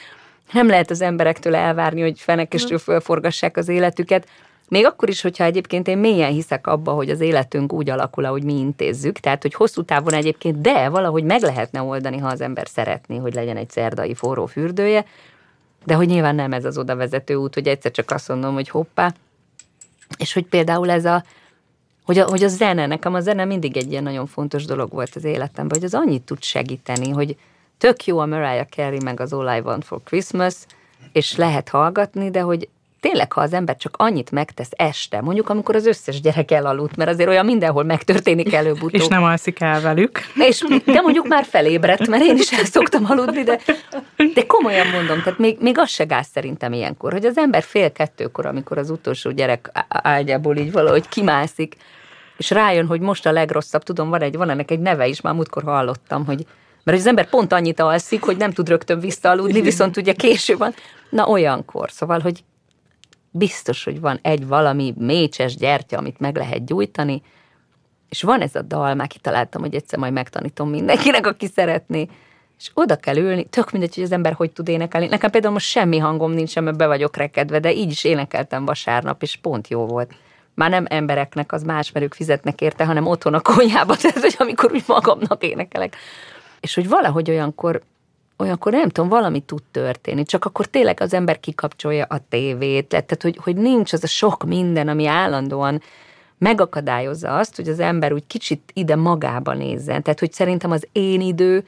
nem 0.52 0.68
lehet 0.68 0.90
az 0.90 1.00
emberektől 1.00 1.54
elvárni, 1.54 2.00
hogy 2.00 2.20
fenekestől 2.20 2.78
fölforgassák 2.78 3.56
az 3.56 3.68
életüket, 3.68 4.26
még 4.70 4.86
akkor 4.86 5.08
is, 5.08 5.20
hogyha 5.20 5.44
egyébként 5.44 5.88
én 5.88 5.98
mélyen 5.98 6.32
hiszek 6.32 6.66
abba, 6.66 6.92
hogy 6.92 7.10
az 7.10 7.20
életünk 7.20 7.72
úgy 7.72 7.90
alakul, 7.90 8.24
ahogy 8.24 8.42
mi 8.42 8.58
intézzük, 8.58 9.18
tehát 9.18 9.42
hogy 9.42 9.54
hosszú 9.54 9.82
távon 9.82 10.12
egyébként, 10.12 10.60
de 10.60 10.88
valahogy 10.88 11.24
meg 11.24 11.42
lehetne 11.42 11.82
oldani, 11.82 12.18
ha 12.18 12.28
az 12.28 12.40
ember 12.40 12.68
szeretné, 12.68 13.16
hogy 13.16 13.34
legyen 13.34 13.56
egy 13.56 13.70
szerdai 13.70 14.14
forró 14.14 14.46
fürdője, 14.46 15.04
de 15.84 15.94
hogy 15.94 16.06
nyilván 16.06 16.34
nem 16.34 16.52
ez 16.52 16.64
az 16.64 16.78
oda 16.78 16.96
vezető 16.96 17.34
út, 17.34 17.54
hogy 17.54 17.66
egyszer 17.66 17.90
csak 17.90 18.10
azt 18.10 18.28
mondom, 18.28 18.54
hogy 18.54 18.68
hoppá, 18.68 19.14
és 20.18 20.32
hogy 20.32 20.44
például 20.44 20.90
ez 20.90 21.04
a, 21.04 21.24
hogy 22.04 22.18
a, 22.18 22.28
hogy 22.28 22.42
a 22.42 22.48
zene, 22.48 22.86
nekem 22.86 23.14
a 23.14 23.20
zene 23.20 23.44
mindig 23.44 23.76
egy 23.76 23.90
ilyen 23.90 24.02
nagyon 24.02 24.26
fontos 24.26 24.64
dolog 24.64 24.92
volt 24.92 25.14
az 25.14 25.24
életemben, 25.24 25.78
hogy 25.78 25.86
az 25.86 25.94
annyit 25.94 26.22
tud 26.22 26.42
segíteni, 26.42 27.10
hogy 27.10 27.36
tök 27.78 28.06
jó 28.06 28.18
a 28.18 28.26
Mariah 28.26 28.66
Carey 28.66 29.00
meg 29.04 29.20
az 29.20 29.32
All 29.32 29.56
I 29.56 29.60
Want 29.60 29.84
for 29.84 30.00
Christmas, 30.04 30.54
és 31.12 31.36
lehet 31.36 31.68
hallgatni, 31.68 32.30
de 32.30 32.40
hogy 32.40 32.68
tényleg, 33.00 33.32
ha 33.32 33.40
az 33.40 33.52
ember 33.52 33.76
csak 33.76 33.94
annyit 33.98 34.30
megtesz 34.30 34.70
este, 34.70 35.20
mondjuk 35.20 35.48
amikor 35.48 35.74
az 35.74 35.86
összes 35.86 36.20
gyerek 36.20 36.50
elaludt, 36.50 36.96
mert 36.96 37.10
azért 37.10 37.28
olyan 37.28 37.44
mindenhol 37.44 37.84
megtörténik 37.84 38.52
előbb-utóbb. 38.52 38.94
És 38.94 39.06
nem 39.06 39.22
alszik 39.22 39.60
el 39.60 39.80
velük. 39.80 40.20
És, 40.34 40.64
de 40.84 41.00
mondjuk 41.00 41.28
már 41.28 41.44
felébredt, 41.44 42.06
mert 42.06 42.22
én 42.22 42.36
is 42.36 42.52
el 42.52 42.64
szoktam 42.64 43.04
aludni, 43.08 43.42
de, 43.42 43.58
de 44.34 44.46
komolyan 44.46 44.86
mondom, 44.86 45.22
tehát 45.22 45.38
még, 45.38 45.56
még 45.60 45.78
az 45.78 45.88
se 45.88 46.04
gáz 46.04 46.26
szerintem 46.32 46.72
ilyenkor, 46.72 47.12
hogy 47.12 47.26
az 47.26 47.38
ember 47.38 47.62
fél 47.62 47.92
kettőkor, 47.92 48.46
amikor 48.46 48.78
az 48.78 48.90
utolsó 48.90 49.30
gyerek 49.30 49.70
ágyából 49.88 50.56
így 50.56 50.72
valahogy 50.72 51.08
kimászik, 51.08 51.76
és 52.36 52.50
rájön, 52.50 52.86
hogy 52.86 53.00
most 53.00 53.26
a 53.26 53.32
legrosszabb, 53.32 53.82
tudom, 53.82 54.08
van, 54.08 54.22
egy, 54.22 54.36
van 54.36 54.50
ennek 54.50 54.70
egy 54.70 54.80
neve 54.80 55.06
is, 55.06 55.20
már 55.20 55.34
múltkor 55.34 55.62
hallottam, 55.62 56.26
hogy 56.26 56.46
mert 56.84 56.98
az 56.98 57.06
ember 57.06 57.28
pont 57.28 57.52
annyit 57.52 57.80
alszik, 57.80 58.22
hogy 58.22 58.36
nem 58.36 58.52
tud 58.52 58.68
rögtön 58.68 59.00
visszaaludni, 59.00 59.60
viszont 59.60 59.96
ugye 59.96 60.12
késő 60.12 60.56
van. 60.56 60.74
Na 61.10 61.26
olyankor, 61.26 61.90
szóval, 61.90 62.20
hogy 62.20 62.44
biztos, 63.30 63.84
hogy 63.84 64.00
van 64.00 64.18
egy 64.22 64.46
valami 64.46 64.94
mécses 64.98 65.56
gyertya, 65.56 65.98
amit 65.98 66.20
meg 66.20 66.36
lehet 66.36 66.64
gyújtani, 66.64 67.22
és 68.08 68.22
van 68.22 68.40
ez 68.40 68.54
a 68.54 68.62
dal, 68.62 68.94
már 68.94 69.06
kitaláltam, 69.06 69.60
hogy 69.60 69.74
egyszer 69.74 69.98
majd 69.98 70.12
megtanítom 70.12 70.70
mindenkinek, 70.70 71.26
aki 71.26 71.46
szeretné, 71.46 72.08
és 72.58 72.70
oda 72.74 72.96
kell 72.96 73.16
ülni, 73.16 73.44
tök 73.44 73.70
mindegy, 73.70 73.94
hogy 73.94 74.04
az 74.04 74.12
ember 74.12 74.32
hogy 74.32 74.50
tud 74.50 74.68
énekelni. 74.68 75.06
Nekem 75.06 75.30
például 75.30 75.52
most 75.52 75.66
semmi 75.66 75.98
hangom 75.98 76.32
nincs, 76.32 76.58
mert 76.58 76.76
be 76.76 76.86
vagyok 76.86 77.16
rekedve, 77.16 77.58
de 77.58 77.72
így 77.72 77.90
is 77.90 78.04
énekeltem 78.04 78.64
vasárnap, 78.64 79.22
és 79.22 79.36
pont 79.36 79.68
jó 79.68 79.86
volt. 79.86 80.14
Már 80.54 80.70
nem 80.70 80.84
embereknek, 80.88 81.52
az 81.52 81.62
más, 81.62 81.92
mert 81.92 82.04
ők 82.04 82.14
fizetnek 82.14 82.60
érte, 82.60 82.84
hanem 82.84 83.06
otthon 83.06 83.34
a 83.34 83.40
konyhába, 83.40 83.96
tehát 84.00 84.20
hogy 84.20 84.36
amikor 84.38 84.72
úgy 84.72 84.84
magamnak 84.86 85.42
énekelek. 85.42 85.96
És 86.60 86.74
hogy 86.74 86.88
valahogy 86.88 87.30
olyankor 87.30 87.82
olyankor 88.40 88.72
nem 88.72 88.88
tudom, 88.88 89.10
valami 89.10 89.40
tud 89.40 89.62
történni, 89.70 90.24
csak 90.24 90.44
akkor 90.44 90.66
tényleg 90.66 91.00
az 91.00 91.14
ember 91.14 91.40
kikapcsolja 91.40 92.04
a 92.08 92.20
tévét, 92.28 92.86
tehát 92.86 93.22
hogy, 93.22 93.38
hogy 93.42 93.56
nincs 93.56 93.92
az 93.92 94.04
a 94.04 94.06
sok 94.06 94.44
minden, 94.44 94.88
ami 94.88 95.06
állandóan 95.06 95.82
megakadályozza 96.38 97.36
azt, 97.36 97.56
hogy 97.56 97.68
az 97.68 97.80
ember 97.80 98.12
úgy 98.12 98.26
kicsit 98.26 98.70
ide 98.74 98.96
magába 98.96 99.54
nézzen. 99.54 100.02
Tehát, 100.02 100.18
hogy 100.18 100.32
szerintem 100.32 100.70
az 100.70 100.88
én 100.92 101.20
idő, 101.20 101.64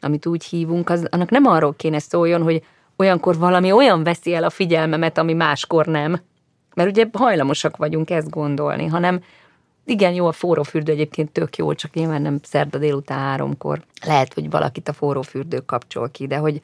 amit 0.00 0.26
úgy 0.26 0.44
hívunk, 0.44 0.90
az, 0.90 1.06
annak 1.10 1.30
nem 1.30 1.46
arról 1.46 1.74
kéne 1.76 1.98
szóljon, 1.98 2.42
hogy 2.42 2.62
olyankor 2.96 3.38
valami 3.38 3.72
olyan 3.72 4.02
veszi 4.02 4.34
el 4.34 4.44
a 4.44 4.50
figyelmemet, 4.50 5.18
ami 5.18 5.32
máskor 5.32 5.86
nem. 5.86 6.20
Mert 6.74 6.88
ugye 6.88 7.06
hajlamosak 7.12 7.76
vagyunk 7.76 8.10
ezt 8.10 8.30
gondolni, 8.30 8.86
hanem 8.86 9.20
igen, 9.84 10.12
jó, 10.12 10.26
a 10.26 10.32
forrófürdő 10.32 10.92
egyébként 10.92 11.30
tök 11.30 11.56
jó, 11.56 11.74
csak 11.74 11.94
nyilván 11.94 12.22
nem 12.22 12.38
szerda 12.42 12.78
délután 12.78 13.18
háromkor. 13.18 13.84
Lehet, 14.06 14.34
hogy 14.34 14.50
valakit 14.50 14.88
a 14.88 14.92
forrófürdő 14.92 15.58
kapcsol 15.58 16.10
ki, 16.10 16.26
de 16.26 16.36
hogy, 16.36 16.62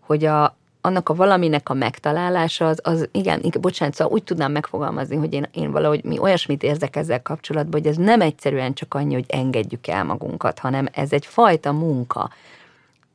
hogy 0.00 0.24
a, 0.24 0.56
annak 0.80 1.08
a 1.08 1.14
valaminek 1.14 1.68
a 1.68 1.74
megtalálása, 1.74 2.66
az, 2.66 2.80
az 2.82 3.08
igen, 3.12 3.42
bocsánat, 3.60 3.94
szóval 3.94 4.12
úgy 4.12 4.24
tudnám 4.24 4.52
megfogalmazni, 4.52 5.16
hogy 5.16 5.32
én, 5.32 5.46
én 5.52 5.70
valahogy 5.70 6.04
mi 6.04 6.18
olyasmit 6.18 6.62
érzek 6.62 6.96
ezzel 6.96 7.22
kapcsolatban, 7.22 7.80
hogy 7.80 7.90
ez 7.90 7.96
nem 7.96 8.20
egyszerűen 8.20 8.74
csak 8.74 8.94
annyi, 8.94 9.14
hogy 9.14 9.26
engedjük 9.28 9.86
el 9.86 10.04
magunkat, 10.04 10.58
hanem 10.58 10.86
ez 10.92 11.12
egy 11.12 11.26
fajta 11.26 11.72
munka. 11.72 12.30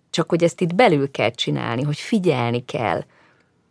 Csak 0.10 0.30
hogy 0.30 0.43
ezt 0.43 0.62
itt 0.62 0.76
belül 0.76 1.12
kell 1.12 1.32
csinálni, 1.32 1.84
hogy 1.84 1.97
figyelni 1.97 2.66
kell, 2.66 3.03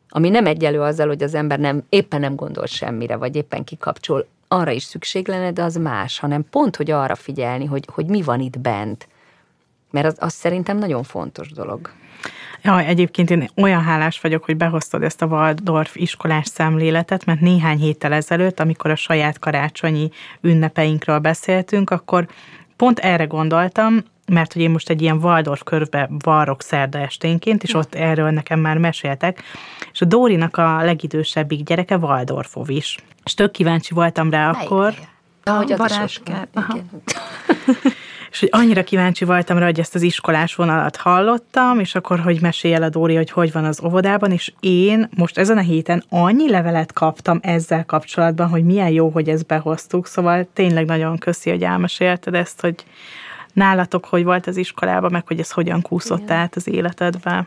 ami 0.08 0.28
nem 0.28 0.46
egyelő 0.46 0.80
azzal, 0.80 1.06
hogy 1.06 1.22
az 1.22 1.34
ember 1.34 1.58
nem, 1.58 1.82
éppen 1.88 2.20
nem 2.20 2.34
gondol 2.34 2.66
semmire, 2.66 3.16
vagy 3.16 3.36
éppen 3.36 3.64
kikapcsol, 3.64 4.26
arra 4.54 4.70
is 4.70 4.82
szükség 4.82 5.28
lenne, 5.28 5.52
de 5.52 5.62
az 5.62 5.74
más, 5.76 6.18
hanem 6.18 6.44
pont, 6.50 6.76
hogy 6.76 6.90
arra 6.90 7.14
figyelni, 7.14 7.64
hogy, 7.64 7.84
hogy 7.92 8.06
mi 8.06 8.22
van 8.22 8.40
itt 8.40 8.58
bent. 8.58 9.08
Mert 9.90 10.06
az, 10.06 10.16
az 10.18 10.32
szerintem 10.32 10.78
nagyon 10.78 11.02
fontos 11.02 11.52
dolog. 11.52 11.90
Ja, 12.62 12.80
egyébként 12.80 13.30
én 13.30 13.48
olyan 13.56 13.82
hálás 13.82 14.20
vagyok, 14.20 14.44
hogy 14.44 14.56
behoztad 14.56 15.02
ezt 15.02 15.22
a 15.22 15.26
Waldorf 15.26 15.96
iskolás 15.96 16.46
szemléletet, 16.46 17.24
mert 17.24 17.40
néhány 17.40 17.78
héttel 17.78 18.12
ezelőtt, 18.12 18.60
amikor 18.60 18.90
a 18.90 18.96
saját 18.96 19.38
karácsonyi 19.38 20.10
ünnepeinkről 20.40 21.18
beszéltünk, 21.18 21.90
akkor 21.90 22.28
pont 22.76 22.98
erre 22.98 23.24
gondoltam, 23.24 24.04
mert 24.26 24.52
hogy 24.52 24.62
én 24.62 24.70
most 24.70 24.90
egy 24.90 25.02
ilyen 25.02 25.16
Waldorf 25.16 25.62
körbe 25.62 26.10
varrok 26.18 26.62
szerda 26.62 26.98
esténként, 26.98 27.62
és 27.62 27.74
ott 27.74 27.94
erről 27.94 28.30
nekem 28.30 28.60
már 28.60 28.78
meséltek, 28.78 29.42
és 29.92 30.00
a 30.00 30.04
Dórinak 30.04 30.56
a 30.56 30.82
legidősebbik 30.82 31.62
gyereke 31.62 31.96
Waldorfov 31.96 32.70
is. 32.70 32.96
És 33.24 33.34
tök 33.34 33.50
kíváncsi 33.50 33.94
voltam 33.94 34.30
rá 34.30 34.50
Melyik 34.50 34.70
akkor. 34.70 34.94
Ahogy 35.44 35.72
a. 35.72 35.76
És 38.34 38.40
hogy 38.40 38.48
annyira 38.52 38.84
kíváncsi 38.84 39.24
voltam 39.24 39.58
rá, 39.58 39.64
hogy 39.64 39.80
ezt 39.80 39.94
az 39.94 40.02
iskolás 40.02 40.54
vonalat 40.54 40.96
hallottam, 40.96 41.80
és 41.80 41.94
akkor, 41.94 42.20
hogy 42.20 42.40
mesélj 42.40 42.74
el 42.74 42.82
a 42.82 42.88
Dóri, 42.88 43.14
hogy 43.14 43.30
hogy 43.30 43.52
van 43.52 43.64
az 43.64 43.80
óvodában, 43.84 44.30
és 44.30 44.52
én 44.60 45.08
most 45.16 45.38
ezen 45.38 45.58
a 45.58 45.60
héten 45.60 46.04
annyi 46.08 46.50
levelet 46.50 46.92
kaptam 46.92 47.38
ezzel 47.42 47.84
kapcsolatban, 47.84 48.48
hogy 48.48 48.64
milyen 48.64 48.88
jó, 48.88 49.08
hogy 49.08 49.28
ezt 49.28 49.46
behoztuk, 49.46 50.06
szóval 50.06 50.48
tényleg 50.52 50.84
nagyon 50.84 51.18
köszi, 51.18 51.50
hogy 51.50 51.62
elmesélted 51.62 52.34
ezt, 52.34 52.60
hogy 52.60 52.84
nálatok 53.54 54.04
hogy 54.04 54.24
volt 54.24 54.46
az 54.46 54.56
iskolában, 54.56 55.10
meg 55.10 55.26
hogy 55.26 55.38
ez 55.38 55.50
hogyan 55.50 55.82
kúszott 55.82 56.22
Igen. 56.22 56.36
át 56.36 56.56
az 56.56 56.68
életedbe. 56.68 57.46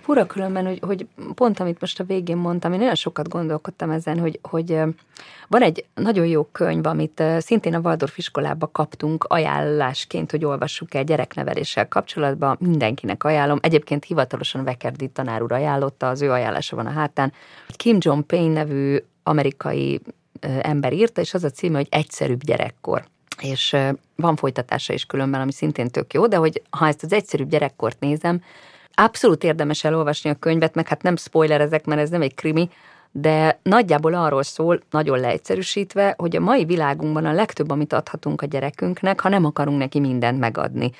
Fura 0.00 0.26
különben, 0.26 0.66
hogy, 0.66 0.80
hogy 0.82 1.06
pont 1.34 1.60
amit 1.60 1.80
most 1.80 2.00
a 2.00 2.04
végén 2.04 2.36
mondtam, 2.36 2.72
én 2.72 2.78
nagyon 2.78 2.94
sokat 2.94 3.28
gondolkodtam 3.28 3.90
ezen, 3.90 4.18
hogy, 4.18 4.38
hogy 4.42 4.80
van 5.48 5.62
egy 5.62 5.84
nagyon 5.94 6.26
jó 6.26 6.44
könyv, 6.44 6.86
amit 6.86 7.22
szintén 7.38 7.74
a 7.74 7.78
Waldorf 7.78 8.18
iskolába 8.18 8.66
kaptunk 8.72 9.24
ajánlásként, 9.24 10.30
hogy 10.30 10.44
olvassuk 10.44 10.94
el 10.94 11.04
gyerekneveléssel 11.04 11.88
kapcsolatban. 11.88 12.56
Mindenkinek 12.60 13.24
ajánlom. 13.24 13.58
Egyébként 13.62 14.04
hivatalosan 14.04 14.64
Vekerdi 14.64 15.08
tanár 15.08 15.42
úr 15.42 15.52
ajánlotta, 15.52 16.08
az 16.08 16.22
ő 16.22 16.30
ajánlása 16.30 16.76
van 16.76 16.86
a 16.86 16.90
hátán. 16.90 17.32
Kim 17.76 17.96
John 18.00 18.20
Payne 18.26 18.52
nevű 18.52 18.96
amerikai 19.22 20.00
ember 20.40 20.92
írta, 20.92 21.20
és 21.20 21.34
az 21.34 21.44
a 21.44 21.50
címe, 21.50 21.76
hogy 21.76 21.88
Egyszerűbb 21.90 22.44
gyerekkor 22.44 23.04
és 23.40 23.76
van 24.22 24.36
folytatása 24.36 24.92
is 24.92 25.04
különben, 25.04 25.40
ami 25.40 25.52
szintén 25.52 25.88
tök 25.88 26.12
jó, 26.12 26.26
de 26.26 26.36
hogy 26.36 26.62
ha 26.70 26.86
ezt 26.86 27.02
az 27.02 27.12
egyszerűbb 27.12 27.48
gyerekkort 27.48 28.00
nézem, 28.00 28.42
abszolút 28.94 29.44
érdemes 29.44 29.84
elolvasni 29.84 30.30
a 30.30 30.34
könyvet, 30.34 30.74
meg 30.74 30.88
hát 30.88 31.02
nem 31.02 31.16
spoilerezek, 31.16 31.84
mert 31.84 32.00
ez 32.00 32.10
nem 32.10 32.22
egy 32.22 32.34
krimi, 32.34 32.70
de 33.12 33.58
nagyjából 33.62 34.14
arról 34.14 34.42
szól, 34.42 34.80
nagyon 34.90 35.20
leegyszerűsítve, 35.20 36.14
hogy 36.16 36.36
a 36.36 36.40
mai 36.40 36.64
világunkban 36.64 37.24
a 37.24 37.32
legtöbb, 37.32 37.70
amit 37.70 37.92
adhatunk 37.92 38.42
a 38.42 38.46
gyerekünknek, 38.46 39.20
ha 39.20 39.28
nem 39.28 39.44
akarunk 39.44 39.78
neki 39.78 40.00
mindent 40.00 40.38
megadni. 40.38 40.90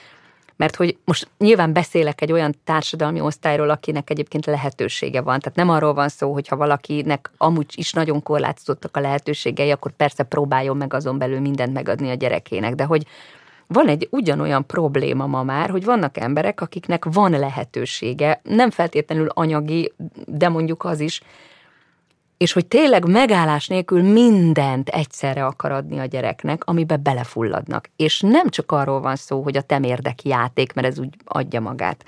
Mert 0.59 0.77
hogy 0.77 0.97
most 1.05 1.29
nyilván 1.39 1.73
beszélek 1.73 2.21
egy 2.21 2.33
olyan 2.33 2.55
társadalmi 2.65 3.21
osztályról, 3.21 3.71
akinek 3.71 4.11
egyébként 4.11 4.47
lehetősége 4.47 5.21
van. 5.21 5.39
Tehát 5.39 5.59
nem 5.59 5.71
arról 5.71 5.95
van 5.95 6.09
szó, 6.09 6.33
hogy 6.33 6.49
ha 6.49 6.57
valakinek 6.57 7.31
amúgy 7.37 7.73
is 7.75 7.93
nagyon 7.93 8.23
korlátozottak 8.23 8.97
a 8.97 9.01
lehetőségei, 9.01 9.71
akkor 9.71 9.93
persze 9.93 10.23
próbáljon 10.23 10.77
meg 10.77 10.95
azon 10.95 11.19
belül 11.19 11.41
mindent 11.41 11.73
megadni 11.73 12.11
a 12.11 12.15
gyerekének. 12.15 12.75
De 12.75 12.85
hogy 12.85 13.07
van 13.67 13.89
egy 13.89 14.09
ugyanolyan 14.11 14.67
probléma 14.67 15.27
ma 15.27 15.43
már, 15.43 15.71
hogy 15.71 15.85
vannak 15.85 16.17
emberek, 16.17 16.61
akiknek 16.61 17.05
van 17.05 17.31
lehetősége, 17.31 18.41
nem 18.43 18.71
feltétlenül 18.71 19.29
anyagi, 19.29 19.93
de 20.27 20.49
mondjuk 20.49 20.85
az 20.85 21.01
is, 21.01 21.23
és 22.39 22.53
hogy 22.53 22.67
tényleg 22.67 23.09
megállás 23.09 23.67
nélkül 23.67 24.03
mindent 24.03 24.89
egyszerre 24.89 25.45
akar 25.45 25.73
adni 25.73 25.99
a 25.99 26.05
gyereknek, 26.05 26.65
amibe 26.65 26.97
belefulladnak. 26.97 27.91
És 27.97 28.21
nem 28.21 28.49
csak 28.49 28.73
arról 28.73 29.01
van 29.01 29.17
szó, 29.17 29.43
hogy 29.43 29.57
a 29.57 29.63
temérdeki 29.63 30.29
játék, 30.29 30.73
mert 30.73 30.87
ez 30.87 30.99
úgy 30.99 31.15
adja 31.25 31.61
magát, 31.61 32.05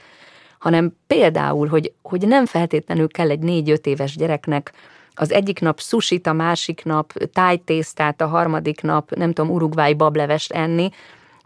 hanem 0.58 0.96
például, 1.06 1.68
hogy, 1.68 1.92
hogy 2.02 2.26
nem 2.26 2.46
feltétlenül 2.46 3.08
kell 3.08 3.30
egy 3.30 3.38
négy-öt 3.38 3.86
éves 3.86 4.16
gyereknek 4.16 4.72
az 5.14 5.32
egyik 5.32 5.60
nap 5.60 5.80
susit, 5.80 6.26
a 6.26 6.32
másik 6.32 6.84
nap 6.84 7.12
tájtésztát, 7.12 8.20
a 8.20 8.26
harmadik 8.26 8.82
nap, 8.82 9.14
nem 9.14 9.32
tudom, 9.32 9.50
urugvái 9.50 9.94
bablevest 9.94 10.52
enni, 10.52 10.90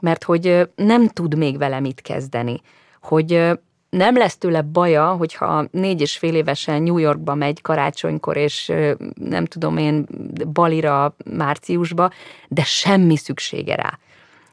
mert 0.00 0.24
hogy 0.24 0.68
nem 0.74 1.08
tud 1.08 1.36
még 1.36 1.58
vele 1.58 1.80
mit 1.80 2.00
kezdeni. 2.00 2.60
Hogy 3.00 3.58
nem 3.96 4.16
lesz 4.16 4.36
tőle 4.36 4.62
baja, 4.62 5.06
hogyha 5.06 5.64
négy 5.70 6.00
és 6.00 6.16
fél 6.16 6.34
évesen 6.34 6.82
New 6.82 6.98
Yorkba 6.98 7.34
megy 7.34 7.60
karácsonykor, 7.60 8.36
és 8.36 8.72
nem 9.14 9.44
tudom 9.44 9.76
én, 9.76 10.06
Balira 10.52 11.16
márciusba, 11.36 12.10
de 12.48 12.62
semmi 12.62 13.16
szüksége 13.16 13.74
rá. 13.74 13.98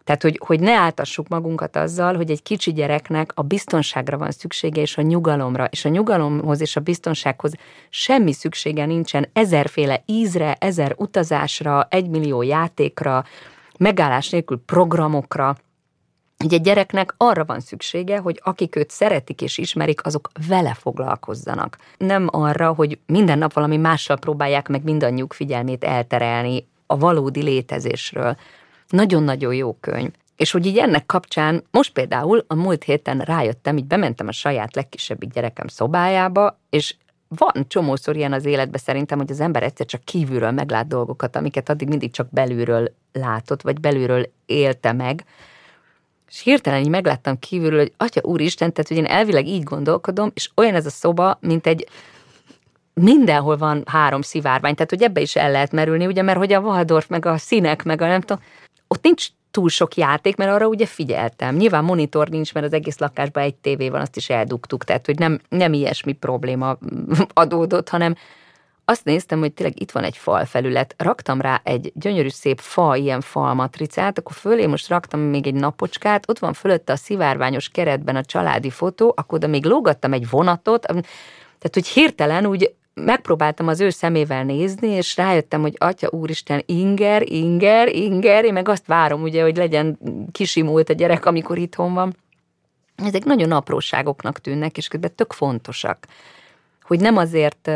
Tehát, 0.03 0.21
hogy, 0.21 0.39
hogy 0.45 0.59
ne 0.59 0.71
áltassuk 0.71 1.27
magunkat 1.27 1.75
azzal, 1.75 2.15
hogy 2.15 2.31
egy 2.31 2.43
kicsi 2.43 2.73
gyereknek 2.73 3.31
a 3.35 3.41
biztonságra 3.41 4.17
van 4.17 4.31
szüksége, 4.31 4.81
és 4.81 4.97
a 4.97 5.01
nyugalomra, 5.01 5.65
és 5.65 5.85
a 5.85 5.89
nyugalomhoz 5.89 6.61
és 6.61 6.75
a 6.75 6.79
biztonsághoz 6.79 7.53
semmi 7.89 8.33
szüksége 8.33 8.85
nincsen. 8.85 9.29
Ezerféle 9.33 10.03
ízre, 10.05 10.55
ezer 10.59 10.93
utazásra, 10.97 11.87
egymillió 11.89 12.41
játékra, 12.41 13.23
megállás 13.77 14.29
nélkül 14.29 14.61
programokra, 14.65 15.55
egy 16.49 16.61
gyereknek 16.61 17.13
arra 17.17 17.45
van 17.45 17.59
szüksége, 17.59 18.17
hogy 18.17 18.39
akik 18.43 18.75
őt 18.75 18.89
szeretik 18.89 19.41
és 19.41 19.57
ismerik, 19.57 20.05
azok 20.05 20.31
vele 20.47 20.73
foglalkozzanak. 20.73 21.77
Nem 21.97 22.27
arra, 22.31 22.73
hogy 22.73 22.99
minden 23.05 23.37
nap 23.37 23.53
valami 23.53 23.77
mással 23.77 24.17
próbálják 24.17 24.67
meg 24.67 24.83
mindannyiuk 24.83 25.33
figyelmét 25.33 25.83
elterelni 25.83 26.67
a 26.85 26.97
valódi 26.97 27.41
létezésről. 27.41 28.37
Nagyon-nagyon 28.89 29.53
jó 29.53 29.77
könyv. 29.79 30.11
És 30.35 30.51
hogy 30.51 30.65
így 30.65 30.77
ennek 30.77 31.05
kapcsán, 31.05 31.63
most 31.71 31.93
például 31.93 32.45
a 32.47 32.55
múlt 32.55 32.83
héten 32.83 33.19
rájöttem, 33.19 33.77
így 33.77 33.85
bementem 33.85 34.27
a 34.27 34.31
saját 34.31 34.75
legkisebbik 34.75 35.33
gyerekem 35.33 35.67
szobájába, 35.67 36.59
és 36.69 36.95
van 37.37 37.65
csomószor 37.67 38.15
ilyen 38.15 38.33
az 38.33 38.45
életben 38.45 38.81
szerintem, 38.83 39.17
hogy 39.17 39.31
az 39.31 39.39
ember 39.39 39.63
egyszer 39.63 39.85
csak 39.85 40.03
kívülről 40.03 40.51
meglát 40.51 40.87
dolgokat, 40.87 41.35
amiket 41.35 41.69
addig 41.69 41.87
mindig 41.87 42.11
csak 42.11 42.29
belülről 42.29 42.93
látott, 43.13 43.61
vagy 43.61 43.79
belülről 43.79 44.31
élte 44.45 44.91
meg, 44.91 45.23
és 46.31 46.41
hirtelen 46.41 46.81
így 46.81 46.89
megláttam 46.89 47.39
kívülről, 47.39 47.79
hogy 47.79 47.93
atya 47.97 48.21
úristen, 48.23 48.73
tehát 48.73 48.87
hogy 48.87 48.97
én 48.97 49.05
elvileg 49.05 49.47
így 49.47 49.63
gondolkodom, 49.63 50.31
és 50.33 50.49
olyan 50.55 50.75
ez 50.75 50.85
a 50.85 50.89
szoba, 50.89 51.37
mint 51.41 51.67
egy 51.67 51.87
mindenhol 52.93 53.57
van 53.57 53.83
három 53.85 54.21
szivárvány, 54.21 54.73
tehát 54.73 54.89
hogy 54.89 55.03
ebbe 55.03 55.21
is 55.21 55.35
el 55.35 55.51
lehet 55.51 55.71
merülni, 55.71 56.05
ugye, 56.05 56.21
mert 56.21 56.37
hogy 56.37 56.53
a 56.53 56.59
Waldorf, 56.59 57.07
meg 57.07 57.25
a 57.25 57.37
színek, 57.37 57.83
meg 57.83 58.01
a 58.01 58.07
nem 58.07 58.21
tudom, 58.21 58.43
ott 58.87 59.03
nincs 59.03 59.27
túl 59.51 59.69
sok 59.69 59.95
játék, 59.95 60.35
mert 60.35 60.51
arra 60.51 60.67
ugye 60.67 60.85
figyeltem. 60.85 61.55
Nyilván 61.55 61.83
monitor 61.83 62.29
nincs, 62.29 62.53
mert 62.53 62.65
az 62.65 62.73
egész 62.73 62.97
lakásban 62.97 63.43
egy 63.43 63.55
tévé 63.55 63.89
van, 63.89 64.01
azt 64.01 64.15
is 64.15 64.29
eldugtuk, 64.29 64.83
tehát 64.83 65.05
hogy 65.05 65.19
nem, 65.19 65.39
nem 65.49 65.73
ilyesmi 65.73 66.13
probléma 66.13 66.77
adódott, 67.33 67.89
hanem 67.89 68.15
azt 68.85 69.05
néztem, 69.05 69.39
hogy 69.39 69.53
tényleg 69.53 69.81
itt 69.81 69.91
van 69.91 70.03
egy 70.03 70.17
falfelület, 70.17 70.95
raktam 70.97 71.41
rá 71.41 71.61
egy 71.63 71.91
gyönyörű 71.95 72.29
szép 72.29 72.59
fa, 72.59 72.95
ilyen 72.95 73.21
falmatricát, 73.21 74.17
akkor 74.17 74.35
fölé 74.35 74.65
most 74.65 74.87
raktam 74.87 75.19
még 75.19 75.47
egy 75.47 75.53
napocskát, 75.53 76.29
ott 76.29 76.39
van 76.39 76.53
fölötte 76.53 76.93
a 76.93 76.95
szivárványos 76.95 77.69
keretben 77.69 78.15
a 78.15 78.23
családi 78.23 78.69
fotó, 78.69 79.13
akkor 79.15 79.37
oda 79.37 79.47
még 79.47 79.65
lógattam 79.65 80.13
egy 80.13 80.29
vonatot, 80.29 80.81
tehát 80.81 81.73
hogy 81.73 81.87
hirtelen 81.87 82.45
úgy 82.45 82.73
megpróbáltam 82.93 83.67
az 83.67 83.79
ő 83.79 83.89
szemével 83.89 84.43
nézni, 84.43 84.87
és 84.87 85.17
rájöttem, 85.17 85.61
hogy 85.61 85.75
atya 85.77 86.09
úristen, 86.11 86.63
inger, 86.65 87.31
inger, 87.31 87.87
inger, 87.87 88.45
én 88.45 88.53
meg 88.53 88.69
azt 88.69 88.85
várom 88.85 89.21
ugye, 89.21 89.41
hogy 89.41 89.57
legyen 89.57 89.99
kisimult 90.31 90.89
a 90.89 90.93
gyerek, 90.93 91.25
amikor 91.25 91.57
itthon 91.57 91.93
van. 91.93 92.15
Ezek 92.95 93.23
nagyon 93.23 93.51
apróságoknak 93.51 94.39
tűnnek, 94.39 94.77
és 94.77 94.87
közben 94.87 95.15
tök 95.15 95.33
fontosak. 95.33 96.07
Hogy 96.81 96.99
nem 96.99 97.17
azért 97.17 97.71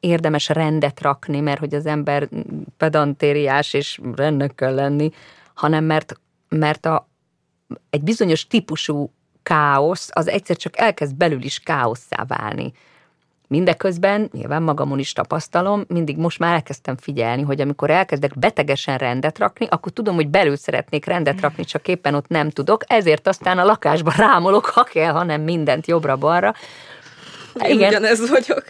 érdemes 0.00 0.48
rendet 0.48 1.00
rakni, 1.00 1.40
mert 1.40 1.58
hogy 1.58 1.74
az 1.74 1.86
ember 1.86 2.28
pedantériás 2.76 3.72
és 3.72 4.00
rendnek 4.14 4.54
kell 4.54 4.74
lenni, 4.74 5.10
hanem 5.54 5.84
mert, 5.84 6.20
mert 6.48 6.86
a, 6.86 7.08
egy 7.90 8.02
bizonyos 8.02 8.46
típusú 8.46 9.10
káosz, 9.42 10.08
az 10.12 10.28
egyszer 10.28 10.56
csak 10.56 10.78
elkezd 10.78 11.14
belül 11.14 11.42
is 11.42 11.58
káosszá 11.58 12.24
válni. 12.28 12.72
Mindeközben, 13.48 14.28
nyilván 14.32 14.62
magamon 14.62 14.98
is 14.98 15.12
tapasztalom, 15.12 15.84
mindig 15.88 16.16
most 16.16 16.38
már 16.38 16.54
elkezdtem 16.54 16.96
figyelni, 16.96 17.42
hogy 17.42 17.60
amikor 17.60 17.90
elkezdek 17.90 18.38
betegesen 18.38 18.98
rendet 18.98 19.38
rakni, 19.38 19.66
akkor 19.70 19.92
tudom, 19.92 20.14
hogy 20.14 20.28
belül 20.28 20.56
szeretnék 20.56 21.04
rendet 21.04 21.40
rakni, 21.40 21.64
csak 21.64 21.88
éppen 21.88 22.14
ott 22.14 22.28
nem 22.28 22.50
tudok, 22.50 22.82
ezért 22.86 23.28
aztán 23.28 23.58
a 23.58 23.64
lakásba 23.64 24.12
rámolok, 24.26 24.64
ha 24.64 24.82
kell, 24.82 25.12
hanem 25.12 25.42
mindent 25.42 25.86
jobbra-balra. 25.86 26.54
Én 27.64 27.74
Igen. 27.74 27.88
ugyanez 27.88 28.30
vagyok. 28.30 28.64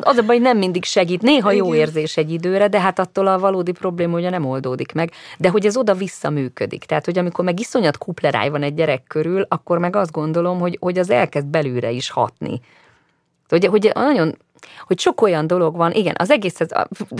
Az 0.00 0.16
a 0.16 0.22
baj, 0.22 0.38
nem 0.38 0.58
mindig 0.58 0.84
segít. 0.84 1.22
Néha 1.22 1.52
Igen. 1.52 1.64
jó 1.64 1.74
érzés 1.74 2.16
egy 2.16 2.30
időre, 2.30 2.68
de 2.68 2.80
hát 2.80 2.98
attól 2.98 3.26
a 3.26 3.38
valódi 3.38 3.72
probléma 3.72 4.16
ugye 4.16 4.30
nem 4.30 4.44
oldódik 4.44 4.92
meg. 4.92 5.12
De 5.38 5.48
hogy 5.48 5.66
ez 5.66 5.76
oda-vissza 5.76 6.30
működik. 6.30 6.84
Tehát, 6.84 7.04
hogy 7.04 7.18
amikor 7.18 7.44
meg 7.44 7.60
iszonyat 7.60 7.98
kupleráj 7.98 8.48
van 8.48 8.62
egy 8.62 8.74
gyerek 8.74 9.02
körül, 9.06 9.46
akkor 9.48 9.78
meg 9.78 9.96
azt 9.96 10.12
gondolom, 10.12 10.58
hogy, 10.58 10.76
hogy 10.80 10.98
az 10.98 11.10
elkezd 11.10 11.46
belülre 11.46 11.90
is 11.90 12.10
hatni. 12.10 12.60
Hogy, 13.48 13.66
hogy 13.66 13.90
nagyon 13.94 14.36
hogy 14.86 14.98
sok 14.98 15.20
olyan 15.20 15.46
dolog 15.46 15.76
van, 15.76 15.92
igen, 15.92 16.14
az 16.18 16.30
egész, 16.30 16.60
ez, 16.60 16.68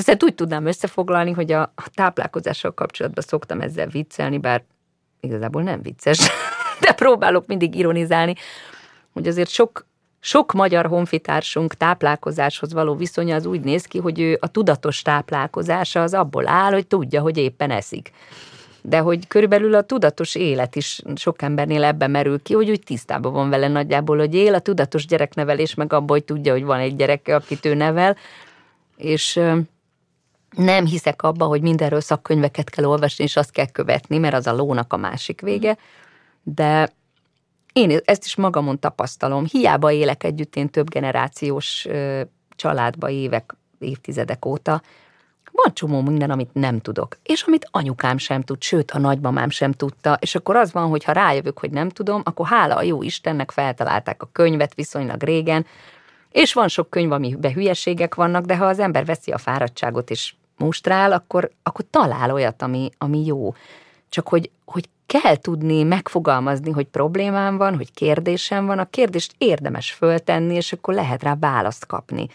ezt 0.07 0.23
úgy 0.23 0.35
tudnám 0.35 0.67
összefoglalni, 0.67 1.33
hogy 1.33 1.53
a, 1.53 1.61
a 1.61 1.89
táplálkozással 1.95 2.75
kapcsolatban 2.75 3.25
szoktam 3.27 3.61
ezzel 3.61 3.87
viccelni, 3.87 4.39
bár 4.39 4.65
igazából 5.21 5.63
nem 5.63 5.83
vicces, 5.83 6.19
de 6.81 6.93
próbálok 6.93 7.47
mindig 7.47 7.75
ironizálni, 7.75 8.35
hogy 9.13 9.27
azért 9.27 9.49
sok 9.49 9.87
sok 10.21 10.53
magyar 10.53 10.87
honfitársunk 10.87 11.75
táplálkozáshoz 11.75 12.73
való 12.73 12.95
viszonya 12.95 13.35
az 13.35 13.47
úgy 13.47 13.61
néz 13.61 13.85
ki, 13.85 13.99
hogy 13.99 14.21
ő 14.21 14.39
a 14.41 14.49
tudatos 14.49 15.03
táplálkozása 15.03 16.03
az 16.03 16.15
abból 16.15 16.49
áll, 16.49 16.73
hogy 16.73 16.87
tudja, 16.87 17.21
hogy 17.21 17.37
éppen 17.37 17.71
eszik. 17.71 18.11
De 18.83 18.99
hogy 18.99 19.27
körülbelül 19.27 19.75
a 19.75 19.83
tudatos 19.83 20.35
élet 20.35 20.77
is 20.77 21.03
sok 21.15 21.43
embernél 21.43 21.85
ebben 21.85 22.11
merül 22.11 22.43
ki, 22.43 22.55
hogy 22.55 22.71
úgy 22.71 22.83
tisztában 22.85 23.33
van 23.33 23.51
vele 23.51 23.69
nagyjából, 23.69 24.19
hogy 24.19 24.35
él, 24.35 24.55
a 24.55 24.61
tudatos 24.61 25.07
gyereknevelés 25.07 25.75
meg 25.75 25.93
abból, 25.93 26.17
hogy 26.17 26.25
tudja, 26.25 26.53
hogy 26.53 26.65
van 26.65 26.79
egy 26.79 26.97
gyereke, 26.97 27.35
akit 27.35 27.67
ő 27.67 27.75
nevel, 27.75 28.17
és 28.97 29.41
nem 30.57 30.87
hiszek 30.87 31.23
abba, 31.23 31.45
hogy 31.45 31.61
mindenről 31.61 32.01
szakkönyveket 32.01 32.71
kell 32.71 32.85
olvasni, 32.85 33.25
és 33.25 33.37
azt 33.37 33.51
kell 33.51 33.71
követni, 33.71 34.19
mert 34.19 34.35
az 34.35 34.47
a 34.47 34.53
lónak 34.53 34.93
a 34.93 34.97
másik 34.97 35.41
vége, 35.41 35.77
de 36.43 36.89
én 37.79 37.99
ezt 38.05 38.25
is 38.25 38.37
magamon 38.37 38.79
tapasztalom. 38.79 39.45
Hiába 39.45 39.93
élek 39.93 40.25
együtt 40.25 40.57
én 40.57 40.69
több 40.69 40.91
generációs 40.91 41.87
családba 42.57 43.09
évek, 43.09 43.55
évtizedek 43.79 44.45
óta, 44.45 44.83
van 45.65 45.75
csomó 45.75 46.01
minden, 46.01 46.31
amit 46.31 46.51
nem 46.53 46.81
tudok, 46.81 47.17
és 47.23 47.43
amit 47.43 47.69
anyukám 47.71 48.19
sem 48.19 48.43
tud, 48.43 48.63
sőt, 48.63 48.91
a 48.91 48.99
nagymamám 48.99 49.51
sem 49.51 49.73
tudta, 49.73 50.19
és 50.21 50.35
akkor 50.35 50.57
az 50.57 50.73
van, 50.73 50.89
hogy 50.89 51.05
ha 51.05 51.13
rájövök, 51.13 51.59
hogy 51.59 51.71
nem 51.71 51.89
tudom, 51.89 52.23
akkor 52.25 52.47
hála 52.47 52.75
a 52.75 52.83
jó 52.83 53.03
Istennek 53.03 53.51
feltalálták 53.51 54.23
a 54.23 54.29
könyvet 54.33 54.75
viszonylag 54.75 55.23
régen, 55.23 55.67
és 56.31 56.53
van 56.53 56.69
sok 56.69 56.91
könyv, 56.91 57.13
amiben 57.13 57.53
hülyeségek 57.53 58.15
vannak, 58.15 58.45
de 58.45 58.57
ha 58.57 58.67
az 58.67 58.79
ember 58.79 59.05
veszi 59.05 59.31
a 59.31 59.39
fáradtságot 59.39 60.11
és 60.11 60.35
mustrál, 60.57 61.13
akkor, 61.13 61.51
akkor 61.63 61.85
talál 61.91 62.33
olyat, 62.33 62.63
ami, 62.63 62.91
ami 62.99 63.25
jó. 63.25 63.55
Csak 64.09 64.29
hogy, 64.29 64.51
hogy 64.65 64.89
kell 65.07 65.37
tudni 65.37 65.83
megfogalmazni, 65.83 66.71
hogy 66.71 66.87
problémám 66.87 67.57
van, 67.57 67.77
hogy 67.77 67.93
kérdésem 67.93 68.67
van, 68.67 68.79
a 68.79 68.91
kérdést 68.91 69.35
érdemes 69.39 69.93
föltenni, 69.93 70.55
és 70.55 70.73
akkor 70.73 70.95
lehet 70.95 71.23
rá 71.23 71.37
választ 71.41 71.87
kapni. 71.87 72.29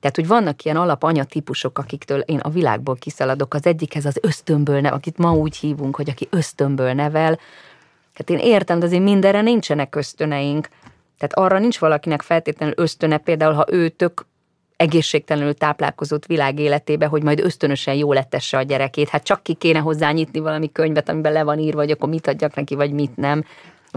Tehát, 0.00 0.16
hogy 0.16 0.26
vannak 0.26 0.64
ilyen 0.64 0.76
alapanya 0.76 1.24
típusok, 1.24 1.78
akiktől 1.78 2.20
én 2.20 2.38
a 2.38 2.48
világból 2.48 2.96
kiszaladok. 2.96 3.54
Az 3.54 3.66
egyikhez 3.66 4.04
az 4.04 4.18
ösztönből, 4.20 4.80
ne, 4.80 4.88
akit 4.88 5.18
ma 5.18 5.32
úgy 5.32 5.56
hívunk, 5.56 5.96
hogy 5.96 6.10
aki 6.10 6.28
ösztönből 6.30 6.92
nevel. 6.92 7.38
Hát 8.14 8.30
én 8.30 8.38
értem, 8.38 8.78
de 8.78 8.86
azért 8.86 9.02
mindenre 9.02 9.40
nincsenek 9.40 9.94
ösztöneink. 9.94 10.68
Tehát 11.18 11.34
arra 11.34 11.58
nincs 11.58 11.78
valakinek 11.78 12.22
feltétlenül 12.22 12.74
ösztöne, 12.76 13.18
például 13.18 13.52
ha 13.54 13.64
ő 13.68 13.88
tök 13.88 14.26
egészségtelenül 14.82 15.54
táplálkozott 15.54 16.26
világ 16.26 16.58
életébe, 16.58 17.06
hogy 17.06 17.22
majd 17.22 17.40
ösztönösen 17.40 17.94
jól 17.94 18.14
lettesse 18.14 18.56
a 18.58 18.62
gyerekét. 18.62 19.08
Hát 19.08 19.22
csak 19.22 19.42
ki 19.42 19.54
kéne 19.54 19.78
hozzá 19.78 20.10
nyitni 20.10 20.38
valami 20.38 20.72
könyvet, 20.72 21.08
amiben 21.08 21.32
le 21.32 21.42
van 21.42 21.58
írva, 21.58 21.76
vagy 21.76 21.90
akkor 21.90 22.08
mit 22.08 22.26
adjak 22.26 22.54
neki, 22.54 22.74
vagy 22.74 22.92
mit 22.92 23.16
nem. 23.16 23.44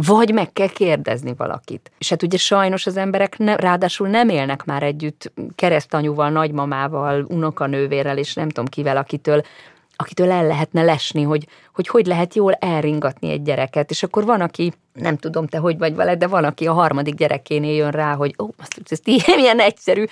Vagy 0.07 0.33
meg 0.33 0.53
kell 0.53 0.67
kérdezni 0.67 1.33
valakit. 1.37 1.91
És 1.97 2.09
hát 2.09 2.23
ugye 2.23 2.37
sajnos 2.37 2.85
az 2.85 2.97
emberek 2.97 3.37
ne, 3.37 3.55
ráadásul 3.55 4.07
nem 4.07 4.29
élnek 4.29 4.65
már 4.65 4.83
együtt 4.83 5.31
keresztanyúval, 5.55 6.29
nagymamával, 6.29 7.25
unokanővérrel, 7.27 8.17
és 8.17 8.33
nem 8.33 8.47
tudom 8.49 8.65
kivel, 8.65 8.97
akitől 8.97 9.41
akitől 9.95 10.31
el 10.31 10.47
lehetne 10.47 10.83
lesni, 10.83 11.21
hogy, 11.21 11.47
hogy 11.73 11.87
hogy 11.87 12.05
lehet 12.05 12.35
jól 12.35 12.53
elringatni 12.53 13.31
egy 13.31 13.41
gyereket. 13.41 13.89
És 13.89 14.03
akkor 14.03 14.25
van, 14.25 14.41
aki, 14.41 14.73
nem 14.93 15.17
tudom 15.17 15.47
te 15.47 15.57
hogy 15.57 15.77
vagy 15.77 15.95
vele, 15.95 16.15
de 16.15 16.27
van, 16.27 16.43
aki 16.43 16.67
a 16.67 16.73
harmadik 16.73 17.15
gyerekénél 17.15 17.75
jön 17.75 17.91
rá, 17.91 18.13
hogy 18.13 18.35
ó, 18.43 18.47
azt 18.57 18.81
ez 18.89 18.99
ilyen 19.37 19.59
egyszerű, 19.59 20.03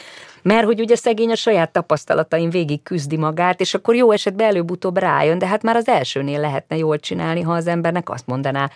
mert 0.41 0.65
hogy 0.65 0.79
ugye 0.79 0.95
szegény 0.95 1.31
a 1.31 1.35
saját 1.35 1.71
tapasztalatain 1.71 2.49
végig 2.49 2.83
küzdi 2.83 3.17
magát, 3.17 3.59
és 3.59 3.73
akkor 3.73 3.95
jó 3.95 4.11
esetben 4.11 4.47
előbb-utóbb 4.47 4.97
rájön, 4.97 5.37
de 5.37 5.47
hát 5.47 5.63
már 5.63 5.75
az 5.75 5.87
elsőnél 5.87 6.39
lehetne 6.39 6.77
jól 6.77 6.99
csinálni, 6.99 7.41
ha 7.41 7.53
az 7.53 7.67
embernek 7.67 8.09
azt 8.09 8.27
mondaná, 8.27 8.69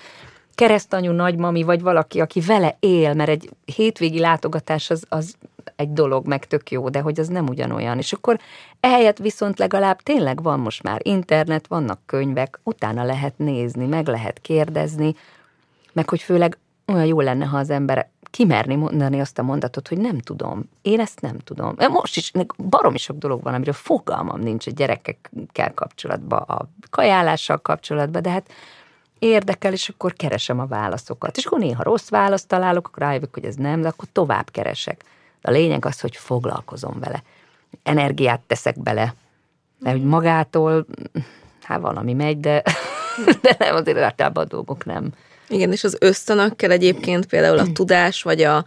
keresztanyú 0.56 1.12
nagymami, 1.12 1.64
vagy 1.64 1.82
valaki, 1.82 2.20
aki 2.20 2.40
vele 2.40 2.78
él, 2.80 3.14
mert 3.14 3.30
egy 3.30 3.50
hétvégi 3.76 4.20
látogatás 4.20 4.90
az, 4.90 5.04
az 5.10 5.36
egy 5.76 5.94
dolog, 5.94 6.28
meg 6.28 6.46
tök 6.46 6.72
jó, 6.72 6.90
de 6.90 7.00
hogy 7.00 7.20
az 7.20 7.28
nem 7.28 7.48
ugyanolyan. 7.48 7.98
És 7.98 8.14
akkor 8.14 8.40
ehelyett 8.80 9.18
viszont 9.18 9.60
legalább 9.60 10.02
tényleg 10.02 10.42
van 10.42 10.60
most 10.60 10.84
már 10.84 11.00
internet, 11.04 11.68
vannak 11.68 12.00
könyvek, 12.06 12.60
utána 12.64 13.04
lehet 13.04 13.38
nézni, 13.38 13.86
meg 13.86 14.08
lehet 14.08 14.40
kérdezni, 14.40 15.16
meg 15.94 16.10
hogy 16.10 16.22
főleg 16.22 16.58
olyan 16.88 17.06
jó 17.06 17.22
lenne, 17.22 17.46
ha 17.46 17.58
az 17.58 17.70
ember 17.70 18.10
kimerni 18.32 18.76
mondani 18.76 19.20
azt 19.20 19.40
a 19.40 19.44
mondatot, 19.44 19.88
hogy 19.88 19.98
nem 19.98 20.20
tudom. 20.20 20.70
Én 20.82 21.00
ezt 21.00 21.22
nem 21.22 21.38
tudom. 21.38 21.76
Most 21.90 22.18
is 22.18 22.32
baromi 22.58 22.98
sok 22.98 23.18
dolog 23.18 23.44
van, 23.44 23.54
amiről 23.54 23.74
fogalmam 23.74 24.40
nincs 24.40 24.68
a 24.68 24.72
gyerekekkel 24.72 25.74
kapcsolatban, 25.74 26.40
a 26.40 26.70
kajálással 26.90 27.58
kapcsolatban, 27.58 28.22
de 28.22 28.30
hát 28.30 28.52
érdekel, 29.20 29.74
és 29.74 29.90
akkor 29.90 30.14
keresem 30.14 30.60
a 30.60 30.66
válaszokat. 30.66 31.38
És 31.38 31.46
akkor 31.46 31.60
néha 31.60 31.84
rossz 31.84 32.10
választ 32.10 32.48
találok, 32.48 32.88
akkor 32.88 33.04
rájövök, 33.04 33.34
hogy 33.34 33.46
ez 33.46 33.56
nem, 33.56 33.82
de 33.82 33.88
akkor 33.88 34.08
tovább 34.12 34.50
keresek. 34.52 35.04
A 35.42 35.52
lényeg 35.52 35.86
az, 35.86 36.00
hogy 36.00 36.16
foglalkozom 36.16 37.00
vele. 37.00 37.24
Energiát 37.84 38.42
teszek 38.48 38.82
bele. 38.82 39.14
De 39.80 39.92
hogy 39.92 40.04
magától, 40.04 40.86
hát 41.62 41.82
valami 41.82 42.14
megy, 42.14 42.40
de, 42.40 42.64
de 43.42 43.56
nem, 43.60 43.76
azért 43.76 43.98
általában 43.98 44.44
a 44.44 44.48
dolgok 44.48 44.86
nem. 44.86 45.10
Igen, 45.50 45.72
és 45.72 45.84
az 45.84 45.98
ösztönökkel 46.00 46.72
egyébként 46.72 47.26
például 47.26 47.58
a 47.58 47.72
tudás, 47.74 48.24
vagy 48.24 48.42
a, 48.42 48.66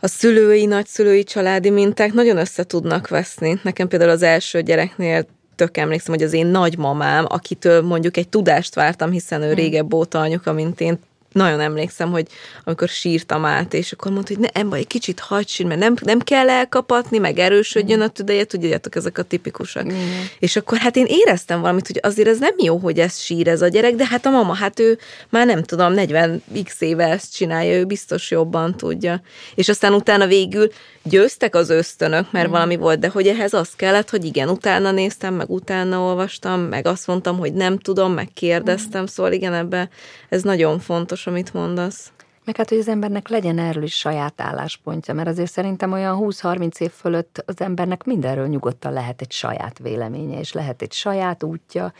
a 0.00 0.06
szülői, 0.06 0.64
nagyszülői 0.64 1.24
családi 1.24 1.70
minták 1.70 2.12
nagyon 2.12 2.36
össze 2.36 2.64
tudnak 2.64 3.08
veszni. 3.08 3.60
Nekem 3.62 3.88
például 3.88 4.10
az 4.10 4.22
első 4.22 4.62
gyereknél 4.62 5.26
tök 5.54 5.76
emlékszem, 5.76 6.14
hogy 6.14 6.22
az 6.22 6.32
én 6.32 6.46
nagymamám, 6.46 7.24
akitől 7.28 7.82
mondjuk 7.82 8.16
egy 8.16 8.28
tudást 8.28 8.74
vártam, 8.74 9.10
hiszen 9.10 9.42
ő 9.42 9.46
hmm. 9.46 9.54
régebb 9.54 9.94
óta 9.94 10.20
anyuka, 10.20 10.52
mint 10.52 10.80
én, 10.80 10.98
nagyon 11.32 11.60
emlékszem, 11.60 12.10
hogy 12.10 12.26
amikor 12.64 12.88
sírtam 12.88 13.44
át, 13.44 13.74
és 13.74 13.92
akkor 13.92 14.12
mondta, 14.12 14.34
hogy 14.34 14.50
nem 14.54 14.68
baj, 14.68 14.78
egy 14.78 14.86
kicsit 14.86 15.20
hagyd 15.20 15.48
sír, 15.48 15.66
mert 15.66 15.80
nem, 15.80 15.94
nem 16.00 16.18
kell 16.18 16.48
elkapatni, 16.48 17.18
meg 17.18 17.38
erősödjön 17.38 18.00
a 18.00 18.08
tüdeje, 18.08 18.44
tudjátok, 18.44 18.94
ezek 18.94 19.18
a 19.18 19.22
tipikusak. 19.22 19.92
Mm. 19.92 19.96
És 20.38 20.56
akkor 20.56 20.78
hát 20.78 20.96
én 20.96 21.06
éreztem 21.08 21.60
valamit, 21.60 21.86
hogy 21.86 21.98
azért 22.02 22.28
ez 22.28 22.38
nem 22.38 22.54
jó, 22.58 22.76
hogy 22.76 22.98
ez 22.98 23.18
sír 23.18 23.48
ez 23.48 23.62
a 23.62 23.68
gyerek, 23.68 23.94
de 23.94 24.06
hát 24.06 24.26
a 24.26 24.30
mama, 24.30 24.54
hát 24.54 24.80
ő 24.80 24.98
már 25.28 25.46
nem 25.46 25.62
tudom, 25.62 25.92
40 25.92 26.42
x 26.64 26.80
éve 26.80 27.04
ezt 27.04 27.34
csinálja, 27.34 27.78
ő 27.78 27.84
biztos 27.84 28.30
jobban 28.30 28.76
tudja. 28.76 29.20
És 29.54 29.68
aztán 29.68 29.92
utána 29.92 30.26
végül 30.26 30.68
győztek 31.02 31.54
az 31.54 31.70
ösztönök, 31.70 32.32
mert 32.32 32.48
mm. 32.48 32.50
valami 32.50 32.76
volt, 32.76 32.98
de 32.98 33.08
hogy 33.08 33.26
ehhez 33.26 33.52
az 33.52 33.70
kellett, 33.76 34.10
hogy 34.10 34.24
igen, 34.24 34.48
utána 34.48 34.90
néztem, 34.90 35.34
meg 35.34 35.50
utána 35.50 36.00
olvastam, 36.00 36.60
meg 36.60 36.86
azt 36.86 37.06
mondtam, 37.06 37.38
hogy 37.38 37.52
nem 37.52 37.78
tudom, 37.78 38.12
meg 38.12 38.28
kérdeztem, 38.34 39.02
mm. 39.02 39.06
szóval 39.06 39.32
igen, 39.32 39.54
ebbe 39.54 39.88
ez 40.28 40.42
nagyon 40.42 40.78
fontos, 40.78 41.26
amit 41.28 41.54
mondasz. 41.54 42.12
Meg 42.44 42.56
hát, 42.56 42.68
hogy 42.68 42.78
az 42.78 42.88
embernek 42.88 43.28
legyen 43.28 43.58
erről 43.58 43.82
is 43.82 43.94
saját 43.94 44.40
álláspontja, 44.40 45.14
mert 45.14 45.28
azért 45.28 45.50
szerintem 45.50 45.92
olyan 45.92 46.18
20-30 46.20 46.80
év 46.80 46.90
fölött 46.90 47.42
az 47.46 47.60
embernek 47.60 48.04
mindenről 48.04 48.46
nyugodtan 48.46 48.92
lehet 48.92 49.20
egy 49.20 49.32
saját 49.32 49.78
véleménye, 49.78 50.38
és 50.38 50.52
lehet 50.52 50.82
egy 50.82 50.92
saját 50.92 51.42
útja, 51.42 51.92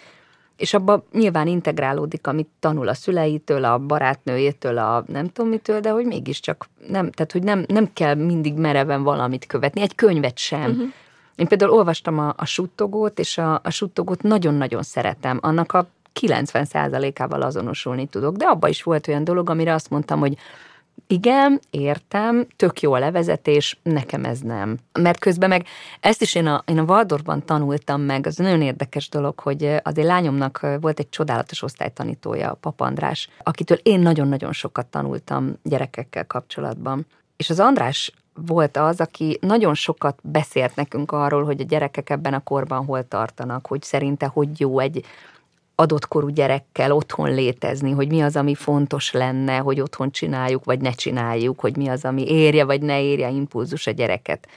és 0.57 0.75
abba 0.75 1.05
nyilván 1.13 1.47
integrálódik, 1.47 2.27
amit 2.27 2.49
tanul 2.61 2.89
a 2.89 2.95
szüleitől, 2.95 3.65
a 3.65 3.79
barátnőjétől, 3.79 4.79
a 4.79 5.05
nem 5.07 5.29
tudom 5.29 5.51
mitől, 5.51 5.81
de 5.81 5.91
hogy 5.91 6.05
mégiscsak 6.05 6.69
nem, 6.89 7.11
tehát 7.11 7.33
hogy 7.33 7.43
nem, 7.43 7.65
nem 7.67 7.93
kell 7.93 8.15
mindig 8.15 8.55
mereven 8.55 9.03
valamit 9.03 9.47
követni, 9.47 9.81
egy 9.81 9.95
könyvet 9.95 10.39
sem. 10.39 10.71
Uh-huh. 10.71 10.87
Én 11.37 11.47
például 11.47 11.73
olvastam 11.73 12.19
a, 12.19 12.35
a 12.37 12.45
suttogót, 12.45 13.19
és 13.19 13.39
a, 13.39 13.61
a 13.65 13.71
suttogót 13.71 14.23
nagyon-nagyon 14.23 14.83
szeretem. 14.83 15.39
Annak 15.43 15.73
a 15.73 15.87
90%-ával 16.21 17.43
azonosulni 17.43 18.07
tudok, 18.07 18.37
de 18.37 18.45
abba 18.45 18.69
is 18.69 18.83
volt 18.83 19.09
olyan 19.09 19.25
dolog, 19.25 19.51
amire 19.51 19.75
azt 19.75 19.91
mondtam, 19.91 20.19
hogy 20.19 20.39
igen, 21.07 21.61
értem, 21.71 22.47
tök 22.57 22.81
jó 22.81 22.93
a 22.93 22.99
levezetés, 22.99 23.79
nekem 23.83 24.25
ez 24.25 24.41
nem. 24.41 24.79
Mert 24.93 25.19
közben 25.19 25.49
meg 25.49 25.67
ezt 26.01 26.23
is 26.23 26.35
én 26.35 26.47
a, 26.47 26.63
én 26.67 26.79
a 26.79 26.83
Waldorfban 26.83 27.45
tanultam 27.45 28.01
meg, 28.01 28.27
az 28.27 28.37
nagyon 28.37 28.63
érdekes 28.63 29.09
dolog, 29.09 29.41
hogy 29.41 29.75
az 29.83 29.97
én 29.97 30.07
lányomnak 30.07 30.67
volt 30.81 30.99
egy 30.99 31.09
csodálatos 31.09 31.63
osztálytanítója, 31.63 32.51
a 32.51 32.55
Pap 32.55 32.81
András, 32.81 33.29
akitől 33.43 33.79
én 33.83 34.01
nagyon-nagyon 34.01 34.53
sokat 34.53 34.87
tanultam 34.87 35.59
gyerekekkel 35.63 36.27
kapcsolatban. 36.27 37.07
És 37.37 37.51
az 37.51 37.61
András 37.61 38.13
volt 38.47 38.77
az, 38.77 39.01
aki 39.01 39.39
nagyon 39.41 39.75
sokat 39.75 40.19
beszélt 40.23 40.77
nekünk 40.77 41.13
arról, 41.13 41.45
hogy 41.45 41.61
a 41.61 41.65
gyerekek 41.65 42.11
ebben 42.11 42.35
a 42.35 42.43
korban 42.43 42.85
hol 42.85 43.09
tartanak, 43.09 43.67
hogy 43.67 43.83
szerinte 43.83 44.27
hogy 44.27 44.61
jó 44.61 44.79
egy 44.79 45.05
adott 45.81 46.09
korú 46.09 46.29
gyerekkel 46.29 46.93
otthon 46.93 47.35
létezni, 47.35 47.91
hogy 47.91 48.09
mi 48.09 48.21
az, 48.21 48.37
ami 48.37 48.55
fontos 48.55 49.13
lenne, 49.13 49.57
hogy 49.57 49.81
otthon 49.81 50.11
csináljuk, 50.11 50.65
vagy 50.65 50.81
ne 50.81 50.93
csináljuk, 50.93 51.61
hogy 51.61 51.77
mi 51.77 51.89
az, 51.89 52.05
ami 52.05 52.31
érje, 52.31 52.65
vagy 52.65 52.83
ne 52.83 53.03
érje 53.03 53.31
impulzus 53.31 53.87
a 53.87 53.91
gyereket. 53.91 54.49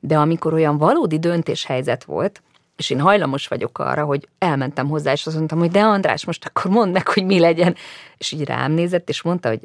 De 0.00 0.18
amikor 0.18 0.52
olyan 0.52 0.78
valódi 0.78 1.18
döntéshelyzet 1.18 2.04
volt, 2.04 2.42
és 2.76 2.90
én 2.90 3.00
hajlamos 3.00 3.48
vagyok 3.48 3.78
arra, 3.78 4.04
hogy 4.04 4.28
elmentem 4.38 4.88
hozzá, 4.88 5.12
és 5.12 5.26
azt 5.26 5.36
mondtam, 5.36 5.58
hogy 5.58 5.70
de 5.70 5.82
András, 5.82 6.24
most 6.24 6.44
akkor 6.44 6.70
mondd 6.70 6.92
meg, 6.92 7.08
hogy 7.08 7.24
mi 7.24 7.38
legyen. 7.38 7.74
És 8.18 8.32
így 8.32 8.44
rám 8.44 8.72
nézett, 8.72 9.08
és 9.08 9.22
mondta, 9.22 9.48
hogy 9.48 9.60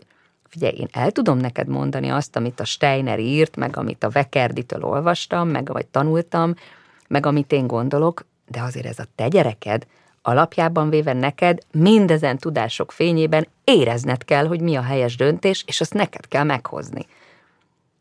figyelj, 0.47 0.75
én 0.77 0.87
el 0.91 1.11
tudom 1.11 1.37
neked 1.37 1.67
mondani 1.67 2.09
azt, 2.09 2.35
amit 2.35 2.59
a 2.59 2.65
Steiner 2.65 3.19
írt, 3.19 3.55
meg 3.55 3.77
amit 3.77 4.03
a 4.03 4.09
Vekerditől 4.09 4.83
olvastam, 4.83 5.49
meg 5.49 5.67
vagy 5.71 5.87
tanultam, 5.87 6.53
meg 7.07 7.25
amit 7.25 7.51
én 7.51 7.67
gondolok, 7.67 8.25
de 8.47 8.61
azért 8.61 8.85
ez 8.85 8.99
a 8.99 9.05
te 9.15 9.27
gyereked, 9.27 9.85
alapjában 10.29 10.89
véve 10.89 11.13
neked 11.13 11.59
mindezen 11.71 12.37
tudások 12.37 12.91
fényében 12.91 13.47
érezned 13.63 14.25
kell, 14.25 14.47
hogy 14.47 14.61
mi 14.61 14.75
a 14.75 14.81
helyes 14.81 15.15
döntés, 15.15 15.63
és 15.67 15.81
azt 15.81 15.93
neked 15.93 16.27
kell 16.27 16.43
meghozni. 16.43 17.05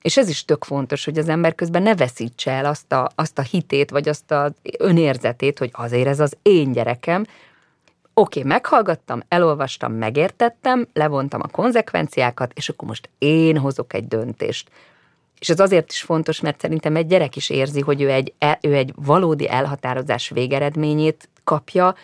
És 0.02 0.16
ez 0.16 0.28
is 0.28 0.44
tök 0.44 0.64
fontos, 0.64 1.04
hogy 1.04 1.18
az 1.18 1.28
ember 1.28 1.54
közben 1.54 1.82
ne 1.82 1.94
veszítse 1.94 2.50
el 2.50 2.64
azt 2.64 2.92
a, 2.92 3.10
azt 3.14 3.38
a 3.38 3.42
hitét, 3.42 3.90
vagy 3.90 4.08
azt 4.08 4.30
a 4.30 4.52
önérzetét, 4.78 5.58
hogy 5.58 5.70
azért 5.72 6.06
ez 6.06 6.20
az 6.20 6.36
én 6.42 6.72
gyerekem. 6.72 7.20
Oké, 8.14 8.38
okay, 8.38 8.50
meghallgattam, 8.50 9.22
elolvastam, 9.28 9.92
megértettem, 9.92 10.88
levontam 10.92 11.40
a 11.42 11.48
konzekvenciákat, 11.48 12.52
és 12.54 12.68
akkor 12.68 12.88
most 12.88 13.10
én 13.18 13.58
hozok 13.58 13.94
egy 13.94 14.08
döntést. 14.08 14.70
És 15.38 15.48
ez 15.48 15.60
azért 15.60 15.92
is 15.92 16.02
fontos, 16.02 16.40
mert 16.40 16.60
szerintem 16.60 16.96
egy 16.96 17.06
gyerek 17.06 17.36
is 17.36 17.50
érzi, 17.50 17.80
hogy 17.80 18.02
ő 18.02 18.10
egy, 18.10 18.32
e, 18.38 18.58
ő 18.62 18.74
egy 18.74 18.92
valódi 18.96 19.48
elhatározás 19.48 20.28
végeredményét 20.28 21.28
kapja, 21.49 21.94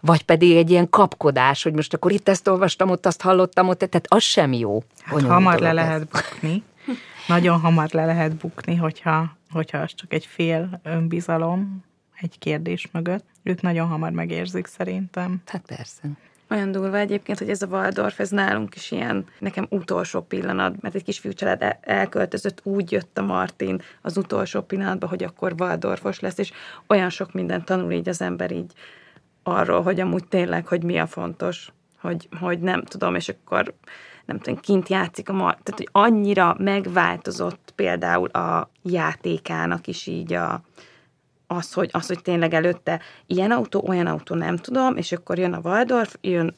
vagy 0.00 0.22
pedig 0.22 0.56
egy 0.56 0.70
ilyen 0.70 0.90
kapkodás, 0.90 1.62
hogy 1.62 1.72
most 1.72 1.94
akkor 1.94 2.12
itt 2.12 2.28
ezt 2.28 2.48
olvastam, 2.48 2.90
ott 2.90 3.06
azt 3.06 3.22
hallottam, 3.22 3.68
ott, 3.68 3.78
tehát 3.78 4.06
az 4.08 4.22
sem 4.22 4.52
jó. 4.52 4.82
Hát 5.02 5.22
hamar 5.22 5.58
le 5.58 5.72
lehet 5.72 6.08
bukni. 6.08 6.62
Nagyon 7.26 7.60
hamar 7.60 7.88
le 7.90 8.04
lehet 8.04 8.36
bukni, 8.36 8.74
hogyha, 8.76 9.36
hogyha 9.50 9.78
az 9.78 9.94
csak 9.94 10.12
egy 10.12 10.26
fél 10.26 10.80
önbizalom 10.82 11.84
egy 12.20 12.38
kérdés 12.38 12.88
mögött. 12.92 13.24
Ők 13.42 13.60
nagyon 13.60 13.86
hamar 13.88 14.10
megérzik 14.10 14.66
szerintem. 14.66 15.42
Hát 15.46 15.62
persze. 15.66 16.02
Olyan 16.50 16.72
durva 16.72 16.96
egyébként, 16.96 17.38
hogy 17.38 17.48
ez 17.48 17.62
a 17.62 17.66
Waldorf, 17.66 18.20
ez 18.20 18.30
nálunk 18.30 18.74
is 18.74 18.90
ilyen, 18.90 19.24
nekem 19.38 19.66
utolsó 19.70 20.20
pillanat, 20.20 20.80
mert 20.80 20.94
egy 20.94 21.04
kisfiú 21.04 21.32
család 21.32 21.76
elköltözött, 21.80 22.60
úgy 22.62 22.92
jött 22.92 23.18
a 23.18 23.22
Martin 23.22 23.82
az 24.02 24.16
utolsó 24.16 24.60
pillanatban, 24.60 25.08
hogy 25.08 25.24
akkor 25.24 25.54
Waldorfos 25.58 26.20
lesz, 26.20 26.38
és 26.38 26.52
olyan 26.86 27.10
sok 27.10 27.32
mindent 27.32 27.64
tanul 27.64 27.92
így 27.92 28.08
az 28.08 28.20
ember 28.20 28.50
így 28.50 28.72
arról, 29.42 29.82
hogy 29.82 30.00
amúgy 30.00 30.24
tényleg, 30.28 30.66
hogy 30.66 30.82
mi 30.82 30.98
a 30.98 31.06
fontos, 31.06 31.72
hogy, 32.00 32.28
hogy 32.40 32.60
nem 32.60 32.82
tudom, 32.84 33.14
és 33.14 33.28
akkor 33.28 33.74
nem 34.24 34.38
tudom, 34.38 34.60
kint 34.60 34.88
játszik 34.88 35.28
a 35.28 35.32
mar, 35.32 35.58
tehát 35.62 35.80
hogy 35.80 35.88
annyira 35.92 36.56
megváltozott 36.58 37.72
például 37.74 38.28
a 38.28 38.70
játékának 38.82 39.86
is 39.86 40.06
így 40.06 40.32
a, 40.32 40.62
az, 41.46 41.72
hogy, 41.72 41.90
az, 41.92 42.06
hogy 42.06 42.22
tényleg 42.22 42.54
előtte 42.54 43.00
ilyen 43.26 43.50
autó, 43.50 43.84
olyan 43.86 44.06
autó 44.06 44.34
nem 44.34 44.56
tudom, 44.56 44.96
és 44.96 45.12
akkor 45.12 45.38
jön 45.38 45.52
a 45.52 45.60
Waldorf, 45.62 46.16
jön 46.20 46.54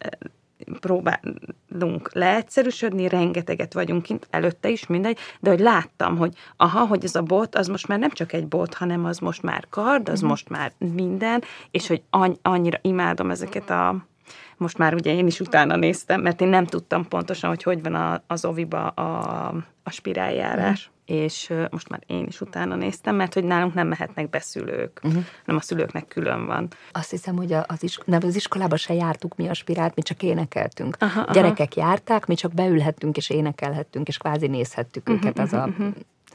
próbálunk 0.80 2.12
leegyszerűsödni, 2.12 3.08
rengeteget 3.08 3.72
vagyunk 3.72 4.02
kint, 4.02 4.26
előtte 4.30 4.68
is 4.68 4.86
mindegy, 4.86 5.18
de 5.40 5.50
hogy 5.50 5.60
láttam, 5.60 6.16
hogy 6.16 6.34
aha, 6.56 6.86
hogy 6.86 7.04
ez 7.04 7.14
a 7.14 7.22
bot, 7.22 7.54
az 7.54 7.66
most 7.66 7.88
már 7.88 7.98
nem 7.98 8.10
csak 8.10 8.32
egy 8.32 8.46
bot, 8.46 8.74
hanem 8.74 9.04
az 9.04 9.18
most 9.18 9.42
már 9.42 9.66
kard, 9.70 10.08
az 10.08 10.14
uh-huh. 10.14 10.28
most 10.28 10.48
már 10.48 10.72
minden, 10.94 11.42
és 11.70 11.86
hogy 11.86 12.02
annyira 12.42 12.78
imádom 12.82 13.30
ezeket 13.30 13.70
a 13.70 14.06
most 14.56 14.78
már 14.78 14.94
ugye 14.94 15.14
én 15.14 15.26
is 15.26 15.40
utána 15.40 15.76
néztem, 15.76 16.20
mert 16.20 16.40
én 16.40 16.48
nem 16.48 16.66
tudtam 16.66 17.08
pontosan, 17.08 17.48
hogy 17.48 17.62
hogy 17.62 17.82
van 17.82 17.94
a, 17.94 18.22
az 18.26 18.44
oviba 18.44 18.88
a, 18.88 19.48
a 19.82 19.90
spiráljárás. 19.90 20.90
Mm 20.90 20.95
és 21.06 21.52
most 21.70 21.88
már 21.88 22.00
én 22.06 22.26
is 22.26 22.40
utána 22.40 22.74
néztem, 22.74 23.16
mert 23.16 23.34
hogy 23.34 23.44
nálunk 23.44 23.74
nem 23.74 23.88
mehetnek 23.88 24.30
beszülők, 24.30 25.00
uh-huh. 25.02 25.22
hanem 25.44 25.60
a 25.60 25.64
szülőknek 25.64 26.08
külön 26.08 26.46
van. 26.46 26.68
Azt 26.92 27.10
hiszem, 27.10 27.36
hogy 27.36 27.52
az, 27.52 27.82
is, 27.82 27.98
nem, 28.04 28.20
az 28.22 28.36
iskolába 28.36 28.76
se 28.76 28.94
jártuk 28.94 29.36
mi 29.36 29.48
a 29.48 29.54
spirált, 29.54 29.94
mi 29.94 30.02
csak 30.02 30.22
énekeltünk. 30.22 30.96
Aha, 30.98 31.20
aha. 31.20 31.32
Gyerekek 31.32 31.76
járták, 31.76 32.26
mi 32.26 32.34
csak 32.34 32.54
beülhettünk 32.54 33.16
és 33.16 33.30
énekelhettünk, 33.30 34.08
és 34.08 34.18
kvázi 34.18 34.46
nézhettük 34.46 35.08
uh-huh, 35.08 35.24
őket. 35.24 35.38
Az 35.38 35.52
a... 35.52 35.66
Uh-huh. 35.66 35.94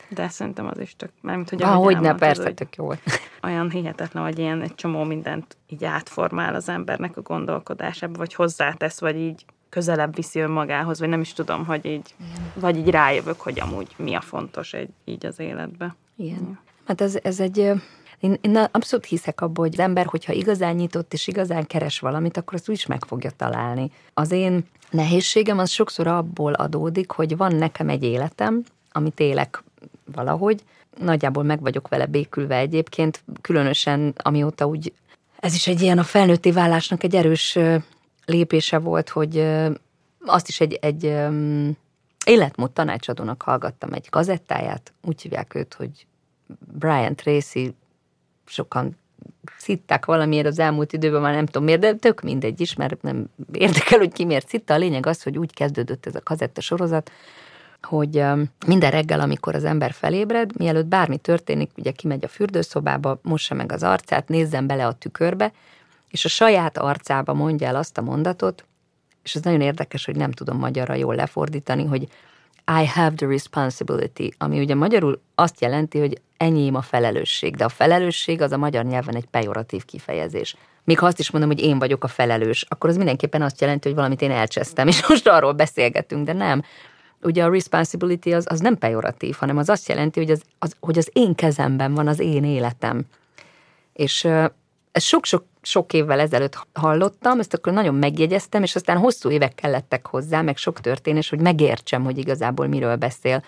De 0.09 0.28
szerintem 0.28 0.67
az 0.67 0.80
is 0.80 0.95
tök, 0.95 1.11
mert 1.22 1.49
hogy 1.49 1.63
ahogy 1.63 1.99
ne, 1.99 2.15
persze, 2.15 2.47
az, 2.47 2.51
tök 2.55 2.76
jó. 2.76 2.89
Olyan 3.43 3.69
hihetetlen, 3.69 4.24
hogy 4.24 4.39
ilyen 4.39 4.61
egy 4.61 4.76
csomó 4.76 5.03
mindent 5.03 5.57
így 5.67 5.86
átformál 5.86 6.55
az 6.55 6.69
embernek 6.69 7.17
a 7.17 7.22
gondolkodásába, 7.22 8.17
vagy 8.17 8.34
hozzátesz, 8.34 8.99
vagy 8.99 9.15
így 9.15 9.45
közelebb 9.72 10.15
viszi 10.15 10.39
önmagához, 10.39 10.99
vagy 10.99 11.09
nem 11.09 11.22
is 11.22 11.34
tudom, 11.34 11.65
hogy 11.65 11.86
így, 11.86 12.15
vagy 12.53 12.78
így 12.78 12.89
rájövök, 12.89 13.41
hogy 13.41 13.59
amúgy 13.59 13.88
mi 13.97 14.13
a 14.15 14.22
fontos 14.22 14.74
egy, 14.74 14.89
így 15.05 15.26
az 15.26 15.39
életbe. 15.39 15.95
Igen. 16.15 16.59
Hát 16.88 17.01
ez, 17.01 17.17
ez 17.24 17.39
egy, 17.39 17.57
én, 18.19 18.38
én 18.41 18.57
abszolút 18.72 19.05
hiszek 19.05 19.41
abban, 19.41 19.65
hogy 19.65 19.74
az 19.74 19.80
ember, 19.80 20.05
hogyha 20.05 20.34
igazán 20.34 20.76
nyitott 20.76 21.13
és 21.13 21.28
igazán 21.28 21.67
keres 21.67 21.99
valamit, 21.99 22.38
akkor 22.38 22.53
azt 22.53 22.69
úgy 22.69 22.76
is 22.76 22.86
meg 22.86 23.05
fogja 23.05 23.30
találni. 23.38 23.91
Az 24.13 24.32
én 24.32 24.65
nehézségem 24.89 25.57
az 25.57 25.69
sokszor 25.69 26.07
abból 26.07 26.53
adódik, 26.53 27.11
hogy 27.11 27.38
van 27.38 27.55
nekem 27.55 27.89
egy 27.89 28.03
életem, 28.03 28.63
amit 28.91 29.19
élek 29.19 29.63
valahogy, 30.13 30.63
nagyjából 30.97 31.43
meg 31.43 31.61
vagyok 31.61 31.88
vele 31.88 32.05
békülve 32.05 32.55
egyébként, 32.55 33.24
különösen 33.41 34.13
amióta 34.17 34.65
úgy, 34.65 34.93
ez 35.39 35.53
is 35.53 35.67
egy 35.67 35.82
ilyen 35.82 35.97
a 35.97 36.03
felnőtté 36.03 36.51
válásnak 36.51 37.03
egy 37.03 37.15
erős 37.15 37.57
lépése 38.32 38.77
volt, 38.79 39.09
hogy 39.09 39.47
azt 40.25 40.47
is 40.47 40.59
egy, 40.59 40.73
egy 40.73 41.03
életmód 42.25 42.71
tanácsadónak 42.71 43.41
hallgattam 43.41 43.93
egy 43.93 44.09
kazettáját, 44.09 44.93
úgy 45.01 45.21
hívják 45.21 45.55
őt, 45.55 45.73
hogy 45.73 46.05
Brian 46.77 47.15
Tracy, 47.15 47.75
sokan 48.45 48.97
szitták 49.57 50.05
valamiért 50.05 50.45
az 50.45 50.59
elmúlt 50.59 50.93
időben, 50.93 51.21
már 51.21 51.34
nem 51.34 51.45
tudom 51.45 51.63
miért, 51.63 51.79
de 51.79 51.93
tök 51.93 52.21
mindegy 52.21 52.61
is, 52.61 52.75
mert 52.75 53.01
nem 53.01 53.29
érdekel, 53.51 53.97
hogy 53.97 54.11
ki 54.11 54.25
miért 54.25 54.47
szitta. 54.47 54.73
A 54.73 54.77
lényeg 54.77 55.05
az, 55.05 55.23
hogy 55.23 55.38
úgy 55.38 55.53
kezdődött 55.53 56.05
ez 56.05 56.15
a 56.15 56.21
kazetta 56.23 56.61
sorozat, 56.61 57.11
hogy 57.82 58.23
minden 58.67 58.91
reggel, 58.91 59.19
amikor 59.19 59.55
az 59.55 59.63
ember 59.63 59.91
felébred, 59.91 60.57
mielőtt 60.57 60.86
bármi 60.86 61.17
történik, 61.17 61.71
ugye 61.77 61.91
kimegy 61.91 62.23
a 62.23 62.27
fürdőszobába, 62.27 63.19
mossa 63.21 63.55
meg 63.55 63.71
az 63.71 63.84
arcát, 63.84 64.27
nézzen 64.27 64.67
bele 64.67 64.88
a 64.88 64.93
tükörbe, 64.93 65.51
és 66.12 66.26
a 66.26 66.30
saját 66.30 66.78
arcába 66.78 67.34
mondja 67.34 67.68
el 67.68 67.76
azt 67.76 67.97
a 67.97 68.01
mondatot, 68.01 68.66
és 69.24 69.36
ez 69.36 69.41
nagyon 69.41 69.62
érdekes, 69.62 70.05
hogy 70.05 70.16
nem 70.16 70.32
tudom 70.32 70.57
magyarra 70.57 70.93
jól 70.93 71.16
lefordítani, 71.16 71.86
hogy 71.86 72.07
I 72.82 72.86
have 72.86 73.16
the 73.16 73.28
responsibility, 73.28 74.34
ami 74.38 74.59
ugye 74.59 74.76
magyarul 74.76 75.22
azt 75.36 75.62
jelenti, 75.62 75.99
hogy 75.99 76.22
enyém 76.38 76.76
a 76.76 76.82
felelősség, 76.82 77.55
de 77.55 77.64
a 77.64 77.70
felelősség 77.70 78.41
az 78.41 78.51
a 78.51 78.57
magyar 78.57 78.86
nyelven 78.86 79.16
egy 79.16 79.26
pejoratív 79.26 79.86
kifejezés. 79.86 80.55
Még 80.84 80.99
ha 80.99 81.05
azt 81.05 81.20
is 81.20 81.32
mondom, 81.32 81.49
hogy 81.49 81.62
én 81.62 81.80
vagyok 81.80 82.03
a 82.03 82.07
felelős, 82.07 82.66
akkor 82.70 82.89
az 82.89 82.97
mindenképpen 82.97 83.41
azt 83.41 83.62
jelenti, 83.62 83.88
hogy 83.88 83.97
valamit 83.97 84.22
én 84.22 84.32
elcsesztem, 84.32 84.88
és 84.88 85.07
most 85.07 85.28
arról 85.28 85.51
beszélgetünk, 85.51 86.26
de 86.26 86.34
nem. 86.34 86.64
Ugye 87.22 87.43
a 87.43 87.49
responsibility 87.49 88.34
az, 88.34 88.45
az 88.49 88.59
nem 88.59 88.78
pejoratív, 88.78 89.36
hanem 89.36 89.57
az 89.57 89.70
azt 89.70 89.88
jelenti, 89.88 90.20
hogy 90.20 90.32
az, 90.32 90.41
az, 90.59 90.76
hogy 90.80 90.97
az 90.97 91.09
én 91.14 91.36
kezemben 91.36 91.93
van 91.93 92.07
az 92.07 92.20
én 92.20 92.43
életem. 92.43 93.05
És 93.93 94.24
ezt 94.91 95.05
sok-sok 95.05 95.45
sok 95.62 95.93
évvel 95.93 96.20
ezelőtt 96.20 96.68
hallottam, 96.74 97.39
ezt 97.39 97.53
akkor 97.53 97.74
nagyon 97.74 97.95
megjegyeztem, 97.95 98.64
és 98.64 98.76
aztán 98.76 98.97
hosszú 98.97 99.30
évek 99.30 99.55
kellettek 99.55 100.07
hozzá, 100.07 100.41
meg 100.41 100.57
sok 100.57 100.80
történés, 100.80 101.30
hogy 101.30 101.39
megértsem, 101.39 102.03
hogy 102.03 102.18
igazából 102.18 102.68
miről 102.68 102.95
beszél. 102.95 103.43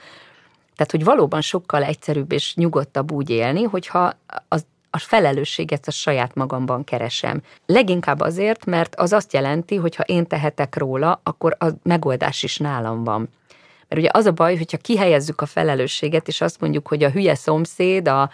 Tehát, 0.76 0.92
hogy 0.92 1.04
valóban 1.04 1.42
sokkal 1.42 1.84
egyszerűbb 1.84 2.32
és 2.32 2.56
nyugodtabb 2.56 3.12
úgy 3.12 3.30
élni, 3.30 3.64
hogyha 3.64 4.14
az, 4.48 4.66
a 4.90 4.98
felelősséget 4.98 5.88
a 5.88 5.92
saját 5.92 6.36
magamban 6.36 6.84
keresem. 6.84 7.42
Leginkább 7.66 8.20
azért, 8.20 8.66
mert 8.66 8.96
az 8.96 9.14
azt 9.14 9.34
jelenti, 9.34 9.76
hogy 9.76 9.96
ha 9.96 10.04
én 10.04 10.28
tehetek 10.28 10.76
róla, 10.76 11.20
akkor 11.24 11.56
a 11.60 11.66
megoldás 11.84 12.44
is 12.44 12.58
nálam 12.58 13.04
van. 13.04 13.30
Mert 13.88 14.02
ugye 14.02 14.10
az 14.14 14.26
a 14.26 14.32
baj, 14.32 14.58
hogyha 14.58 14.78
kihelyezzük 14.78 15.42
a 15.42 15.46
felelősséget, 15.46 16.28
és 16.28 16.42
azt 16.42 16.60
mondjuk, 16.60 16.88
hogy 16.88 17.04
a 17.04 17.10
hülye 17.10 17.36
szomszéd, 17.36 18.08
a 18.08 18.30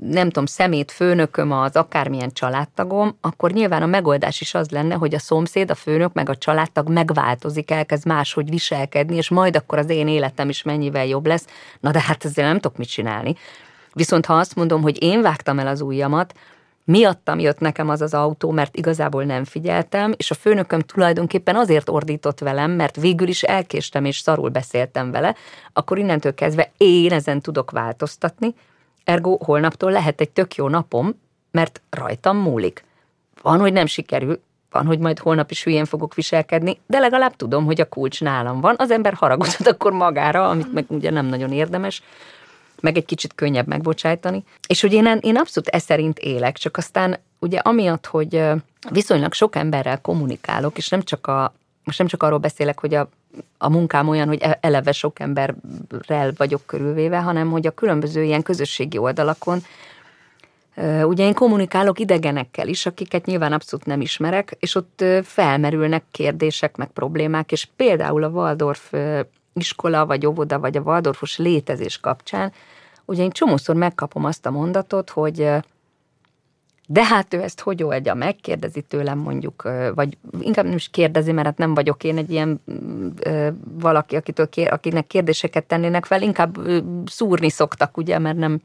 nem 0.00 0.26
tudom, 0.26 0.46
szemét 0.46 0.92
főnököm 0.92 1.52
az 1.52 1.76
akármilyen 1.76 2.32
családtagom, 2.32 3.16
akkor 3.20 3.52
nyilván 3.52 3.82
a 3.82 3.86
megoldás 3.86 4.40
is 4.40 4.54
az 4.54 4.70
lenne, 4.70 4.94
hogy 4.94 5.14
a 5.14 5.18
szomszéd, 5.18 5.70
a 5.70 5.74
főnök 5.74 6.12
meg 6.12 6.28
a 6.28 6.36
családtag 6.36 6.88
megváltozik, 6.88 7.70
elkezd 7.70 8.06
máshogy 8.06 8.50
viselkedni, 8.50 9.16
és 9.16 9.28
majd 9.28 9.56
akkor 9.56 9.78
az 9.78 9.90
én 9.90 10.08
életem 10.08 10.48
is 10.48 10.62
mennyivel 10.62 11.06
jobb 11.06 11.26
lesz. 11.26 11.46
Na 11.80 11.90
de 11.90 12.00
hát 12.00 12.24
ezzel 12.24 12.46
nem 12.46 12.58
tudok 12.58 12.76
mit 12.76 12.88
csinálni. 12.88 13.34
Viszont 13.92 14.26
ha 14.26 14.34
azt 14.34 14.54
mondom, 14.54 14.82
hogy 14.82 15.02
én 15.02 15.22
vágtam 15.22 15.58
el 15.58 15.66
az 15.66 15.80
ujjamat, 15.80 16.34
miattam 16.84 17.38
jött 17.38 17.58
nekem 17.58 17.88
az 17.88 18.00
az 18.00 18.14
autó, 18.14 18.50
mert 18.50 18.76
igazából 18.76 19.24
nem 19.24 19.44
figyeltem, 19.44 20.14
és 20.16 20.30
a 20.30 20.34
főnököm 20.34 20.80
tulajdonképpen 20.80 21.56
azért 21.56 21.88
ordított 21.88 22.38
velem, 22.38 22.70
mert 22.70 22.96
végül 22.96 23.28
is 23.28 23.42
elkéstem 23.42 24.04
és 24.04 24.18
szarul 24.18 24.48
beszéltem 24.48 25.10
vele, 25.10 25.34
akkor 25.72 25.98
innentől 25.98 26.34
kezdve 26.34 26.70
én 26.76 27.12
ezen 27.12 27.40
tudok 27.40 27.70
változtatni, 27.70 28.54
ergo 29.04 29.36
holnaptól 29.44 29.90
lehet 29.90 30.20
egy 30.20 30.30
tök 30.30 30.54
jó 30.54 30.68
napom, 30.68 31.20
mert 31.50 31.80
rajtam 31.90 32.36
múlik. 32.36 32.84
Van, 33.42 33.60
hogy 33.60 33.72
nem 33.72 33.86
sikerül, 33.86 34.40
van, 34.70 34.86
hogy 34.86 34.98
majd 34.98 35.18
holnap 35.18 35.50
is 35.50 35.64
hülyén 35.64 35.84
fogok 35.84 36.14
viselkedni, 36.14 36.80
de 36.86 36.98
legalább 36.98 37.36
tudom, 37.36 37.64
hogy 37.64 37.80
a 37.80 37.88
kulcs 37.88 38.20
nálam 38.20 38.60
van. 38.60 38.74
Az 38.78 38.90
ember 38.90 39.14
haragudhat 39.14 39.66
akkor 39.74 39.92
magára, 39.92 40.48
amit 40.48 40.72
meg 40.72 40.84
ugye 40.88 41.10
nem 41.10 41.26
nagyon 41.26 41.52
érdemes, 41.52 42.02
meg 42.80 42.96
egy 42.96 43.04
kicsit 43.04 43.34
könnyebb 43.34 43.66
megbocsájtani. 43.66 44.44
És 44.68 44.80
hogy 44.80 44.92
én, 44.92 45.18
én 45.20 45.36
abszolút 45.36 45.68
e 45.68 45.78
szerint 45.78 46.18
élek, 46.18 46.56
csak 46.56 46.76
aztán 46.76 47.18
ugye 47.38 47.58
amiatt, 47.58 48.06
hogy 48.06 48.42
viszonylag 48.90 49.32
sok 49.32 49.56
emberrel 49.56 50.00
kommunikálok, 50.00 50.76
és 50.76 50.88
nem 50.88 51.02
csak 51.02 51.26
a, 51.26 51.54
most 51.84 51.98
nem 51.98 52.06
csak 52.06 52.22
arról 52.22 52.38
beszélek, 52.38 52.80
hogy 52.80 52.94
a, 52.94 53.08
a 53.58 53.68
munkám 53.68 54.08
olyan, 54.08 54.28
hogy 54.28 54.42
e, 54.42 54.58
eleve 54.60 54.92
sok 54.92 55.20
emberrel 55.20 56.32
vagyok 56.36 56.66
körülvéve, 56.66 57.18
hanem 57.18 57.50
hogy 57.50 57.66
a 57.66 57.70
különböző 57.70 58.22
ilyen 58.22 58.42
közösségi 58.42 58.98
oldalakon 58.98 59.60
Ugye 61.02 61.24
én 61.24 61.34
kommunikálok 61.34 61.98
idegenekkel 61.98 62.68
is, 62.68 62.86
akiket 62.86 63.26
nyilván 63.26 63.52
abszolút 63.52 63.86
nem 63.86 64.00
ismerek, 64.00 64.56
és 64.58 64.74
ott 64.74 65.04
felmerülnek 65.22 66.04
kérdések, 66.10 66.76
meg 66.76 66.88
problémák, 66.88 67.52
és 67.52 67.68
például 67.76 68.22
a 68.22 68.28
Waldorf 68.28 68.92
iskola, 69.52 70.06
vagy 70.06 70.26
óvoda, 70.26 70.58
vagy 70.58 70.76
a 70.76 70.80
Waldorfos 70.80 71.38
létezés 71.38 71.98
kapcsán, 72.00 72.52
ugye 73.04 73.22
én 73.22 73.30
csomószor 73.30 73.74
megkapom 73.74 74.24
azt 74.24 74.46
a 74.46 74.50
mondatot, 74.50 75.10
hogy 75.10 75.48
de 76.86 77.04
hát 77.04 77.34
ő 77.34 77.42
ezt 77.42 77.60
hogy 77.60 77.82
oldja 77.82 78.14
meg, 78.14 78.36
kérdezi 78.36 78.80
tőlem 78.80 79.18
mondjuk, 79.18 79.68
vagy 79.94 80.16
inkább 80.40 80.64
nem 80.64 80.74
is 80.74 80.88
kérdezi, 80.88 81.32
mert 81.32 81.46
hát 81.46 81.58
nem 81.58 81.74
vagyok 81.74 82.04
én 82.04 82.16
egy 82.16 82.30
ilyen 82.30 82.60
valaki, 83.78 84.16
akitől 84.16 84.48
kér, 84.48 84.72
akinek 84.72 85.06
kérdéseket 85.06 85.64
tennének 85.64 86.04
fel, 86.04 86.22
inkább 86.22 86.58
szúrni 87.06 87.50
szoktak, 87.50 87.96
ugye, 87.96 88.18
mert 88.18 88.36
nem, 88.36 88.60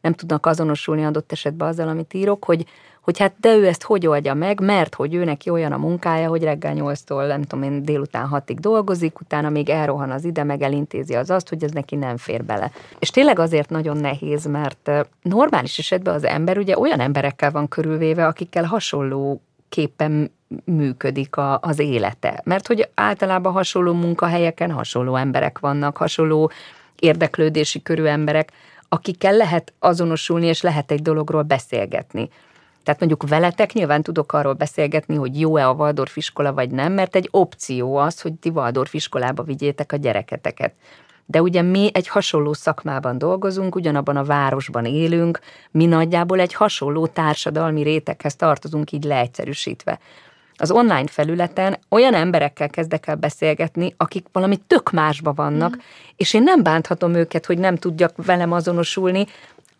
nem 0.00 0.12
tudnak 0.12 0.46
azonosulni 0.46 1.04
adott 1.04 1.32
esetben 1.32 1.68
azzal, 1.68 1.88
amit 1.88 2.14
írok, 2.14 2.44
hogy, 2.44 2.64
hogy 3.04 3.18
hát 3.18 3.34
de 3.40 3.54
ő 3.56 3.66
ezt 3.66 3.82
hogy 3.82 4.06
oldja 4.06 4.34
meg, 4.34 4.60
mert 4.60 4.94
hogy 4.94 5.14
ő 5.14 5.24
neki 5.24 5.50
olyan 5.50 5.72
a 5.72 5.76
munkája, 5.76 6.28
hogy 6.28 6.42
reggel 6.42 6.74
8-tól, 6.76 7.26
nem 7.26 7.42
tudom 7.42 7.64
én, 7.64 7.82
délután 7.82 8.28
6-ig 8.32 8.56
dolgozik, 8.60 9.20
utána 9.20 9.48
még 9.48 9.68
elrohan 9.68 10.10
az 10.10 10.24
ide, 10.24 10.44
meg 10.44 10.62
elintézi 10.62 11.14
az 11.14 11.30
azt, 11.30 11.48
hogy 11.48 11.64
ez 11.64 11.70
neki 11.70 11.96
nem 11.96 12.16
fér 12.16 12.44
bele. 12.44 12.70
És 12.98 13.10
tényleg 13.10 13.38
azért 13.38 13.70
nagyon 13.70 13.96
nehéz, 13.96 14.44
mert 14.46 14.90
normális 15.22 15.78
esetben 15.78 16.14
az 16.14 16.24
ember 16.24 16.58
ugye 16.58 16.78
olyan 16.78 17.00
emberekkel 17.00 17.50
van 17.50 17.68
körülvéve, 17.68 18.26
akikkel 18.26 18.64
hasonló 18.64 19.40
képpen 19.68 20.30
működik 20.64 21.36
a, 21.36 21.58
az 21.62 21.78
élete. 21.78 22.40
Mert 22.44 22.66
hogy 22.66 22.88
általában 22.94 23.52
hasonló 23.52 23.92
munkahelyeken 23.92 24.70
hasonló 24.70 25.16
emberek 25.16 25.58
vannak, 25.58 25.96
hasonló 25.96 26.50
érdeklődési 26.98 27.82
körű 27.82 28.04
emberek, 28.04 28.52
akikkel 28.88 29.36
lehet 29.36 29.72
azonosulni, 29.78 30.46
és 30.46 30.60
lehet 30.60 30.90
egy 30.90 31.02
dologról 31.02 31.42
beszélgetni. 31.42 32.28
Tehát 32.84 33.00
mondjuk 33.00 33.28
veletek 33.28 33.72
nyilván 33.72 34.02
tudok 34.02 34.32
arról 34.32 34.52
beszélgetni, 34.52 35.14
hogy 35.14 35.40
jó-e 35.40 35.68
a 35.68 35.72
Waldorf 35.72 36.16
iskola 36.16 36.52
vagy 36.52 36.70
nem, 36.70 36.92
mert 36.92 37.16
egy 37.16 37.28
opció 37.30 37.96
az, 37.96 38.20
hogy 38.20 38.32
ti 38.32 38.48
Waldorf 38.48 38.94
iskolába 38.94 39.42
vigyétek 39.42 39.92
a 39.92 39.96
gyereketeket. 39.96 40.74
De 41.26 41.42
ugye 41.42 41.62
mi 41.62 41.90
egy 41.92 42.08
hasonló 42.08 42.52
szakmában 42.52 43.18
dolgozunk, 43.18 43.74
ugyanabban 43.74 44.16
a 44.16 44.24
városban 44.24 44.84
élünk, 44.84 45.38
mi 45.70 45.86
nagyjából 45.86 46.40
egy 46.40 46.54
hasonló 46.54 47.06
társadalmi 47.06 47.82
réteghez 47.82 48.36
tartozunk 48.36 48.92
így 48.92 49.04
leegyszerűsítve. 49.04 49.98
Az 50.56 50.70
online 50.70 51.06
felületen 51.06 51.78
olyan 51.88 52.14
emberekkel 52.14 52.68
kezdek 52.68 53.06
el 53.06 53.14
beszélgetni, 53.14 53.94
akik 53.96 54.26
valami 54.32 54.56
tök 54.66 54.90
másba 54.90 55.32
vannak, 55.32 55.76
mm. 55.76 55.78
és 56.16 56.34
én 56.34 56.42
nem 56.42 56.62
bánthatom 56.62 57.14
őket, 57.14 57.46
hogy 57.46 57.58
nem 57.58 57.76
tudjak 57.76 58.24
velem 58.24 58.52
azonosulni, 58.52 59.26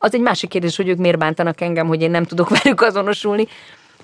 az 0.04 0.14
egy 0.14 0.20
másik 0.20 0.50
kérdés, 0.50 0.76
hogy 0.76 0.88
ők 0.88 0.98
miért 0.98 1.18
bántanak 1.18 1.60
engem, 1.60 1.86
hogy 1.86 2.02
én 2.02 2.10
nem 2.10 2.24
tudok 2.24 2.48
velük 2.62 2.80
azonosulni, 2.80 3.46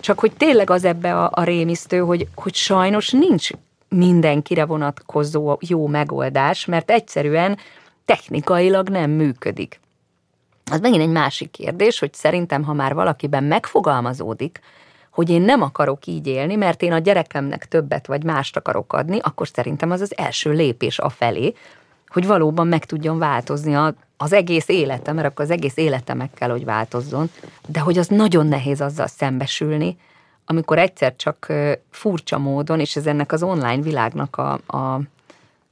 csak 0.01 0.19
hogy 0.19 0.33
tényleg 0.33 0.71
az 0.71 0.85
ebbe 0.85 1.15
a, 1.23 1.31
a 1.35 1.45
rémisztő, 1.45 1.99
hogy, 1.99 2.27
hogy 2.35 2.55
sajnos 2.55 3.11
nincs 3.11 3.51
mindenkire 3.89 4.65
vonatkozó 4.65 5.57
jó 5.61 5.87
megoldás, 5.87 6.65
mert 6.65 6.91
egyszerűen 6.91 7.59
technikailag 8.05 8.89
nem 8.89 9.11
működik. 9.11 9.81
Az 10.71 10.81
megint 10.81 11.03
egy 11.03 11.11
másik 11.11 11.51
kérdés, 11.51 11.99
hogy 11.99 12.15
szerintem, 12.15 12.63
ha 12.63 12.73
már 12.73 12.95
valakiben 12.95 13.45
megfogalmazódik, 13.45 14.61
hogy 15.11 15.31
én 15.31 15.43
nem 15.43 15.63
akarok 15.63 16.07
így 16.07 16.27
élni, 16.27 16.55
mert 16.55 16.83
én 16.83 16.93
a 16.93 16.99
gyerekemnek 16.99 17.69
többet 17.69 18.07
vagy 18.07 18.25
mást 18.25 18.57
akarok 18.57 18.93
adni, 18.93 19.19
akkor 19.23 19.49
szerintem 19.49 19.91
az 19.91 20.01
az 20.01 20.17
első 20.17 20.53
lépés 20.53 20.99
a 20.99 21.09
felé, 21.09 21.55
hogy 22.07 22.27
valóban 22.27 22.67
meg 22.67 22.85
tudjon 22.85 23.19
változni 23.19 23.75
a, 23.75 23.95
az 24.23 24.33
egész 24.33 24.69
életem, 24.69 25.15
mert 25.15 25.27
akkor 25.27 25.45
az 25.45 25.51
egész 25.51 25.77
életem 25.77 26.31
kell, 26.35 26.51
hogy 26.51 26.65
változzon, 26.65 27.31
de 27.67 27.81
hogy 27.81 27.99
az 27.99 28.07
nagyon 28.07 28.47
nehéz 28.47 28.81
azzal 28.81 29.07
szembesülni, 29.07 29.97
amikor 30.45 30.79
egyszer 30.79 31.17
csak 31.17 31.53
furcsa 31.91 32.39
módon, 32.39 32.81
és 32.81 32.97
ez 32.97 33.07
ennek 33.07 33.33
az 33.33 33.43
online 33.43 33.83
világnak 33.83 34.37
a, 34.37 34.61
a, 34.67 34.95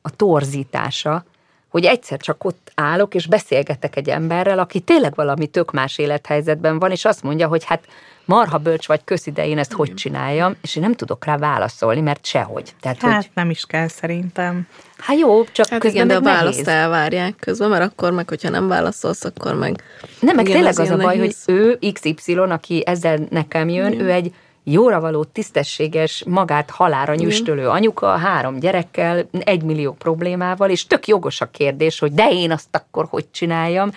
a 0.03 0.11
torzítása, 0.17 1.25
hogy 1.69 1.85
egyszer 1.85 2.19
csak 2.19 2.45
ott 2.45 2.73
állok, 2.75 3.15
és 3.15 3.27
beszélgetek 3.27 3.97
egy 3.97 4.09
emberrel, 4.09 4.59
aki 4.59 4.81
tényleg 4.81 5.15
valami 5.15 5.47
tök 5.47 5.73
más 5.73 5.99
élethelyzetben 5.99 6.79
van, 6.79 6.91
és 6.91 7.05
azt 7.05 7.23
mondja, 7.23 7.49
hogy 7.49 7.65
hát 7.65 7.85
marha 8.25 8.59
bölcs 8.59 8.87
vagy, 8.87 9.01
köszi, 9.05 9.31
de 9.31 9.47
én 9.47 9.59
ezt 9.59 9.73
hogy 9.73 9.95
csináljam, 9.95 10.57
és 10.63 10.77
én 10.77 10.83
nem 10.83 10.95
tudok 10.95 11.25
rá 11.25 11.37
válaszolni, 11.37 12.01
mert 12.01 12.27
sehogy. 12.27 12.75
Tehát, 12.81 13.01
hát 13.01 13.15
hogy... 13.15 13.31
nem 13.35 13.51
is 13.51 13.65
kell 13.67 13.89
szerintem. 13.89 14.67
Hát 14.99 15.19
jó, 15.19 15.45
csak 15.45 15.69
hát 15.69 15.81
közben 15.81 16.07
igen, 16.07 16.23
de 16.23 16.31
a 16.31 16.35
választ 16.35 16.69
elvárják 16.69 17.37
közben, 17.41 17.69
mert 17.69 17.83
akkor 17.83 18.13
meg, 18.13 18.29
hogyha 18.29 18.51
nem 18.51 18.69
válaszolsz, 18.69 19.25
akkor 19.25 19.55
meg... 19.55 19.83
Nem, 20.21 20.35
meg 20.35 20.45
igen, 20.45 20.57
tényleg 20.57 20.79
az, 20.79 20.91
az 20.91 20.91
a 20.91 20.97
baj, 20.97 21.17
nehéz. 21.17 21.45
hogy 21.45 21.55
ő 21.55 21.79
XY, 21.93 22.33
aki 22.35 22.83
ezzel 22.87 23.19
nekem 23.31 23.69
jön, 23.69 23.93
igen. 23.93 24.05
ő 24.05 24.11
egy 24.11 24.35
jóra 24.73 25.01
való, 25.01 25.25
tisztességes, 25.25 26.25
magát 26.27 26.71
halára 26.71 27.15
nyüstölő 27.15 27.69
anyuka, 27.69 28.17
három 28.17 28.59
gyerekkel, 28.59 29.29
egy 29.31 29.63
millió 29.63 29.93
problémával, 29.93 30.71
és 30.71 30.87
tök 30.87 31.07
jogos 31.07 31.41
a 31.41 31.51
kérdés, 31.51 31.99
hogy 31.99 32.13
de 32.13 32.29
én 32.31 32.51
azt 32.51 32.69
akkor 32.71 33.07
hogy 33.11 33.31
csináljam? 33.31 33.91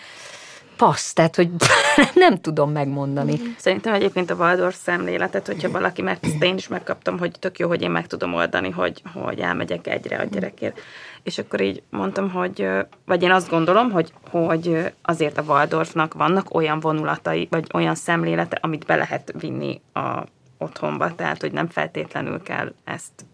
Passz, 0.77 1.13
tehát 1.13 1.35
hogy 1.35 1.49
nem 2.13 2.41
tudom 2.41 2.71
megmondani. 2.71 3.39
Szerintem 3.57 3.93
egyébként 3.93 4.29
a 4.29 4.35
Waldorf 4.35 4.75
szemléletet, 4.83 5.47
hogyha 5.47 5.71
valaki, 5.71 6.01
mert 6.01 6.25
ezt 6.25 6.43
én 6.43 6.55
is 6.55 6.67
megkaptam, 6.67 7.19
hogy 7.19 7.31
tök 7.39 7.59
jó, 7.59 7.67
hogy 7.67 7.81
én 7.81 7.91
meg 7.91 8.07
tudom 8.07 8.33
oldani, 8.33 8.69
hogy, 8.69 9.01
hogy 9.13 9.39
elmegyek 9.39 9.87
egyre 9.87 10.17
a 10.17 10.23
gyerekért. 10.23 10.79
És 11.23 11.37
akkor 11.37 11.61
így 11.61 11.83
mondtam, 11.89 12.31
hogy, 12.31 12.67
vagy 13.05 13.23
én 13.23 13.31
azt 13.31 13.49
gondolom, 13.49 13.91
hogy, 13.91 14.13
hogy 14.29 14.91
azért 15.01 15.37
a 15.37 15.43
Waldorfnak 15.47 16.13
vannak 16.13 16.53
olyan 16.53 16.79
vonulatai, 16.79 17.47
vagy 17.49 17.67
olyan 17.73 17.95
szemlélete, 17.95 18.57
amit 18.61 18.85
be 18.85 18.95
lehet 18.95 19.33
vinni 19.39 19.81
a 19.93 20.23
otthonba, 20.61 21.15
tehát 21.15 21.41
hogy 21.41 21.51
nem 21.51 21.67
feltétlenül 21.67 22.41
kell 22.41 22.73
ezt, 22.83 23.25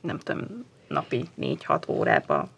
nem 0.00 0.18
tudom, 0.18 0.64
napi 0.88 1.28
4-6 1.40 1.88
órába 1.88 2.48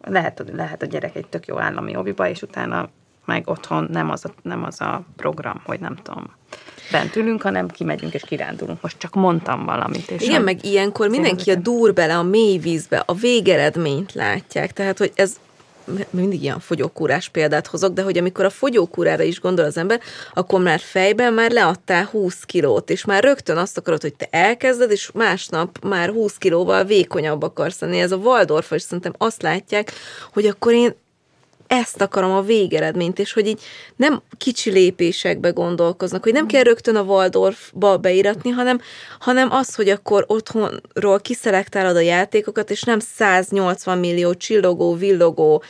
lehet, 0.00 0.44
lehet 0.52 0.82
a 0.82 0.86
gyerek 0.86 1.16
egy 1.16 1.26
tök 1.26 1.46
jó 1.46 1.58
állami 1.58 1.96
obiba, 1.96 2.28
és 2.28 2.42
utána 2.42 2.88
meg 3.24 3.48
otthon 3.48 3.88
nem 3.90 4.10
az 4.10 4.24
a, 4.24 4.30
nem 4.42 4.64
az 4.64 4.80
a 4.80 5.02
program, 5.16 5.60
hogy 5.64 5.80
nem 5.80 5.96
tudom, 6.02 6.30
bent 6.90 7.16
ülünk, 7.16 7.42
hanem 7.42 7.68
kimegyünk 7.68 8.14
és 8.14 8.22
kirándulunk. 8.22 8.82
Most 8.82 8.98
csak 8.98 9.14
mondtam 9.14 9.64
valamit. 9.64 10.10
És 10.10 10.22
Igen, 10.22 10.42
meg 10.42 10.64
ilyenkor 10.64 11.08
mindenki 11.08 11.50
a 11.50 11.54
dur 11.54 11.92
bele 11.92 12.16
a 12.16 12.22
mély 12.22 12.58
vízbe, 12.58 13.02
a 13.06 13.14
végeredményt 13.14 14.12
látják. 14.12 14.72
Tehát, 14.72 14.98
hogy 14.98 15.12
ez 15.14 15.36
mindig 16.10 16.42
ilyen 16.42 16.60
fogyókúrás 16.60 17.28
példát 17.28 17.66
hozok, 17.66 17.92
de 17.92 18.02
hogy 18.02 18.18
amikor 18.18 18.44
a 18.44 18.50
fogyókúrára 18.50 19.22
is 19.22 19.40
gondol 19.40 19.64
az 19.64 19.76
ember, 19.76 20.00
akkor 20.34 20.60
már 20.60 20.80
fejben 20.80 21.32
már 21.32 21.50
leadtál 21.50 22.04
20 22.04 22.42
kilót, 22.42 22.90
és 22.90 23.04
már 23.04 23.22
rögtön 23.22 23.56
azt 23.56 23.78
akarod, 23.78 24.00
hogy 24.00 24.14
te 24.14 24.28
elkezded, 24.30 24.90
és 24.90 25.10
másnap 25.14 25.78
már 25.84 26.08
20 26.08 26.36
kilóval 26.36 26.84
vékonyabb 26.84 27.42
akarsz 27.42 27.80
lenni. 27.80 28.00
Ez 28.00 28.12
a 28.12 28.16
Waldorf, 28.16 28.70
és 28.70 28.82
szerintem 28.82 29.14
azt 29.18 29.42
látják, 29.42 29.92
hogy 30.32 30.46
akkor 30.46 30.72
én 30.72 30.94
ezt 31.72 32.00
akarom 32.00 32.30
a 32.30 32.40
végeredményt, 32.40 33.18
és 33.18 33.32
hogy 33.32 33.46
így 33.46 33.60
nem 33.96 34.22
kicsi 34.36 34.70
lépésekbe 34.70 35.50
gondolkoznak, 35.50 36.22
hogy 36.22 36.32
nem 36.32 36.46
kell 36.46 36.62
rögtön 36.62 36.96
a 36.96 37.02
Waldorfba 37.02 37.96
beiratni, 37.96 38.50
hanem, 38.50 38.80
hanem 39.18 39.50
az, 39.52 39.74
hogy 39.74 39.88
akkor 39.88 40.24
otthonról 40.26 41.20
kiszelektálod 41.20 41.96
a 41.96 42.00
játékokat, 42.00 42.70
és 42.70 42.82
nem 42.82 42.98
180 42.98 43.98
millió 43.98 44.34
csillogó, 44.34 44.94
villogó, 44.94 45.62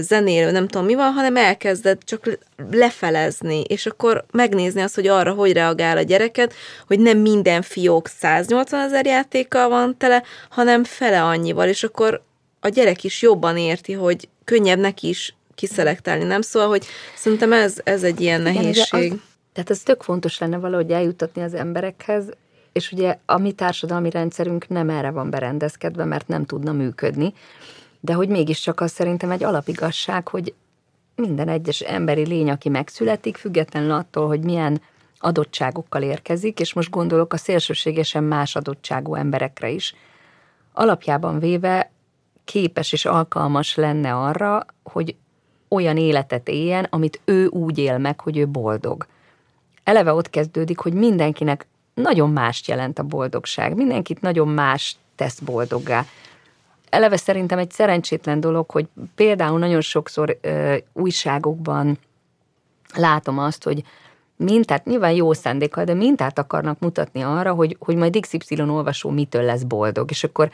zenélő, 0.00 0.50
nem 0.50 0.68
tudom 0.68 0.86
mi 0.86 0.94
van, 0.94 1.12
hanem 1.12 1.36
elkezded 1.36 1.98
csak 2.04 2.38
lefelezni, 2.70 3.60
és 3.60 3.86
akkor 3.86 4.24
megnézni 4.32 4.80
azt, 4.80 4.94
hogy 4.94 5.06
arra 5.06 5.32
hogy 5.32 5.52
reagál 5.52 5.96
a 5.96 6.02
gyereket, 6.02 6.54
hogy 6.86 7.00
nem 7.00 7.18
minden 7.18 7.62
fiók 7.62 8.08
180 8.08 8.80
ezer 8.80 9.06
játékkal 9.06 9.68
van 9.68 9.96
tele, 9.96 10.22
hanem 10.50 10.84
fele 10.84 11.22
annyival, 11.22 11.68
és 11.68 11.82
akkor 11.82 12.22
a 12.60 12.68
gyerek 12.68 13.04
is 13.04 13.22
jobban 13.22 13.56
érti, 13.56 13.92
hogy 13.92 14.28
könnyebb 14.44 14.78
neki 14.78 15.08
is 15.08 15.36
kiszelektálni, 15.58 16.24
nem? 16.24 16.40
Szóval, 16.40 16.68
hogy 16.68 16.86
szerintem 17.16 17.52
ez, 17.52 17.80
ez 17.84 18.02
egy 18.02 18.20
ilyen 18.20 18.40
nehézség. 18.40 19.02
Igen, 19.02 19.12
az, 19.12 19.20
tehát 19.52 19.70
ez 19.70 19.82
tök 19.82 20.02
fontos 20.02 20.38
lenne 20.38 20.56
valahogy 20.56 20.90
eljutatni 20.90 21.42
az 21.42 21.54
emberekhez, 21.54 22.30
és 22.72 22.92
ugye 22.92 23.18
a 23.26 23.38
mi 23.38 23.52
társadalmi 23.52 24.10
rendszerünk 24.10 24.68
nem 24.68 24.90
erre 24.90 25.10
van 25.10 25.30
berendezkedve, 25.30 26.04
mert 26.04 26.28
nem 26.28 26.44
tudna 26.44 26.72
működni, 26.72 27.34
de 28.00 28.12
hogy 28.12 28.28
mégiscsak 28.28 28.80
az 28.80 28.92
szerintem 28.92 29.30
egy 29.30 29.44
alapigasság, 29.44 30.28
hogy 30.28 30.54
minden 31.14 31.48
egyes 31.48 31.80
emberi 31.80 32.26
lény, 32.26 32.50
aki 32.50 32.68
megszületik, 32.68 33.36
függetlenül 33.36 33.90
attól, 33.90 34.26
hogy 34.26 34.40
milyen 34.40 34.80
adottságokkal 35.18 36.02
érkezik, 36.02 36.60
és 36.60 36.72
most 36.72 36.90
gondolok 36.90 37.32
a 37.32 37.36
szélsőségesen 37.36 38.24
más 38.24 38.56
adottságú 38.56 39.14
emberekre 39.14 39.68
is, 39.68 39.94
alapjában 40.72 41.38
véve 41.38 41.90
képes 42.44 42.92
és 42.92 43.04
alkalmas 43.04 43.74
lenne 43.74 44.14
arra, 44.14 44.66
hogy 44.82 45.16
olyan 45.68 45.96
életet 45.96 46.48
éljen, 46.48 46.86
amit 46.90 47.20
ő 47.24 47.46
úgy 47.46 47.78
él 47.78 47.98
meg, 47.98 48.20
hogy 48.20 48.36
ő 48.36 48.46
boldog. 48.46 49.06
Eleve 49.84 50.12
ott 50.12 50.30
kezdődik, 50.30 50.78
hogy 50.78 50.92
mindenkinek 50.92 51.66
nagyon 51.94 52.30
mást 52.30 52.68
jelent 52.68 52.98
a 52.98 53.02
boldogság, 53.02 53.76
mindenkit 53.76 54.20
nagyon 54.20 54.48
más 54.48 54.96
tesz 55.16 55.38
boldoggá. 55.38 56.04
Eleve 56.90 57.16
szerintem 57.16 57.58
egy 57.58 57.70
szerencsétlen 57.70 58.40
dolog, 58.40 58.70
hogy 58.70 58.86
például 59.14 59.58
nagyon 59.58 59.80
sokszor 59.80 60.38
ö, 60.40 60.76
újságokban 60.92 61.98
látom 62.94 63.38
azt, 63.38 63.64
hogy 63.64 63.82
mintát, 64.36 64.84
nyilván 64.84 65.12
jó 65.12 65.32
szándékkal, 65.32 65.84
de 65.84 65.94
mintát 65.94 66.38
akarnak 66.38 66.78
mutatni 66.78 67.22
arra, 67.22 67.52
hogy, 67.52 67.76
hogy 67.78 67.96
majd 67.96 68.20
XY 68.20 68.60
olvasó 68.60 69.10
mitől 69.10 69.42
lesz 69.42 69.62
boldog, 69.62 70.10
és 70.10 70.24
akkor 70.24 70.50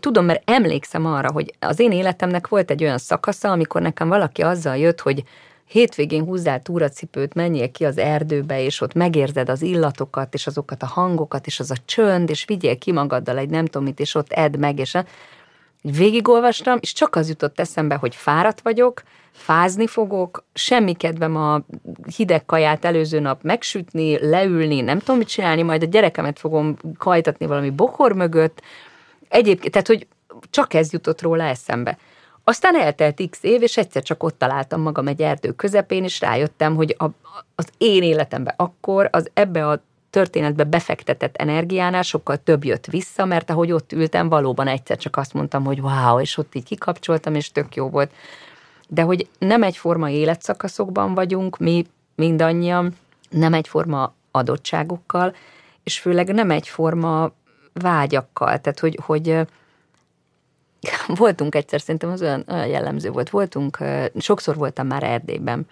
tudom, 0.00 0.24
mert 0.24 0.50
emlékszem 0.50 1.06
arra, 1.06 1.32
hogy 1.32 1.54
az 1.58 1.80
én 1.80 1.92
életemnek 1.92 2.48
volt 2.48 2.70
egy 2.70 2.82
olyan 2.82 2.98
szakasza, 2.98 3.50
amikor 3.50 3.80
nekem 3.80 4.08
valaki 4.08 4.42
azzal 4.42 4.76
jött, 4.76 5.00
hogy 5.00 5.24
hétvégén 5.66 6.24
húzzál 6.24 6.62
túracipőt, 6.62 7.34
menjél 7.34 7.70
ki 7.70 7.84
az 7.84 7.98
erdőbe, 7.98 8.62
és 8.62 8.80
ott 8.80 8.94
megérzed 8.94 9.48
az 9.48 9.62
illatokat, 9.62 10.34
és 10.34 10.46
azokat 10.46 10.82
a 10.82 10.86
hangokat, 10.86 11.46
és 11.46 11.60
az 11.60 11.70
a 11.70 11.76
csönd, 11.84 12.30
és 12.30 12.44
vigyél 12.44 12.78
ki 12.78 12.92
magaddal 12.92 13.38
egy 13.38 13.50
nem 13.50 13.64
tudom 13.64 13.82
mit, 13.86 14.00
és 14.00 14.14
ott 14.14 14.32
edd 14.32 14.58
meg, 14.58 14.78
és 14.78 14.96
végigolvastam, 15.82 16.78
és 16.80 16.92
csak 16.92 17.16
az 17.16 17.28
jutott 17.28 17.60
eszembe, 17.60 17.94
hogy 17.94 18.14
fáradt 18.14 18.60
vagyok, 18.60 19.02
fázni 19.32 19.86
fogok, 19.86 20.44
semmi 20.52 20.92
kedvem 20.92 21.36
a 21.36 21.60
hideg 22.16 22.44
kaját 22.44 22.84
előző 22.84 23.20
nap 23.20 23.42
megsütni, 23.42 24.28
leülni, 24.28 24.80
nem 24.80 24.98
tudom 24.98 25.16
mit 25.16 25.28
csinálni, 25.28 25.62
majd 25.62 25.82
a 25.82 25.86
gyerekemet 25.86 26.38
fogom 26.38 26.76
kajtatni 26.98 27.46
valami 27.46 27.70
bokor 27.70 28.12
mögött, 28.12 28.62
Egyébként, 29.30 29.72
tehát, 29.72 29.86
hogy 29.86 30.06
csak 30.50 30.74
ez 30.74 30.92
jutott 30.92 31.22
róla 31.22 31.44
eszembe. 31.44 31.98
Aztán 32.44 32.80
eltelt 32.80 33.20
x 33.30 33.42
év, 33.42 33.62
és 33.62 33.76
egyszer 33.76 34.02
csak 34.02 34.22
ott 34.22 34.38
találtam 34.38 34.80
magam 34.80 35.06
egy 35.06 35.22
erdő 35.22 35.52
közepén, 35.52 36.04
és 36.04 36.20
rájöttem, 36.20 36.74
hogy 36.76 36.96
a, 36.98 37.04
az 37.54 37.68
én 37.78 38.02
életemben 38.02 38.54
akkor 38.56 39.08
az 39.12 39.30
ebbe 39.34 39.68
a 39.68 39.82
történetbe 40.10 40.64
befektetett 40.64 41.36
energiánál 41.36 42.02
sokkal 42.02 42.36
több 42.36 42.64
jött 42.64 42.86
vissza, 42.86 43.24
mert 43.24 43.50
ahogy 43.50 43.72
ott 43.72 43.92
ültem, 43.92 44.28
valóban 44.28 44.66
egyszer 44.66 44.96
csak 44.96 45.16
azt 45.16 45.34
mondtam, 45.34 45.64
hogy 45.64 45.80
wow, 45.80 46.20
és 46.20 46.36
ott 46.36 46.54
így 46.54 46.64
kikapcsoltam, 46.64 47.34
és 47.34 47.52
tök 47.52 47.74
jó 47.74 47.88
volt. 47.88 48.12
De 48.88 49.02
hogy 49.02 49.28
nem 49.38 49.62
egyforma 49.62 50.10
életszakaszokban 50.10 51.14
vagyunk, 51.14 51.58
mi 51.58 51.86
mindannyian, 52.14 52.96
nem 53.30 53.54
egyforma 53.54 54.14
adottságokkal, 54.30 55.34
és 55.82 55.98
főleg 55.98 56.32
nem 56.32 56.50
egyforma 56.50 57.32
vágyakkal, 57.80 58.60
tehát 58.60 58.80
hogy, 58.80 58.98
hogy 59.02 59.38
voltunk 61.06 61.54
egyszer, 61.54 61.80
szerintem 61.80 62.10
az 62.10 62.22
olyan, 62.22 62.44
olyan 62.48 62.66
jellemző 62.66 63.10
volt, 63.10 63.30
voltunk, 63.30 63.78
sokszor 64.18 64.56
voltam 64.56 64.86
már 64.86 65.02
Erdélyben, 65.02 65.66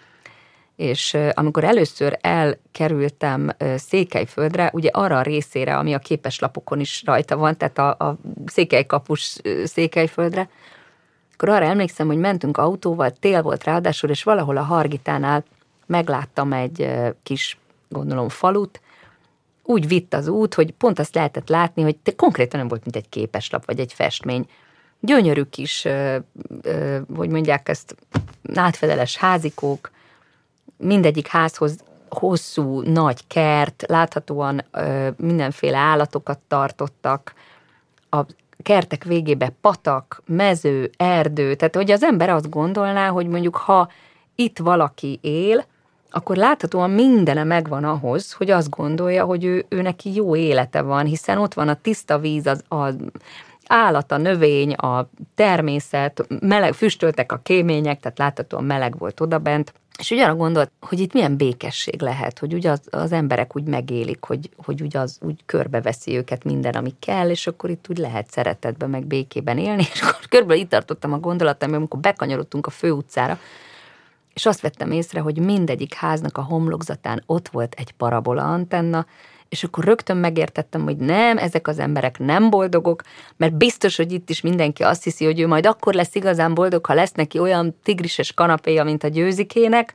és 0.75 1.17
amikor 1.33 1.63
először 1.63 2.17
elkerültem 2.21 3.49
Székelyföldre, 3.75 4.69
ugye 4.73 4.89
arra 4.93 5.17
a 5.17 5.21
részére, 5.21 5.77
ami 5.77 5.93
a 5.93 5.99
képeslapokon 5.99 6.79
is 6.79 7.03
rajta 7.05 7.37
van, 7.37 7.57
tehát 7.57 7.77
a, 7.77 7.89
a 7.89 8.17
Székelykapus 8.45 9.37
Székelyföldre, 9.63 10.49
akkor 11.33 11.49
arra 11.49 11.65
emlékszem, 11.65 12.07
hogy 12.07 12.17
mentünk 12.17 12.57
autóval, 12.57 13.11
tél 13.11 13.41
volt 13.41 13.63
ráadásul, 13.63 14.09
és 14.09 14.23
valahol 14.23 14.57
a 14.57 14.63
Hargitánál 14.63 15.43
megláttam 15.85 16.53
egy 16.53 16.91
kis, 17.23 17.57
gondolom, 17.89 18.29
falut, 18.29 18.81
úgy 19.69 19.87
vitt 19.87 20.13
az 20.13 20.27
út, 20.27 20.53
hogy 20.53 20.71
pont 20.71 20.99
azt 20.99 21.15
lehetett 21.15 21.49
látni, 21.49 21.81
hogy 21.81 21.97
te 21.97 22.15
konkrétan 22.15 22.59
nem 22.59 22.67
volt, 22.67 22.83
mint 22.83 22.95
egy 22.95 23.09
képeslap 23.09 23.65
vagy 23.65 23.79
egy 23.79 23.93
festmény. 23.93 24.45
Gyönyörű 24.99 25.43
kis, 25.43 25.85
ö, 25.85 26.17
ö, 26.61 26.99
hogy 27.15 27.29
mondják 27.29 27.69
ezt, 27.69 27.95
átfedeles 28.53 29.17
házikók, 29.17 29.91
mindegyik 30.77 31.27
házhoz 31.27 31.77
hosszú, 32.09 32.81
nagy 32.81 33.27
kert, 33.27 33.83
láthatóan 33.87 34.65
ö, 34.71 35.09
mindenféle 35.17 35.77
állatokat 35.77 36.39
tartottak, 36.47 37.33
a 38.09 38.21
kertek 38.63 39.03
végébe 39.03 39.53
patak, 39.61 40.21
mező, 40.25 40.89
erdő, 40.97 41.55
tehát 41.55 41.75
hogy 41.75 41.91
az 41.91 42.03
ember 42.03 42.29
azt 42.29 42.49
gondolná, 42.49 43.09
hogy 43.09 43.27
mondjuk 43.27 43.55
ha 43.55 43.89
itt 44.35 44.57
valaki 44.57 45.19
él, 45.21 45.65
akkor 46.11 46.35
láthatóan 46.35 46.89
mindene 46.89 47.43
megvan 47.43 47.83
ahhoz, 47.83 48.33
hogy 48.33 48.49
azt 48.49 48.69
gondolja, 48.69 49.25
hogy 49.25 49.43
ő, 49.43 49.65
ő 49.69 49.81
neki 49.81 50.13
jó 50.13 50.35
élete 50.35 50.81
van, 50.81 51.05
hiszen 51.05 51.37
ott 51.37 51.53
van 51.53 51.67
a 51.67 51.81
tiszta 51.81 52.19
víz, 52.19 52.45
az, 52.47 52.63
az 52.67 52.95
állat, 53.67 54.11
a 54.11 54.17
növény, 54.17 54.73
a 54.73 55.09
természet, 55.35 56.27
meleg, 56.39 56.73
füstöltek 56.73 57.31
a 57.31 57.39
kémények, 57.43 57.99
tehát 57.99 58.17
láthatóan 58.17 58.63
meleg 58.63 58.97
volt 58.97 59.19
odabent, 59.19 59.73
és 59.99 60.11
ugye 60.11 60.23
arra 60.23 60.35
gondolt, 60.35 60.71
hogy 60.81 60.99
itt 60.99 61.13
milyen 61.13 61.37
békesség 61.37 62.01
lehet, 62.01 62.39
hogy 62.39 62.53
ugye 62.53 62.71
az, 62.71 62.81
az 62.89 63.11
emberek 63.11 63.55
úgy 63.55 63.63
megélik, 63.63 64.23
hogy, 64.23 64.49
hogy 64.65 64.81
ugye 64.81 64.99
az 64.99 65.17
úgy 65.21 65.39
körbeveszi 65.45 66.17
őket 66.17 66.43
minden, 66.43 66.73
ami 66.73 66.93
kell, 66.99 67.29
és 67.29 67.47
akkor 67.47 67.69
itt 67.69 67.85
úgy 67.89 67.97
lehet 67.97 68.31
szeretetben, 68.31 68.89
meg 68.89 69.05
békében 69.05 69.57
élni, 69.57 69.83
és 69.93 70.01
akkor 70.01 70.25
körülbelül 70.29 70.61
itt 70.61 70.69
tartottam 70.69 71.13
a 71.13 71.19
gondolatom, 71.19 71.73
amikor 71.73 71.99
bekanyarodtunk 71.99 72.67
a 72.67 72.69
főutcára, 72.69 73.39
és 74.39 74.45
azt 74.45 74.61
vettem 74.61 74.91
észre, 74.91 75.19
hogy 75.19 75.39
mindegyik 75.39 75.93
háznak 75.93 76.37
a 76.37 76.41
homlokzatán 76.41 77.23
ott 77.25 77.47
volt 77.47 77.75
egy 77.77 77.91
parabola 77.91 78.43
antenna, 78.43 79.05
és 79.49 79.63
akkor 79.63 79.83
rögtön 79.83 80.17
megértettem, 80.17 80.83
hogy 80.83 80.97
nem, 80.97 81.37
ezek 81.37 81.67
az 81.67 81.79
emberek 81.79 82.19
nem 82.19 82.49
boldogok, 82.49 83.01
mert 83.37 83.53
biztos, 83.53 83.95
hogy 83.95 84.11
itt 84.11 84.29
is 84.29 84.41
mindenki 84.41 84.83
azt 84.83 85.03
hiszi, 85.03 85.25
hogy 85.25 85.39
ő 85.39 85.47
majd 85.47 85.65
akkor 85.65 85.93
lesz 85.93 86.15
igazán 86.15 86.53
boldog, 86.53 86.85
ha 86.85 86.93
lesz 86.93 87.11
neki 87.11 87.39
olyan 87.39 87.75
tigrises 87.83 88.33
kanapéja, 88.33 88.83
mint 88.83 89.03
a 89.03 89.07
győzikének, 89.07 89.93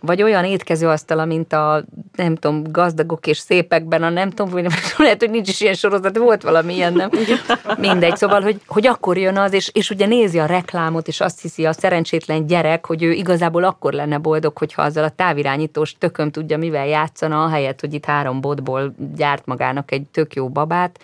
vagy 0.00 0.22
olyan 0.22 0.44
étkezőasztala, 0.44 1.24
mint 1.24 1.52
a, 1.52 1.84
nem 2.16 2.34
tudom, 2.34 2.62
gazdagok 2.70 3.26
és 3.26 3.38
szépekben, 3.38 4.02
a 4.02 4.08
nem 4.08 4.30
tudom, 4.30 4.50
vagy 4.52 4.66
lehet, 4.98 5.20
hogy 5.20 5.30
nincs 5.30 5.48
is 5.48 5.60
ilyen 5.60 5.74
sorozat, 5.74 6.16
volt 6.16 6.42
valami 6.42 6.74
ilyen, 6.74 6.92
nem? 6.92 7.10
Mindegy, 7.78 8.16
szóval, 8.16 8.40
hogy, 8.40 8.60
hogy 8.66 8.86
akkor 8.86 9.18
jön 9.18 9.36
az, 9.36 9.52
és, 9.52 9.70
és 9.72 9.90
ugye 9.90 10.06
nézi 10.06 10.38
a 10.38 10.46
reklámot, 10.46 11.08
és 11.08 11.20
azt 11.20 11.40
hiszi 11.40 11.66
a 11.66 11.72
szerencsétlen 11.72 12.46
gyerek, 12.46 12.86
hogy 12.86 13.02
ő 13.02 13.12
igazából 13.12 13.64
akkor 13.64 13.92
lenne 13.92 14.18
boldog, 14.18 14.58
hogyha 14.58 14.82
azzal 14.82 15.04
a 15.04 15.10
távirányítós 15.10 15.94
tököm 15.98 16.30
tudja, 16.30 16.58
mivel 16.58 16.86
játszana, 16.86 17.44
ahelyett, 17.44 17.80
hogy 17.80 17.94
itt 17.94 18.04
három 18.04 18.40
botból 18.40 18.94
gyárt 19.16 19.46
magának 19.46 19.90
egy 19.92 20.02
tök 20.12 20.34
jó 20.34 20.48
babát. 20.48 20.98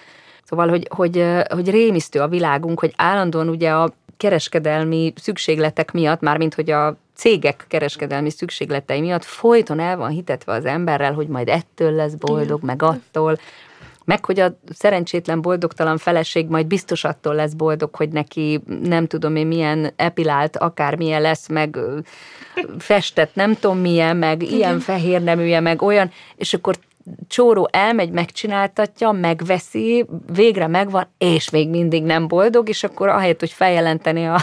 Szóval, 0.44 0.68
hogy, 0.68 0.88
hogy, 0.94 1.24
hogy 1.48 1.70
rémisztő 1.70 2.20
a 2.20 2.28
világunk, 2.28 2.80
hogy 2.80 2.92
állandóan 2.96 3.48
ugye 3.48 3.70
a 3.70 3.92
kereskedelmi 4.16 5.12
szükségletek 5.16 5.92
miatt, 5.92 6.20
mármint 6.20 6.54
hogy 6.54 6.70
a 6.70 6.96
cégek 7.16 7.64
kereskedelmi 7.68 8.30
szükségletei 8.30 9.00
miatt 9.00 9.24
folyton 9.24 9.80
el 9.80 9.96
van 9.96 10.10
hitetve 10.10 10.52
az 10.52 10.64
emberrel, 10.64 11.12
hogy 11.12 11.28
majd 11.28 11.48
ettől 11.48 11.92
lesz 11.92 12.14
boldog, 12.14 12.62
meg 12.62 12.82
attól, 12.82 13.38
meg 14.04 14.24
hogy 14.24 14.40
a 14.40 14.58
szerencsétlen 14.74 15.40
boldogtalan 15.40 15.98
feleség 15.98 16.48
majd 16.48 16.66
biztos 16.66 17.04
attól 17.04 17.34
lesz 17.34 17.52
boldog, 17.52 17.94
hogy 17.94 18.08
neki 18.08 18.60
nem 18.82 19.06
tudom 19.06 19.36
én 19.36 19.46
milyen 19.46 19.92
epilált 19.96 20.56
akármilyen 20.56 21.20
lesz, 21.20 21.48
meg 21.48 21.78
festett 22.78 23.34
nem 23.34 23.54
tudom 23.54 23.78
milyen, 23.78 24.16
meg 24.16 24.42
Igen. 24.42 24.54
ilyen 24.54 24.80
fehér 24.80 25.22
neműje, 25.22 25.60
meg 25.60 25.82
olyan, 25.82 26.10
és 26.36 26.54
akkor 26.54 26.76
csóró 27.28 27.68
elmegy, 27.72 28.10
megcsináltatja, 28.10 29.10
megveszi, 29.10 30.06
végre 30.32 30.66
megvan, 30.66 31.08
és 31.18 31.50
még 31.50 31.68
mindig 31.68 32.02
nem 32.02 32.28
boldog, 32.28 32.68
és 32.68 32.84
akkor 32.84 33.08
ahelyett, 33.08 33.40
hogy 33.40 33.52
feljelenteni 33.52 34.26
a 34.26 34.40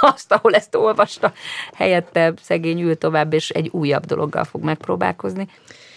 azt, 0.00 0.32
ahol 0.32 0.54
ezt 0.54 0.74
olvasta, 0.74 1.32
helyette 1.74 2.32
szegény 2.42 2.80
ül 2.80 2.98
tovább, 2.98 3.32
és 3.32 3.50
egy 3.50 3.68
újabb 3.72 4.06
dologgal 4.06 4.44
fog 4.44 4.62
megpróbálkozni 4.62 5.48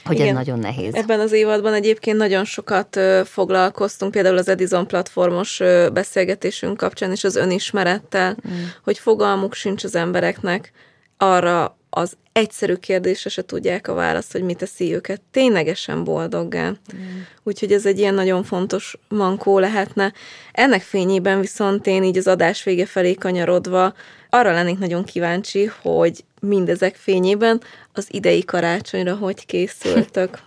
hogy 0.05 0.15
Igen. 0.15 0.27
ez 0.27 0.33
nagyon 0.33 0.59
nehéz. 0.59 0.93
Ebben 0.93 1.19
az 1.19 1.31
évadban 1.31 1.73
egyébként 1.73 2.17
nagyon 2.17 2.45
sokat 2.45 2.99
foglalkoztunk, 3.25 4.11
például 4.11 4.37
az 4.37 4.49
Edison 4.49 4.87
platformos 4.87 5.61
beszélgetésünk 5.93 6.77
kapcsán 6.77 7.11
is 7.11 7.23
az 7.23 7.35
önismerettel, 7.35 8.37
mm. 8.47 8.63
hogy 8.83 8.97
fogalmuk 8.97 9.53
sincs 9.53 9.83
az 9.83 9.95
embereknek 9.95 10.71
arra 11.17 11.77
az 11.95 12.17
egyszerű 12.31 12.75
kérdésre 12.75 13.29
se 13.29 13.45
tudják 13.45 13.87
a 13.87 13.93
választ, 13.93 14.31
hogy 14.31 14.43
mit 14.43 14.57
teszi 14.57 14.93
őket 14.93 15.21
ténylegesen 15.31 16.03
boldoggá. 16.03 16.69
Mm. 16.69 17.19
Úgyhogy 17.43 17.71
ez 17.71 17.85
egy 17.85 17.99
ilyen 17.99 18.13
nagyon 18.13 18.43
fontos 18.43 18.97
mankó 19.07 19.59
lehetne. 19.59 20.13
Ennek 20.51 20.81
fényében 20.81 21.39
viszont 21.39 21.87
én 21.87 22.03
így 22.03 22.17
az 22.17 22.27
adás 22.27 22.63
vége 22.63 22.85
felé 22.85 23.13
kanyarodva 23.13 23.93
arra 24.29 24.51
lennék 24.51 24.79
nagyon 24.79 25.03
kíváncsi, 25.03 25.69
hogy 25.81 26.23
mindezek 26.39 26.95
fényében 26.95 27.61
az 27.93 28.07
idei 28.09 28.45
karácsonyra 28.45 29.15
hogy 29.15 29.45
készültök? 29.45 30.39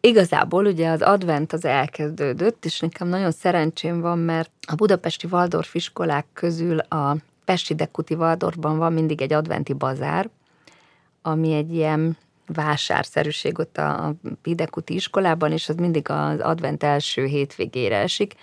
Igazából 0.00 0.66
ugye 0.66 0.88
az 0.88 1.02
advent 1.02 1.52
az 1.52 1.64
elkezdődött, 1.64 2.64
és 2.64 2.80
nekem 2.80 3.08
nagyon 3.08 3.32
szerencsém 3.32 4.00
van, 4.00 4.18
mert 4.18 4.50
a 4.66 4.74
budapesti 4.74 5.26
Waldorf 5.30 5.74
iskolák 5.74 6.26
közül 6.32 6.78
a 6.78 7.16
Pesti 7.44 7.74
Dekuti 7.74 8.14
Waldorfban 8.14 8.78
van 8.78 8.92
mindig 8.92 9.22
egy 9.22 9.32
adventi 9.32 9.72
bazár, 9.72 10.28
ami 11.26 11.52
egy 11.52 11.74
ilyen 11.74 12.16
vásárszerűség 12.46 13.58
ott 13.58 13.78
a 13.78 14.14
Pidekuti 14.42 14.94
iskolában, 14.94 15.52
és 15.52 15.68
az 15.68 15.74
mindig 15.76 16.10
az 16.10 16.40
advent 16.40 16.82
első 16.82 17.24
hétvégére 17.24 17.96
esik, 17.96 18.34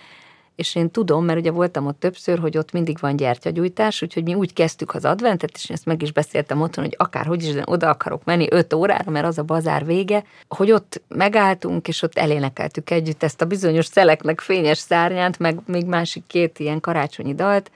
és 0.55 0.75
én 0.75 0.91
tudom, 0.91 1.25
mert 1.25 1.39
ugye 1.39 1.51
voltam 1.51 1.87
ott 1.87 1.99
többször, 1.99 2.39
hogy 2.39 2.57
ott 2.57 2.71
mindig 2.71 2.97
van 2.99 3.15
gyertyagyújtás, 3.15 4.01
úgyhogy 4.01 4.23
mi 4.23 4.33
úgy 4.33 4.53
kezdtük 4.53 4.93
az 4.93 5.05
adventet, 5.05 5.51
és 5.53 5.69
ezt 5.69 5.85
meg 5.85 6.01
is 6.01 6.11
beszéltem 6.11 6.61
otthon, 6.61 6.83
hogy 6.83 6.95
akárhogy 6.97 7.43
is, 7.43 7.53
oda 7.63 7.89
akarok 7.89 8.23
menni 8.23 8.47
5 8.49 8.73
órára, 8.73 9.11
mert 9.11 9.25
az 9.25 9.37
a 9.37 9.43
bazár 9.43 9.85
vége, 9.85 10.23
hogy 10.47 10.71
ott 10.71 11.01
megálltunk, 11.07 11.87
és 11.87 12.01
ott 12.01 12.17
elénekeltük 12.17 12.89
együtt 12.89 13.23
ezt 13.23 13.41
a 13.41 13.45
bizonyos 13.45 13.85
szeleknek 13.85 14.39
fényes 14.39 14.77
szárnyát, 14.77 15.39
meg 15.39 15.59
még 15.65 15.85
másik 15.85 16.23
két 16.27 16.59
ilyen 16.59 16.79
karácsonyi 16.79 17.35
dalt, 17.35 17.71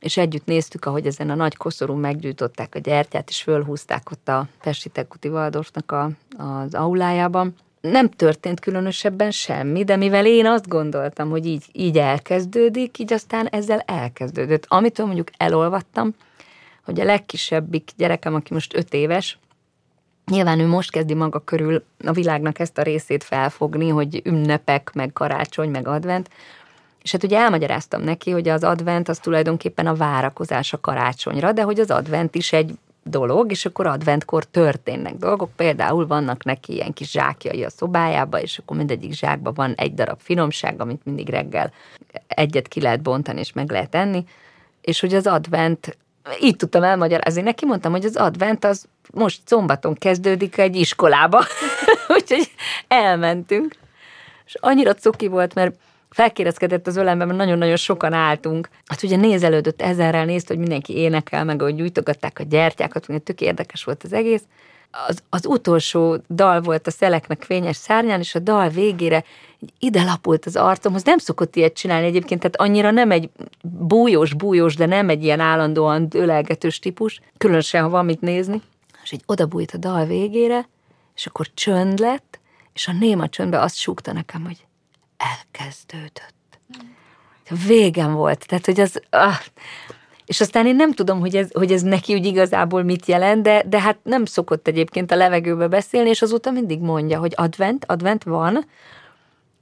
és 0.00 0.16
együtt 0.16 0.46
néztük, 0.46 0.84
ahogy 0.84 1.06
ezen 1.06 1.30
a 1.30 1.34
nagy 1.34 1.56
koszorú 1.56 1.94
meggyújtották 1.94 2.74
a 2.74 2.78
gyertyát, 2.78 3.28
és 3.28 3.42
fölhúzták 3.42 4.10
ott 4.10 4.28
a 4.28 4.46
Pesti 4.62 4.88
Tekuti 4.88 5.28
Valdorfnak 5.28 5.92
a, 5.92 6.10
az 6.36 6.74
aulájában 6.74 7.54
nem 7.80 8.10
történt 8.10 8.60
különösebben 8.60 9.30
semmi, 9.30 9.84
de 9.84 9.96
mivel 9.96 10.26
én 10.26 10.46
azt 10.46 10.68
gondoltam, 10.68 11.30
hogy 11.30 11.46
így, 11.46 11.64
így 11.72 11.98
elkezdődik, 11.98 12.98
így 12.98 13.12
aztán 13.12 13.46
ezzel 13.46 13.78
elkezdődött. 13.78 14.64
Amitől 14.68 15.06
mondjuk 15.06 15.30
elolvattam, 15.36 16.14
hogy 16.84 17.00
a 17.00 17.04
legkisebbik 17.04 17.90
gyerekem, 17.96 18.34
aki 18.34 18.52
most 18.52 18.76
öt 18.76 18.94
éves, 18.94 19.38
Nyilván 20.30 20.60
ő 20.60 20.66
most 20.66 20.90
kezdi 20.90 21.14
maga 21.14 21.38
körül 21.38 21.84
a 22.04 22.12
világnak 22.12 22.58
ezt 22.58 22.78
a 22.78 22.82
részét 22.82 23.24
felfogni, 23.24 23.88
hogy 23.88 24.20
ünnepek, 24.24 24.90
meg 24.94 25.12
karácsony, 25.12 25.70
meg 25.70 25.88
advent, 25.88 26.30
és 27.06 27.12
hát 27.12 27.24
ugye 27.24 27.38
elmagyaráztam 27.38 28.02
neki, 28.02 28.30
hogy 28.30 28.48
az 28.48 28.64
advent 28.64 29.08
az 29.08 29.18
tulajdonképpen 29.18 29.86
a 29.86 29.94
várakozás 29.94 30.72
a 30.72 30.80
karácsonyra, 30.80 31.52
de 31.52 31.62
hogy 31.62 31.80
az 31.80 31.90
advent 31.90 32.34
is 32.34 32.52
egy 32.52 32.74
dolog, 33.02 33.50
és 33.50 33.64
akkor 33.64 33.86
adventkor 33.86 34.44
történnek 34.44 35.14
dolgok, 35.14 35.50
például 35.56 36.06
vannak 36.06 36.44
neki 36.44 36.72
ilyen 36.72 36.92
kis 36.92 37.10
zsákjai 37.10 37.64
a 37.64 37.70
szobájába, 37.70 38.40
és 38.40 38.58
akkor 38.58 38.76
mindegyik 38.76 39.12
zsákban 39.12 39.54
van 39.54 39.74
egy 39.74 39.94
darab 39.94 40.18
finomság, 40.20 40.80
amit 40.80 41.04
mindig 41.04 41.28
reggel 41.28 41.72
egyet 42.26 42.68
ki 42.68 42.80
lehet 42.80 43.02
bontani, 43.02 43.40
és 43.40 43.52
meg 43.52 43.70
lehet 43.70 43.94
enni, 43.94 44.24
és 44.80 45.00
hogy 45.00 45.14
az 45.14 45.26
advent, 45.26 45.96
így 46.40 46.56
tudtam 46.56 46.82
elmagyarázni, 46.82 47.42
neki 47.42 47.66
mondtam, 47.66 47.92
hogy 47.92 48.04
az 48.04 48.16
advent 48.16 48.64
az 48.64 48.84
most 49.12 49.40
szombaton 49.44 49.94
kezdődik 49.94 50.58
egy 50.58 50.76
iskolába, 50.76 51.44
úgyhogy 52.16 52.50
elmentünk, 52.88 53.74
és 54.46 54.56
annyira 54.60 54.94
cuki 54.94 55.26
volt, 55.26 55.54
mert 55.54 55.74
felkérezkedett 56.16 56.86
az 56.86 56.96
ölemben, 56.96 57.26
mert 57.26 57.38
nagyon-nagyon 57.38 57.76
sokan 57.76 58.12
álltunk. 58.12 58.68
Hát 58.86 59.02
ugye 59.02 59.16
nézelődött 59.16 59.82
ezerrel, 59.82 60.24
nézte, 60.24 60.48
hogy 60.48 60.58
mindenki 60.58 60.96
énekel, 60.96 61.44
meg 61.44 61.60
hogy 61.60 61.74
gyújtogatták 61.74 62.38
a 62.38 62.42
gyertyákat, 62.42 63.08
ugye 63.08 63.18
tök 63.18 63.40
érdekes 63.40 63.84
volt 63.84 64.02
az 64.02 64.12
egész. 64.12 64.42
Az, 65.08 65.22
az 65.28 65.46
utolsó 65.46 66.16
dal 66.28 66.60
volt 66.60 66.86
a 66.86 66.90
szeleknek 66.90 67.42
fényes 67.42 67.76
szárnyán, 67.76 68.20
és 68.20 68.34
a 68.34 68.38
dal 68.38 68.68
végére 68.68 69.24
ide 69.78 70.02
lapult 70.02 70.46
az 70.46 70.56
arcomhoz. 70.56 71.04
Nem 71.04 71.18
szokott 71.18 71.56
ilyet 71.56 71.74
csinálni 71.74 72.06
egyébként, 72.06 72.40
tehát 72.40 72.56
annyira 72.56 72.90
nem 72.90 73.10
egy 73.10 73.30
bújós, 73.62 74.34
bújós, 74.34 74.74
de 74.74 74.86
nem 74.86 75.08
egy 75.08 75.24
ilyen 75.24 75.40
állandóan 75.40 76.08
ölelgetős 76.12 76.78
típus, 76.78 77.20
különösen, 77.38 77.82
ha 77.82 77.88
van 77.88 78.04
mit 78.04 78.20
nézni. 78.20 78.62
És 79.02 79.12
így 79.12 79.22
odabújt 79.26 79.70
a 79.70 79.78
dal 79.78 80.04
végére, 80.04 80.68
és 81.14 81.26
akkor 81.26 81.46
csönd 81.54 81.98
lett, 81.98 82.40
és 82.72 82.88
a 82.88 82.92
néma 82.92 83.28
csöndbe 83.28 83.60
azt 83.60 83.76
súgta 83.76 84.12
nekem, 84.12 84.44
hogy 84.44 84.65
elkezdődött. 85.16 86.34
Végem 87.66 88.12
volt. 88.12 88.46
Tehát, 88.46 88.66
hogy 88.66 88.80
az... 88.80 89.00
Ah. 89.10 89.34
És 90.26 90.40
aztán 90.40 90.66
én 90.66 90.76
nem 90.76 90.92
tudom, 90.92 91.20
hogy 91.20 91.36
ez, 91.36 91.48
hogy 91.52 91.72
ez 91.72 91.82
neki 91.82 92.14
úgy 92.14 92.26
igazából 92.26 92.82
mit 92.82 93.06
jelent, 93.06 93.42
de, 93.42 93.62
de 93.66 93.80
hát 93.80 93.98
nem 94.02 94.24
szokott 94.24 94.68
egyébként 94.68 95.10
a 95.10 95.16
levegőbe 95.16 95.68
beszélni, 95.68 96.08
és 96.08 96.22
azóta 96.22 96.50
mindig 96.50 96.80
mondja, 96.80 97.18
hogy 97.18 97.32
advent, 97.36 97.84
advent 97.84 98.24
van, 98.24 98.66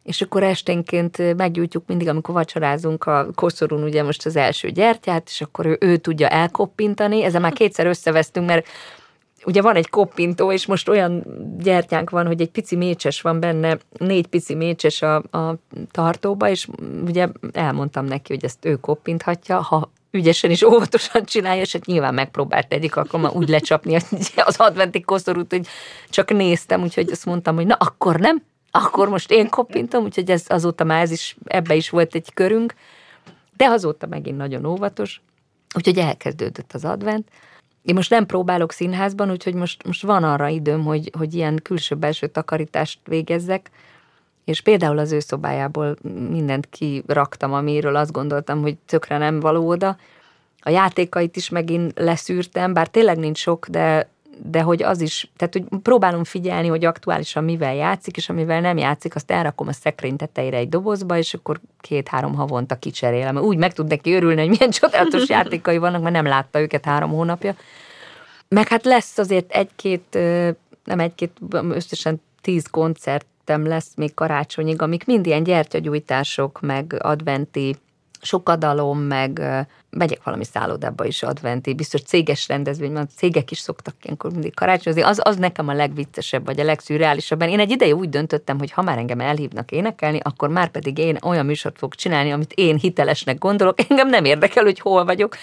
és 0.02 0.22
akkor 0.22 0.42
esténként 0.42 1.36
meggyújtjuk 1.36 1.86
mindig, 1.86 2.08
amikor 2.08 2.34
vacsorázunk 2.34 3.04
a 3.04 3.26
koszorún, 3.34 3.82
ugye 3.82 4.02
most 4.02 4.26
az 4.26 4.36
első 4.36 4.70
gyertyát, 4.70 5.28
és 5.28 5.40
akkor 5.40 5.66
ő, 5.66 5.76
ő 5.80 5.96
tudja 5.96 6.28
elkoppintani. 6.28 7.22
Ezzel 7.22 7.40
már 7.40 7.52
kétszer 7.52 7.86
összevesztünk, 7.86 8.46
mert 8.46 8.66
ugye 9.44 9.62
van 9.62 9.76
egy 9.76 9.88
koppintó, 9.88 10.52
és 10.52 10.66
most 10.66 10.88
olyan 10.88 11.24
gyertyánk 11.58 12.10
van, 12.10 12.26
hogy 12.26 12.40
egy 12.40 12.50
pici 12.50 12.76
mécses 12.76 13.20
van 13.20 13.40
benne, 13.40 13.78
négy 13.98 14.26
pici 14.26 14.54
mécses 14.54 15.02
a, 15.02 15.16
a 15.16 15.56
tartóba, 15.90 16.48
és 16.48 16.68
ugye 17.04 17.28
elmondtam 17.52 18.04
neki, 18.04 18.32
hogy 18.32 18.44
ezt 18.44 18.64
ő 18.64 18.76
koppinthatja, 18.76 19.60
ha 19.60 19.90
ügyesen 20.10 20.50
és 20.50 20.62
óvatosan 20.62 21.24
csinálja, 21.24 21.62
és 21.62 21.72
hát 21.72 21.86
nyilván 21.86 22.14
megpróbált 22.14 22.72
egyik 22.72 22.96
alkalommal 22.96 23.36
úgy 23.36 23.48
lecsapni 23.48 23.94
az 24.36 24.56
adventi 24.56 25.00
koszorút, 25.00 25.50
hogy 25.50 25.66
csak 26.08 26.32
néztem, 26.32 26.82
úgyhogy 26.82 27.10
azt 27.10 27.26
mondtam, 27.26 27.54
hogy 27.54 27.66
na 27.66 27.74
akkor 27.74 28.20
nem, 28.20 28.42
akkor 28.70 29.08
most 29.08 29.30
én 29.30 29.48
koppintom, 29.48 30.04
úgyhogy 30.04 30.30
ez 30.30 30.44
azóta 30.48 30.84
már 30.84 31.02
ez 31.02 31.10
is, 31.10 31.36
ebbe 31.44 31.74
is 31.74 31.90
volt 31.90 32.14
egy 32.14 32.34
körünk, 32.34 32.74
de 33.56 33.64
azóta 33.64 34.06
megint 34.06 34.36
nagyon 34.36 34.64
óvatos, 34.64 35.20
úgyhogy 35.76 35.98
elkezdődött 35.98 36.72
az 36.72 36.84
advent, 36.84 37.28
én 37.84 37.94
most 37.94 38.10
nem 38.10 38.26
próbálok 38.26 38.72
színházban, 38.72 39.30
úgyhogy 39.30 39.54
most, 39.54 39.86
most 39.86 40.02
van 40.02 40.24
arra 40.24 40.48
időm, 40.48 40.84
hogy, 40.84 41.10
hogy 41.18 41.34
ilyen 41.34 41.60
külső-belső 41.62 42.26
takarítást 42.26 42.98
végezzek, 43.04 43.70
és 44.44 44.60
például 44.60 44.98
az 44.98 45.12
ő 45.12 45.18
szobájából 45.20 45.96
mindent 46.30 46.68
kiraktam, 46.70 47.52
amiről 47.52 47.96
azt 47.96 48.12
gondoltam, 48.12 48.60
hogy 48.60 48.76
tökre 48.86 49.18
nem 49.18 49.40
való 49.40 49.68
oda. 49.68 49.96
A 50.60 50.70
játékait 50.70 51.36
is 51.36 51.48
megint 51.48 51.98
leszűrtem, 51.98 52.72
bár 52.72 52.88
tényleg 52.88 53.18
nincs 53.18 53.38
sok, 53.38 53.68
de, 53.68 54.08
de 54.42 54.60
hogy 54.60 54.82
az 54.82 55.00
is, 55.00 55.30
tehát 55.36 55.52
hogy 55.52 55.80
próbálom 55.82 56.24
figyelni, 56.24 56.68
hogy 56.68 56.84
aktuálisan 56.84 57.44
mivel 57.44 57.74
játszik, 57.74 58.16
és 58.16 58.28
amivel 58.28 58.60
nem 58.60 58.76
játszik, 58.76 59.14
azt 59.14 59.30
elrakom 59.30 59.68
a 59.68 59.72
szekrény 59.72 60.16
tetejére 60.16 60.56
egy 60.56 60.68
dobozba, 60.68 61.18
és 61.18 61.34
akkor 61.34 61.60
két-három 61.80 62.34
havonta 62.34 62.76
kicserélem. 62.76 63.36
Úgy 63.36 63.56
meg 63.56 63.72
tud 63.72 63.86
neki 63.86 64.12
örülni, 64.12 64.40
hogy 64.40 64.48
milyen 64.48 64.70
csodálatos 64.80 65.28
játékai 65.28 65.78
vannak, 65.78 66.02
mert 66.02 66.14
nem 66.14 66.26
látta 66.26 66.60
őket 66.60 66.84
három 66.84 67.10
hónapja. 67.10 67.54
Meg 68.48 68.68
hát 68.68 68.84
lesz 68.84 69.18
azért 69.18 69.52
egy-két, 69.52 70.18
nem 70.84 70.98
egy-két, 70.98 71.32
összesen 71.50 72.22
tíz 72.40 72.66
koncertem 72.70 73.66
lesz 73.66 73.92
még 73.96 74.14
karácsonyig, 74.14 74.82
amik 74.82 75.06
mind 75.06 75.26
ilyen 75.26 75.42
gyertyagyújtások, 75.42 76.60
meg 76.60 76.96
adventi 76.98 77.76
sokadalom, 78.24 78.98
meg 78.98 79.42
megyek 79.90 80.22
valami 80.22 80.44
szállodába 80.44 81.04
is 81.04 81.22
adventi, 81.22 81.74
biztos 81.74 82.02
céges 82.02 82.48
rendezvény 82.48 82.92
van, 82.92 83.08
cégek 83.16 83.50
is 83.50 83.58
szoktak 83.58 83.94
ilyenkor 84.02 84.30
mindig 84.30 84.54
karácsonyozni, 84.54 85.04
az, 85.04 85.20
az 85.22 85.36
nekem 85.36 85.68
a 85.68 85.72
legviccesebb, 85.72 86.44
vagy 86.44 86.60
a 86.60 86.64
legszürreálisabb. 86.64 87.42
Én 87.42 87.60
egy 87.60 87.70
ideje 87.70 87.94
úgy 87.94 88.08
döntöttem, 88.08 88.58
hogy 88.58 88.70
ha 88.70 88.82
már 88.82 88.98
engem 88.98 89.20
elhívnak 89.20 89.70
énekelni, 89.70 90.20
akkor 90.22 90.48
már 90.48 90.70
pedig 90.70 90.98
én 90.98 91.18
olyan 91.22 91.46
műsort 91.46 91.78
fogok 91.78 91.94
csinálni, 91.94 92.32
amit 92.32 92.52
én 92.52 92.76
hitelesnek 92.76 93.38
gondolok, 93.38 93.80
engem 93.88 94.08
nem 94.08 94.24
érdekel, 94.24 94.64
hogy 94.64 94.80
hol 94.80 95.04
vagyok, 95.04 95.36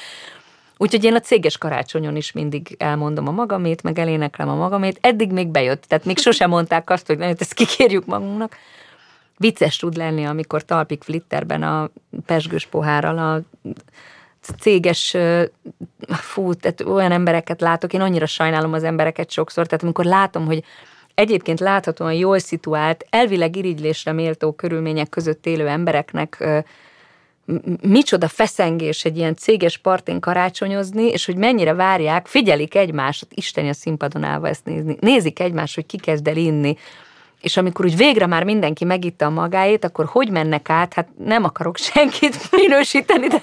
Úgyhogy 0.78 1.04
én 1.04 1.16
a 1.16 1.20
céges 1.20 1.58
karácsonyon 1.58 2.16
is 2.16 2.32
mindig 2.32 2.76
elmondom 2.78 3.28
a 3.28 3.32
magamét, 3.32 3.84
meg 3.84 4.00
eléneklem 4.00 4.50
a 4.50 4.56
magamét. 4.56 4.98
Eddig 5.02 5.32
még 5.32 5.48
bejött, 5.48 5.84
tehát 5.84 6.06
még 6.06 6.18
sosem 6.18 6.50
mondták 6.50 6.90
azt, 6.90 7.08
hogy 7.08 7.18
nagyon 7.18 7.36
ezt 7.40 7.54
kikérjük 7.54 8.06
magunknak. 8.06 8.58
Vicces 9.42 9.78
tud 9.78 9.96
lenni, 9.96 10.26
amikor 10.26 10.66
talpik 10.66 11.04
flitterben 11.04 11.64
a 11.64 11.90
pesgős 12.26 12.66
pohárral 12.66 13.18
a 13.18 13.42
céges, 14.60 15.18
fú, 16.08 16.54
tehát 16.54 16.82
olyan 16.82 17.12
embereket 17.12 17.62
látok, 17.62 17.94
én 17.94 18.02
annyira 18.02 18.26
sajnálom 18.26 18.74
az 18.74 18.84
embereket 18.84 19.32
sokszor, 19.32 19.66
tehát 19.66 19.84
amikor 19.84 20.06
látom, 20.06 20.46
hogy 20.46 20.64
egyébként 21.14 21.60
láthatóan 21.60 22.14
jól 22.14 22.40
szituált, 22.40 23.06
elvileg 23.10 23.56
irigylésre 23.56 24.12
méltó 24.12 24.52
körülmények 24.52 25.10
között 25.10 25.46
élő 25.46 25.68
embereknek 25.68 26.44
micsoda 27.82 28.28
feszengés 28.28 29.06
egy 29.06 29.18
ilyen 29.18 29.36
céges 29.36 29.78
partin 29.78 30.20
karácsonyozni, 30.20 31.04
és 31.04 31.26
hogy 31.26 31.36
mennyire 31.36 31.74
várják, 31.74 32.28
figyelik 32.28 32.76
egymást, 32.76 33.28
isteni 33.30 33.70
a 33.70 33.74
színpadon 33.74 34.24
állva 34.24 34.48
ezt 34.48 34.66
nézni, 34.66 34.98
nézik 35.00 35.40
egymást, 35.40 35.76
hogy 35.76 35.86
ki 35.86 35.98
kezd 35.98 36.28
el 36.28 36.38
inni, 36.38 36.78
és 37.42 37.58
amikor 37.58 37.86
úgy 37.86 37.98
végre 37.98 38.26
már 38.26 38.44
mindenki 38.44 38.86
megitta 38.86 39.26
a 39.26 39.30
magáét, 39.30 39.86
akkor 39.86 40.06
hogy 40.06 40.32
mennek 40.32 40.70
át, 40.70 40.94
hát 40.94 41.08
nem 41.18 41.44
akarok 41.44 41.78
senkit 41.78 42.52
minősíteni, 42.62 43.28
de, 43.28 43.42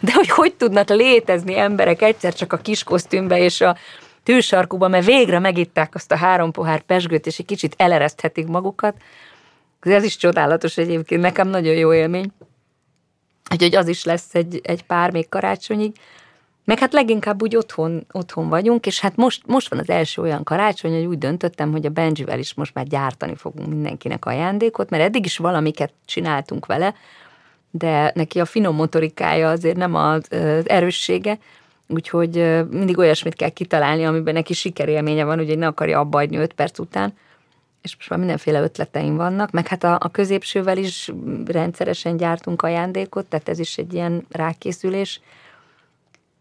de 0.00 0.12
hogy 0.12 0.28
hogy 0.28 0.54
tudnak 0.54 0.88
létezni 0.88 1.58
emberek 1.58 2.02
egyszer 2.02 2.34
csak 2.34 2.52
a 2.52 2.56
kis 2.56 2.84
kosztümbe 2.84 3.38
és 3.38 3.60
a 3.60 3.76
tűsarkuba, 4.22 4.88
mert 4.88 5.06
végre 5.06 5.38
megitták 5.38 5.94
azt 5.94 6.12
a 6.12 6.16
három 6.16 6.50
pohár 6.50 6.80
pesgőt, 6.80 7.26
és 7.26 7.38
egy 7.38 7.44
kicsit 7.44 7.74
elereszthetik 7.76 8.46
magukat. 8.46 8.94
Ez 9.80 10.04
is 10.04 10.16
csodálatos 10.16 10.76
egyébként, 10.76 11.20
nekem 11.20 11.48
nagyon 11.48 11.74
jó 11.74 11.94
élmény. 11.94 12.30
Úgyhogy 13.50 13.74
az 13.74 13.88
is 13.88 14.04
lesz 14.04 14.34
egy, 14.34 14.60
egy 14.62 14.82
pár 14.82 15.10
még 15.10 15.28
karácsonyig. 15.28 15.96
Meg 16.66 16.78
hát 16.78 16.92
leginkább 16.92 17.42
úgy 17.42 17.56
otthon, 17.56 18.06
otthon 18.12 18.48
vagyunk, 18.48 18.86
és 18.86 19.00
hát 19.00 19.16
most, 19.16 19.46
most 19.46 19.68
van 19.68 19.78
az 19.78 19.88
első 19.88 20.22
olyan 20.22 20.44
karácsony, 20.44 20.94
hogy 20.94 21.04
úgy 21.04 21.18
döntöttem, 21.18 21.70
hogy 21.70 21.86
a 21.86 21.90
Benjivel 21.90 22.38
is 22.38 22.54
most 22.54 22.74
már 22.74 22.86
gyártani 22.86 23.34
fogunk 23.34 23.68
mindenkinek 23.68 24.24
ajándékot, 24.24 24.90
mert 24.90 25.02
eddig 25.02 25.24
is 25.24 25.36
valamiket 25.36 25.92
csináltunk 26.04 26.66
vele, 26.66 26.94
de 27.70 28.12
neki 28.14 28.40
a 28.40 28.44
finom 28.44 28.74
motorikája 28.74 29.50
azért 29.50 29.76
nem 29.76 29.94
az, 29.94 30.26
az 30.30 30.68
erőssége, 30.68 31.38
úgyhogy 31.88 32.64
mindig 32.70 32.98
olyasmit 32.98 33.34
kell 33.34 33.48
kitalálni, 33.48 34.04
amiben 34.04 34.34
neki 34.34 34.54
sikerélménye 34.54 35.24
van, 35.24 35.40
ugye 35.40 35.56
ne 35.56 35.66
akarja 35.66 35.98
abba 35.98 36.18
adni 36.18 36.36
5 36.36 36.52
perc 36.52 36.78
után, 36.78 37.14
és 37.82 37.96
most 37.96 38.10
már 38.10 38.18
mindenféle 38.18 38.60
ötleteim 38.60 39.16
vannak, 39.16 39.50
meg 39.50 39.66
hát 39.66 39.84
a, 39.84 39.98
a 40.00 40.10
középsővel 40.10 40.78
is 40.78 41.12
rendszeresen 41.44 42.16
gyártunk 42.16 42.62
ajándékot, 42.62 43.26
tehát 43.26 43.48
ez 43.48 43.58
is 43.58 43.78
egy 43.78 43.94
ilyen 43.94 44.26
rákészülés. 44.30 45.20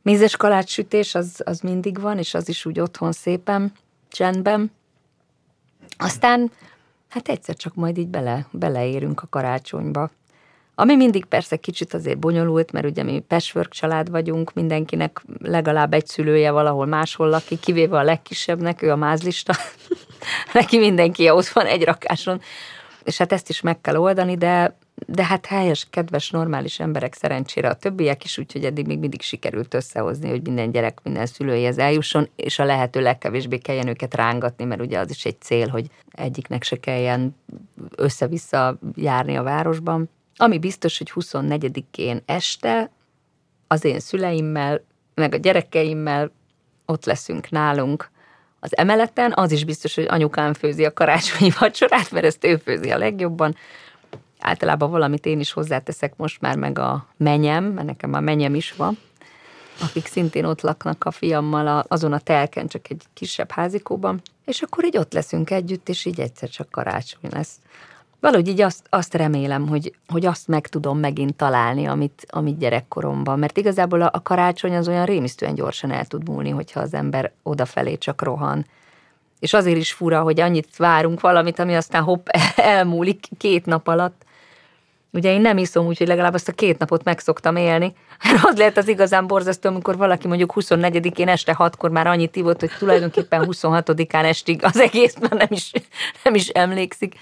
Mézes 0.05 0.35
kalácssütés 0.35 1.15
az, 1.15 1.41
az 1.45 1.59
mindig 1.59 1.99
van, 1.99 2.17
és 2.17 2.33
az 2.33 2.49
is 2.49 2.65
úgy 2.65 2.79
otthon 2.79 3.11
szépen, 3.11 3.71
csendben. 4.09 4.71
Aztán 5.97 6.51
hát 7.09 7.27
egyszer 7.27 7.55
csak 7.55 7.75
majd 7.75 7.97
így 7.97 8.07
bele, 8.07 8.47
beleérünk 8.51 9.21
a 9.21 9.27
karácsonyba. 9.29 10.09
Ami 10.75 10.95
mindig 10.95 11.25
persze 11.25 11.55
kicsit 11.55 11.93
azért 11.93 12.19
bonyolult, 12.19 12.71
mert 12.71 12.85
ugye 12.85 13.03
mi 13.03 13.19
patchwork 13.19 13.71
család 13.71 14.09
vagyunk, 14.09 14.53
mindenkinek 14.53 15.21
legalább 15.39 15.93
egy 15.93 16.07
szülője 16.07 16.51
valahol 16.51 16.85
máshol 16.85 17.29
lakik, 17.29 17.59
kivéve 17.59 17.97
a 17.97 18.03
legkisebbnek, 18.03 18.81
ő 18.81 18.91
a 18.91 18.95
mázlista. 18.95 19.53
Neki 20.53 20.77
mindenki 20.77 21.29
ott 21.29 21.47
van 21.47 21.65
egy 21.65 21.83
rakáson, 21.83 22.41
és 23.03 23.17
hát 23.17 23.31
ezt 23.31 23.49
is 23.49 23.61
meg 23.61 23.81
kell 23.81 23.95
oldani, 23.95 24.35
de, 24.35 24.77
de 24.95 25.25
hát 25.25 25.45
helyes, 25.45 25.87
kedves, 25.89 26.29
normális 26.29 26.79
emberek 26.79 27.13
szerencsére 27.13 27.69
a 27.69 27.73
többiek 27.73 28.23
is, 28.23 28.37
úgyhogy 28.37 28.65
eddig 28.65 28.85
még 28.85 28.99
mindig 28.99 29.21
sikerült 29.21 29.73
összehozni, 29.73 30.29
hogy 30.29 30.41
minden 30.41 30.71
gyerek, 30.71 30.99
minden 31.03 31.25
szülőjéhez 31.25 31.77
eljusson, 31.77 32.29
és 32.35 32.59
a 32.59 32.65
lehető 32.65 33.01
legkevésbé 33.01 33.57
kelljen 33.57 33.87
őket 33.87 34.15
rángatni, 34.15 34.65
mert 34.65 34.81
ugye 34.81 34.99
az 34.99 35.09
is 35.09 35.25
egy 35.25 35.41
cél, 35.41 35.67
hogy 35.67 35.87
egyiknek 36.11 36.63
se 36.63 36.79
kelljen 36.79 37.35
össze-vissza 37.95 38.79
járni 38.95 39.35
a 39.35 39.43
városban. 39.43 40.09
Ami 40.35 40.57
biztos, 40.59 40.97
hogy 40.97 41.11
24-én 41.15 42.21
este 42.25 42.91
az 43.67 43.85
én 43.85 43.99
szüleimmel, 43.99 44.83
meg 45.13 45.33
a 45.33 45.37
gyerekeimmel 45.37 46.31
ott 46.85 47.05
leszünk 47.05 47.49
nálunk 47.49 48.09
az 48.59 48.77
emeleten, 48.77 49.33
az 49.35 49.51
is 49.51 49.65
biztos, 49.65 49.95
hogy 49.95 50.05
anyukám 50.09 50.53
főzi 50.53 50.85
a 50.85 50.93
karácsonyi 50.93 51.51
vacsorát, 51.59 52.11
mert 52.11 52.25
ezt 52.25 52.45
ő 52.45 52.57
főzi 52.57 52.91
a 52.91 52.97
legjobban. 52.97 53.55
Általában 54.45 54.91
valamit 54.91 55.25
én 55.25 55.39
is 55.39 55.51
hozzáteszek 55.51 56.13
most 56.15 56.41
már, 56.41 56.55
meg 56.55 56.79
a 56.79 57.05
menyem, 57.17 57.63
mert 57.63 57.87
nekem 57.87 58.13
a 58.13 58.19
menyem 58.19 58.55
is 58.55 58.71
van, 58.71 58.97
akik 59.81 60.05
szintén 60.05 60.45
ott 60.45 60.61
laknak 60.61 61.03
a 61.03 61.11
fiammal 61.11 61.85
azon 61.87 62.13
a 62.13 62.19
telken, 62.19 62.67
csak 62.67 62.89
egy 62.89 63.03
kisebb 63.13 63.51
házikóban, 63.51 64.21
és 64.45 64.61
akkor 64.61 64.85
így 64.85 64.97
ott 64.97 65.13
leszünk 65.13 65.49
együtt, 65.49 65.89
és 65.89 66.05
így 66.05 66.19
egyszer 66.19 66.49
csak 66.49 66.69
karácsony 66.69 67.29
lesz 67.31 67.59
valahogy 68.25 68.47
így 68.47 68.61
azt, 68.61 68.85
azt 68.89 69.13
remélem, 69.13 69.67
hogy, 69.67 69.93
hogy 70.07 70.25
azt 70.25 70.47
meg 70.47 70.67
tudom 70.67 70.99
megint 70.99 71.35
találni, 71.35 71.85
amit, 71.85 72.25
amit 72.29 72.57
gyerekkoromban. 72.57 73.39
Mert 73.39 73.57
igazából 73.57 74.01
a, 74.01 74.09
a 74.13 74.21
karácsony 74.21 74.75
az 74.75 74.87
olyan 74.87 75.05
rémisztően 75.05 75.55
gyorsan 75.55 75.91
el 75.91 76.05
tud 76.05 76.29
múlni, 76.29 76.49
hogyha 76.49 76.79
az 76.79 76.93
ember 76.93 77.31
odafelé 77.43 77.97
csak 77.97 78.21
rohan. 78.21 78.65
És 79.39 79.53
azért 79.53 79.77
is 79.77 79.93
fura, 79.93 80.21
hogy 80.21 80.39
annyit 80.39 80.75
várunk 80.77 81.21
valamit, 81.21 81.59
ami 81.59 81.75
aztán 81.75 82.03
hopp, 82.03 82.27
elmúlik 82.55 83.27
két 83.37 83.65
nap 83.65 83.87
alatt. 83.87 84.25
Ugye 85.15 85.31
én 85.31 85.41
nem 85.41 85.57
iszom, 85.57 85.85
úgyhogy 85.85 86.07
legalább 86.07 86.33
azt 86.33 86.47
a 86.47 86.51
két 86.51 86.77
napot 86.77 87.03
meg 87.03 87.19
szoktam 87.19 87.55
élni. 87.55 87.93
Hát 88.19 88.45
az 88.45 88.57
lehet 88.57 88.77
az 88.77 88.87
igazán 88.87 89.27
borzasztó, 89.27 89.69
amikor 89.69 89.97
valaki 89.97 90.27
mondjuk 90.27 90.53
24-én 90.55 91.27
este 91.27 91.53
hatkor 91.53 91.89
már 91.89 92.07
annyit 92.07 92.35
ivott, 92.35 92.59
hogy 92.59 92.71
tulajdonképpen 92.79 93.45
26-án 93.47 94.23
estig 94.23 94.63
az 94.63 94.79
egész 94.79 95.15
már 95.19 95.31
nem 95.31 95.47
is, 95.49 95.71
nem 96.23 96.35
is 96.35 96.47
emlékszik. 96.47 97.15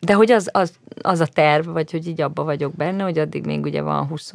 De 0.00 0.14
hogy 0.14 0.30
az, 0.30 0.48
az, 0.52 0.72
az 1.02 1.20
a 1.20 1.26
terv, 1.26 1.68
vagy 1.68 1.90
hogy 1.90 2.06
így 2.06 2.20
abba 2.20 2.44
vagyok 2.44 2.74
benne, 2.74 3.02
hogy 3.02 3.18
addig 3.18 3.44
még 3.44 3.62
ugye 3.62 3.82
van 3.82 4.06
20 4.06 4.30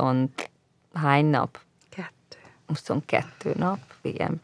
hány 0.93 1.26
nap? 1.26 1.60
Kettő. 1.89 2.38
22 2.68 3.54
nap, 3.58 3.80
igen. 4.02 4.41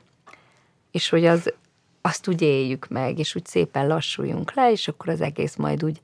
És 0.92 1.10
hogy 1.10 1.26
az, 1.26 1.54
azt 2.02 2.28
úgy 2.28 2.42
éljük 2.42 2.88
meg, 2.88 3.20
és 3.20 3.36
úgy 3.36 3.46
szépen 3.46 3.88
lassuljunk 3.88 4.54
le, 4.54 4.72
és 4.72 4.88
akkor 4.88 5.10
az 5.10 5.22
egész 5.22 5.56
majd 5.56 5.84
úgy 5.84 6.02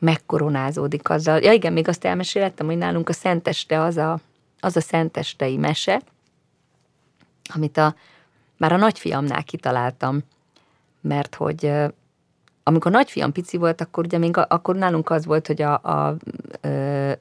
megkoronázódik 0.00 1.10
azzal. 1.10 1.38
Ja 1.38 1.52
igen, 1.52 1.72
még 1.72 1.88
azt 1.88 2.04
elmeséltem, 2.04 2.66
hogy 2.66 2.78
nálunk 2.78 3.08
a 3.08 3.12
Szenteste 3.12 3.80
az 3.80 3.96
a, 3.96 4.18
az 4.60 4.76
a 4.76 4.80
Szentestei 4.80 5.56
mese, 5.56 6.00
amit 7.54 7.76
a, 7.76 7.94
már 8.56 8.72
a 8.72 8.76
nagyfiamnál 8.76 9.44
kitaláltam, 9.44 10.22
mert 11.00 11.34
hogy 11.34 11.72
amikor 12.62 12.92
nagyfiam 12.92 13.32
pici 13.32 13.56
volt, 13.56 13.80
akkor 13.80 14.04
ugye 14.04 14.18
még 14.18 14.36
a, 14.36 14.46
akkor 14.48 14.76
nálunk 14.76 15.10
az 15.10 15.26
volt, 15.26 15.46
hogy 15.46 15.62
a, 15.62 15.72
a 15.72 16.16
ö, 16.60 17.12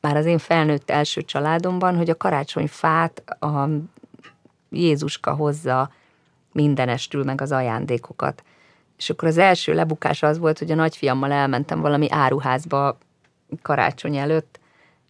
már 0.00 0.16
az 0.16 0.24
én 0.24 0.38
felnőtt 0.38 0.90
első 0.90 1.22
családomban, 1.22 1.96
hogy 1.96 2.10
a 2.10 2.16
karácsonyfát 2.16 3.22
a 3.40 3.68
Jézuska 4.70 5.34
hozza 5.34 5.90
mindenestül 6.52 7.24
meg 7.24 7.40
az 7.40 7.52
ajándékokat. 7.52 8.42
És 9.00 9.10
akkor 9.10 9.28
az 9.28 9.38
első 9.38 9.74
lebukás 9.74 10.22
az 10.22 10.38
volt, 10.38 10.58
hogy 10.58 10.70
a 10.70 10.74
nagyfiammal 10.74 11.32
elmentem 11.32 11.80
valami 11.80 12.06
áruházba 12.10 12.98
karácsony 13.62 14.16
előtt, 14.16 14.60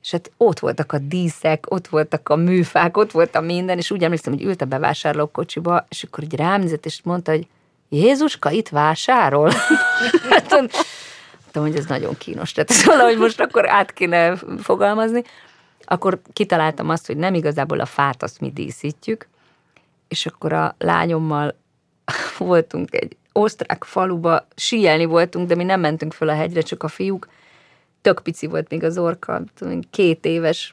és 0.03 0.11
hát 0.11 0.31
ott 0.37 0.59
voltak 0.59 0.93
a 0.93 0.99
díszek, 0.99 1.65
ott 1.69 1.89
voltak 1.89 2.29
a 2.29 2.37
műfák, 2.37 2.97
ott 2.97 3.11
volt 3.11 3.35
a 3.35 3.41
minden, 3.41 3.79
és 3.79 3.91
úgy 3.91 4.05
emlékszem, 4.05 4.33
hogy 4.33 4.43
ült 4.43 4.63
a 4.63 4.65
bevásárlókocsiba, 4.65 5.87
és 5.89 6.03
akkor 6.03 6.25
így 6.25 6.35
rám 6.35 6.61
nézett, 6.61 6.87
és 6.87 7.01
mondta, 7.03 7.31
hogy 7.31 7.47
Jézuska 7.89 8.51
itt 8.51 8.69
vásárol? 8.69 9.51
hát, 10.31 10.51
mondtam, 10.51 11.63
hogy 11.63 11.77
ez 11.77 11.87
nagyon 11.87 12.19
kínos, 12.19 12.53
tehát 12.53 12.71
ez 12.71 12.85
valahogy 12.85 13.19
most 13.19 13.41
akkor 13.41 13.69
át 13.69 13.93
kéne 13.93 14.37
fogalmazni. 14.63 15.23
Akkor 15.85 16.21
kitaláltam 16.33 16.89
azt, 16.89 17.07
hogy 17.07 17.17
nem 17.17 17.35
igazából 17.35 17.81
a 17.81 17.87
fát 17.87 18.23
azt 18.23 18.41
mi 18.41 18.51
díszítjük, 18.51 19.29
és 20.09 20.27
akkor 20.27 20.53
a 20.53 20.75
lányommal 20.79 21.57
voltunk 22.39 22.95
egy 22.95 23.17
osztrák 23.33 23.85
faluba, 23.85 24.47
síelni 24.57 25.05
voltunk, 25.05 25.49
de 25.49 25.55
mi 25.55 25.65
nem 25.65 25.81
mentünk 25.81 26.13
föl 26.13 26.29
a 26.29 26.35
hegyre, 26.35 26.61
csak 26.61 26.83
a 26.83 26.89
fiúk. 26.89 27.29
Tök 28.01 28.21
pici 28.23 28.47
volt 28.47 28.71
még 28.71 28.85
az 28.85 28.99
orka, 28.99 29.43
két 29.91 30.25
éves, 30.25 30.73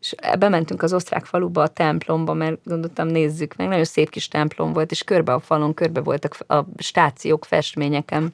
és 0.00 0.14
bementünk 0.38 0.82
az 0.82 0.92
osztrák 0.92 1.24
faluba, 1.24 1.62
a 1.62 1.68
templomba, 1.68 2.34
mert 2.34 2.58
gondoltam, 2.64 3.08
nézzük 3.08 3.56
meg, 3.56 3.68
nagyon 3.68 3.84
szép 3.84 4.10
kis 4.10 4.28
templom 4.28 4.72
volt, 4.72 4.90
és 4.90 5.02
körbe 5.02 5.32
a 5.32 5.40
falon, 5.40 5.74
körbe 5.74 6.00
voltak 6.00 6.36
a 6.46 6.64
stációk 6.76 7.44
festményeken. 7.44 8.32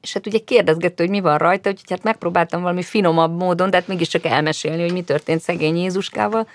És 0.00 0.12
hát 0.12 0.26
ugye 0.26 0.38
kérdezgette, 0.38 1.02
hogy 1.02 1.12
mi 1.12 1.20
van 1.20 1.38
rajta, 1.38 1.70
úgyhogy 1.70 1.90
hát 1.90 2.02
megpróbáltam 2.02 2.62
valami 2.62 2.82
finomabb 2.82 3.38
módon, 3.38 3.70
de 3.70 3.76
hát 3.76 3.88
mégiscsak 3.88 4.24
elmesélni, 4.24 4.82
hogy 4.82 4.92
mi 4.92 5.02
történt 5.02 5.40
szegény 5.40 5.76
Jézuskával. 5.76 6.48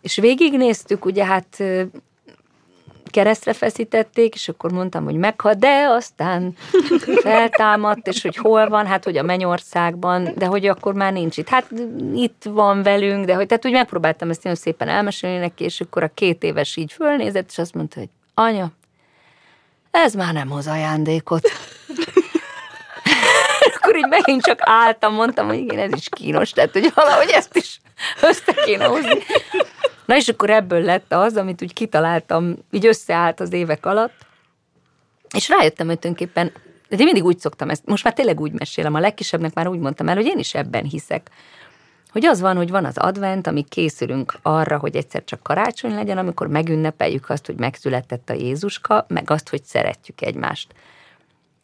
És 0.00 0.16
végignéztük, 0.16 1.04
ugye 1.04 1.24
hát 1.24 1.62
keresztre 3.10 3.52
feszítették, 3.52 4.34
és 4.34 4.48
akkor 4.48 4.72
mondtam, 4.72 5.04
hogy 5.04 5.14
meghal, 5.14 5.54
de 5.54 5.86
aztán 5.88 6.56
feltámadt, 7.22 8.06
és 8.06 8.22
hogy 8.22 8.36
hol 8.36 8.68
van, 8.68 8.86
hát 8.86 9.04
hogy 9.04 9.16
a 9.16 9.22
Mennyországban, 9.22 10.32
de 10.36 10.46
hogy 10.46 10.66
akkor 10.66 10.94
már 10.94 11.12
nincs 11.12 11.36
itt. 11.36 11.48
Hát 11.48 11.70
itt 12.14 12.42
van 12.44 12.82
velünk, 12.82 13.24
de 13.24 13.34
hogy 13.34 13.46
tehát 13.46 13.66
úgy 13.66 13.72
megpróbáltam 13.72 14.30
ezt 14.30 14.42
nagyon 14.42 14.58
szépen 14.58 14.88
elmesélni 14.88 15.38
neki, 15.38 15.64
és 15.64 15.80
akkor 15.80 16.02
a 16.02 16.10
két 16.14 16.42
éves 16.42 16.76
így 16.76 16.92
fölnézett, 16.92 17.48
és 17.50 17.58
azt 17.58 17.74
mondta, 17.74 17.98
hogy 17.98 18.08
anya, 18.34 18.68
ez 19.90 20.14
már 20.14 20.32
nem 20.32 20.48
hoz 20.48 20.66
ajándékot. 20.66 21.50
akkor 23.80 23.96
így 23.96 24.08
megint 24.08 24.42
csak 24.42 24.58
álltam, 24.62 25.14
mondtam, 25.14 25.46
hogy 25.46 25.58
igen, 25.58 25.78
ez 25.78 25.90
is 25.96 26.08
kínos, 26.10 26.50
tehát 26.50 26.72
hogy 26.72 26.92
valahogy 26.94 27.30
ezt 27.30 27.56
is 27.56 27.80
össze 28.20 28.52
kéne 28.64 28.84
hozni. 28.84 29.18
Na 30.08 30.16
és 30.16 30.28
akkor 30.28 30.50
ebből 30.50 30.80
lett 30.82 31.12
az, 31.12 31.36
amit 31.36 31.62
úgy 31.62 31.72
kitaláltam, 31.72 32.56
így 32.70 32.86
összeállt 32.86 33.40
az 33.40 33.52
évek 33.52 33.86
alatt, 33.86 34.26
és 35.34 35.48
rájöttem, 35.48 35.86
hogy 35.86 35.98
tulajdonképpen 35.98 36.52
De 36.88 36.96
én 36.96 37.04
mindig 37.04 37.24
úgy 37.24 37.38
szoktam 37.38 37.70
ezt, 37.70 37.86
most 37.86 38.04
már 38.04 38.12
tényleg 38.12 38.40
úgy 38.40 38.52
mesélem, 38.52 38.94
a 38.94 38.98
legkisebbnek 38.98 39.54
már 39.54 39.68
úgy 39.68 39.78
mondtam 39.78 40.08
el, 40.08 40.14
hogy 40.14 40.26
én 40.26 40.38
is 40.38 40.54
ebben 40.54 40.84
hiszek, 40.84 41.30
hogy 42.10 42.24
az 42.24 42.40
van, 42.40 42.56
hogy 42.56 42.70
van 42.70 42.84
az 42.84 42.96
advent, 42.98 43.46
ami 43.46 43.62
készülünk 43.62 44.38
arra, 44.42 44.78
hogy 44.78 44.96
egyszer 44.96 45.24
csak 45.24 45.42
karácsony 45.42 45.94
legyen, 45.94 46.18
amikor 46.18 46.46
megünnepeljük 46.46 47.30
azt, 47.30 47.46
hogy 47.46 47.56
megszületett 47.56 48.30
a 48.30 48.34
Jézuska, 48.34 49.04
meg 49.08 49.30
azt, 49.30 49.48
hogy 49.48 49.64
szeretjük 49.64 50.20
egymást. 50.20 50.74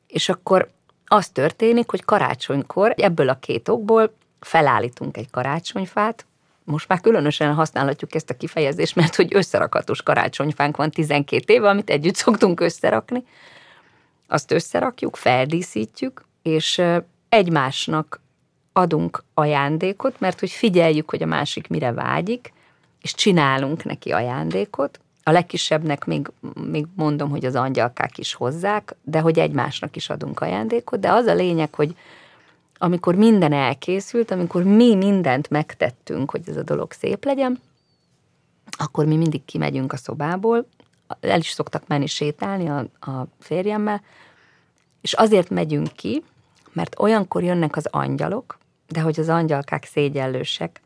És 0.07 0.29
akkor 0.29 0.71
az 1.07 1.29
történik, 1.29 1.91
hogy 1.91 2.05
karácsonykor 2.05 2.95
ebből 2.97 3.29
a 3.29 3.39
két 3.39 3.69
okból 3.69 4.15
felállítunk 4.41 5.17
egy 5.17 5.31
karácsonyfát, 5.31 6.27
most 6.65 6.89
már 6.89 7.01
különösen 7.01 7.55
használhatjuk 7.55 8.15
ezt 8.15 8.31
a 8.31 8.37
kifejezést, 8.37 8.97
mert 8.97 9.15
hogy 9.15 9.35
összerakatos 9.35 10.03
karácsonyfánk 10.03 10.77
van 10.77 10.91
12 10.91 11.53
éve, 11.53 11.69
amit 11.69 11.91
együtt 11.91 12.15
szoktunk 12.15 12.61
összerakni. 12.61 13.25
Azt 14.29 14.53
összerakjuk, 14.53 15.17
feldíszítjük, 15.17 16.25
és 16.43 16.83
egymásnak 17.29 18.21
adunk 18.73 19.25
ajándékot, 19.35 20.21
mert 20.21 20.41
hogy 20.41 20.51
figyeljük, 20.51 21.11
hogy 21.11 21.23
a 21.23 21.27
másik 21.27 21.69
mire 21.69 21.93
vágyik, 21.93 22.53
és 23.03 23.15
csinálunk 23.15 23.85
neki 23.85 24.13
ajándékot. 24.13 25.01
A 25.23 25.31
legkisebbnek 25.31 26.05
még, 26.05 26.31
még 26.61 26.87
mondom, 26.97 27.31
hogy 27.31 27.45
az 27.45 27.55
angyalkák 27.55 28.19
is 28.19 28.35
hozzák, 28.35 28.95
de 29.03 29.21
hogy 29.21 29.39
egymásnak 29.39 29.97
is 29.97 30.11
adunk 30.11 30.41
ajándékot, 30.41 31.01
de 31.01 31.13
az 31.13 31.27
a 31.27 31.35
lényeg, 31.35 31.75
hogy 31.75 31.97
amikor 32.79 33.15
minden 33.15 33.53
elkészült, 33.53 34.31
amikor 34.31 34.63
mi 34.63 34.95
mindent 34.95 35.51
megtettünk, 35.51 36.31
hogy 36.31 36.43
ez 36.47 36.57
a 36.57 36.63
dolog 36.63 36.93
szép 36.93 37.25
legyen, 37.25 37.61
akkor 38.71 39.07
mi 39.07 39.17
mindig 39.17 39.45
kimegyünk 39.45 39.93
a 39.93 39.97
szobából, 39.97 40.67
el 41.21 41.39
is 41.39 41.49
szoktak 41.49 41.87
menni 41.87 42.07
sétálni 42.07 42.69
a, 42.69 43.11
a 43.11 43.27
férjemmel, 43.41 44.03
és 45.01 45.13
azért 45.13 45.51
megyünk 45.51 45.93
ki, 45.93 46.23
mert 46.73 47.01
olyankor 47.01 47.43
jönnek 47.43 47.77
az 47.77 47.87
angyalok, 47.91 48.59
de 48.89 49.01
hogy 49.01 49.21
az 49.21 49.29
angyalkák 49.29 49.85
szégyellősek, 49.85 50.81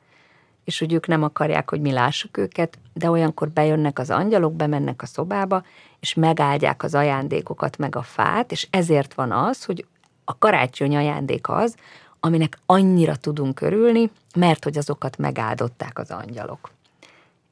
és 0.64 0.78
hogy 0.78 0.92
ők 0.92 1.06
nem 1.06 1.22
akarják, 1.22 1.70
hogy 1.70 1.80
mi 1.80 1.92
lássuk 1.92 2.36
őket, 2.36 2.78
de 2.92 3.10
olyankor 3.10 3.48
bejönnek 3.50 3.98
az 3.98 4.10
angyalok, 4.10 4.54
bemennek 4.54 5.02
a 5.02 5.06
szobába, 5.06 5.62
és 6.00 6.14
megáldják 6.14 6.82
az 6.82 6.94
ajándékokat, 6.94 7.76
meg 7.76 7.96
a 7.96 8.02
fát, 8.02 8.52
és 8.52 8.68
ezért 8.70 9.14
van 9.14 9.32
az, 9.32 9.64
hogy 9.64 9.86
a 10.28 10.38
karácsony 10.38 10.96
ajándék 10.96 11.48
az, 11.48 11.76
aminek 12.20 12.58
annyira 12.66 13.16
tudunk 13.16 13.60
örülni, 13.60 14.10
mert 14.36 14.64
hogy 14.64 14.78
azokat 14.78 15.16
megáldották 15.16 15.98
az 15.98 16.10
angyalok. 16.10 16.70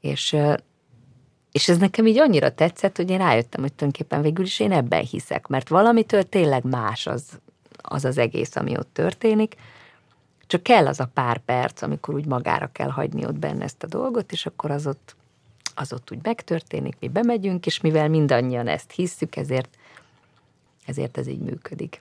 És, 0.00 0.36
és 1.52 1.68
ez 1.68 1.78
nekem 1.78 2.06
így 2.06 2.18
annyira 2.18 2.54
tetszett, 2.54 2.96
hogy 2.96 3.10
én 3.10 3.18
rájöttem, 3.18 3.60
hogy 3.60 3.72
tulajdonképpen 3.72 4.22
végül 4.22 4.44
is 4.44 4.60
én 4.60 4.72
ebben 4.72 5.04
hiszek, 5.04 5.46
mert 5.46 5.68
valamitől 5.68 6.22
tényleg 6.22 6.64
más 6.64 7.06
az 7.06 7.40
az, 7.88 8.04
az 8.04 8.18
egész, 8.18 8.56
ami 8.56 8.76
ott 8.76 8.92
történik, 8.92 9.54
csak 10.46 10.62
kell 10.62 10.86
az 10.86 11.00
a 11.00 11.10
pár 11.14 11.38
perc, 11.38 11.82
amikor 11.82 12.14
úgy 12.14 12.26
magára 12.26 12.66
kell 12.72 12.90
hagyni 12.90 13.26
ott 13.26 13.38
benne 13.38 13.64
ezt 13.64 13.82
a 13.82 13.86
dolgot, 13.86 14.32
és 14.32 14.46
akkor 14.46 14.70
az 14.70 14.86
ott, 14.86 15.16
az 15.74 15.92
ott 15.92 16.10
úgy 16.12 16.18
megtörténik, 16.22 16.96
mi 17.00 17.08
bemegyünk, 17.08 17.66
és 17.66 17.80
mivel 17.80 18.08
mindannyian 18.08 18.68
ezt 18.68 18.90
hisszük, 18.90 19.36
ezért, 19.36 19.76
ezért 20.86 21.18
ez 21.18 21.26
így 21.26 21.40
működik. 21.40 22.00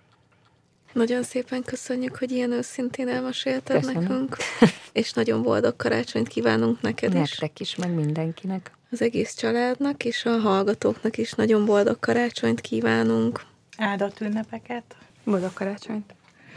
Nagyon 0.95 1.23
szépen 1.23 1.63
köszönjük, 1.63 2.17
hogy 2.17 2.31
ilyen 2.31 2.51
őszintén 2.51 3.07
elmesélted 3.07 3.79
Köszönöm. 3.79 4.01
nekünk, 4.01 4.37
és 5.01 5.11
nagyon 5.13 5.41
boldog 5.41 5.75
karácsonyt 5.75 6.27
kívánunk 6.27 6.81
neked 6.81 7.09
Nektek 7.13 7.31
is. 7.31 7.39
Nektek 7.39 7.59
is, 7.59 7.75
meg 7.75 7.93
mindenkinek. 7.93 8.71
Az 8.91 9.01
egész 9.01 9.33
családnak 9.33 10.03
és 10.03 10.25
a 10.25 10.37
hallgatóknak 10.37 11.17
is 11.17 11.31
nagyon 11.31 11.65
boldog 11.65 11.99
karácsonyt 11.99 12.61
kívánunk. 12.61 13.41
Áldott 13.77 14.21
ünnepeket. 14.21 14.95
Boldog 15.23 15.53
karácsonyt. 15.53 16.13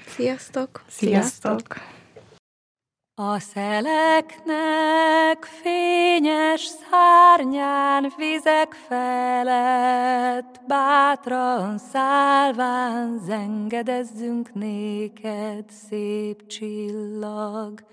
Sziasztok! 0.06 0.84
Sziasztok! 0.88 1.62
A 3.20 3.38
szeleknek 3.38 5.44
fényes 5.62 6.60
szárnyán 6.60 8.12
vizek 8.16 8.72
felett 8.88 10.60
bátran 10.66 11.78
szálván 11.78 13.20
zengedezzünk 13.26 14.54
néked, 14.54 15.64
szép 15.88 16.46
csillag. 16.46 17.84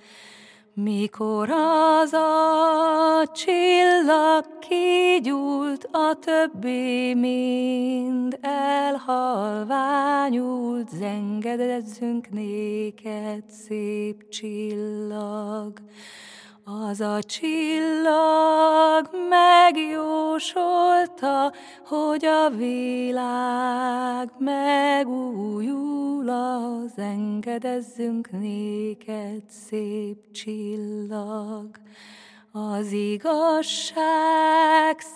Mikor 0.78 1.50
az 1.50 2.14
a 2.14 3.28
csillag 3.34 4.46
kigyúlt, 4.60 5.88
a 5.92 6.16
többi 6.20 7.14
mind 7.14 8.38
elhalványult, 8.42 10.90
zengedezzünk 10.90 12.30
néked, 12.30 13.44
szép 13.50 14.30
csillag. 14.30 15.80
Az 16.68 17.00
a 17.00 17.24
csillag 17.24 19.10
megjósolta, 19.30 20.44
hogy 21.86 22.26
a 22.26 22.50
világ 22.50 24.32
megújul, 24.38 26.30
az 26.30 26.92
engedezzünk 26.96 28.32
néked, 28.32 29.42
szép 29.50 30.32
csillag. 30.32 31.70
Az 32.58 32.92
igazság 32.92 34.00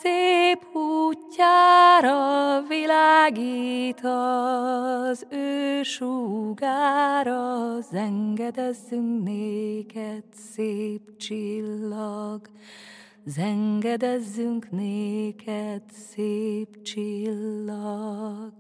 szép 0.02 0.76
útjára 0.76 2.62
világít 2.68 4.02
az 4.04 5.26
ő 5.30 5.84
sugára, 5.84 7.42
zengedezzünk 7.82 9.24
néked, 9.24 10.24
szép 10.54 11.18
csillag. 11.18 12.50
Zengedezzünk 13.26 14.72
néked, 14.72 15.84
szép 16.14 16.82
csillag. 16.82 18.54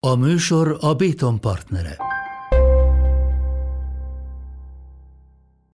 A 0.00 0.14
műsor 0.14 0.76
a 0.80 0.94
Béton 0.94 1.40
partnere. 1.40 1.96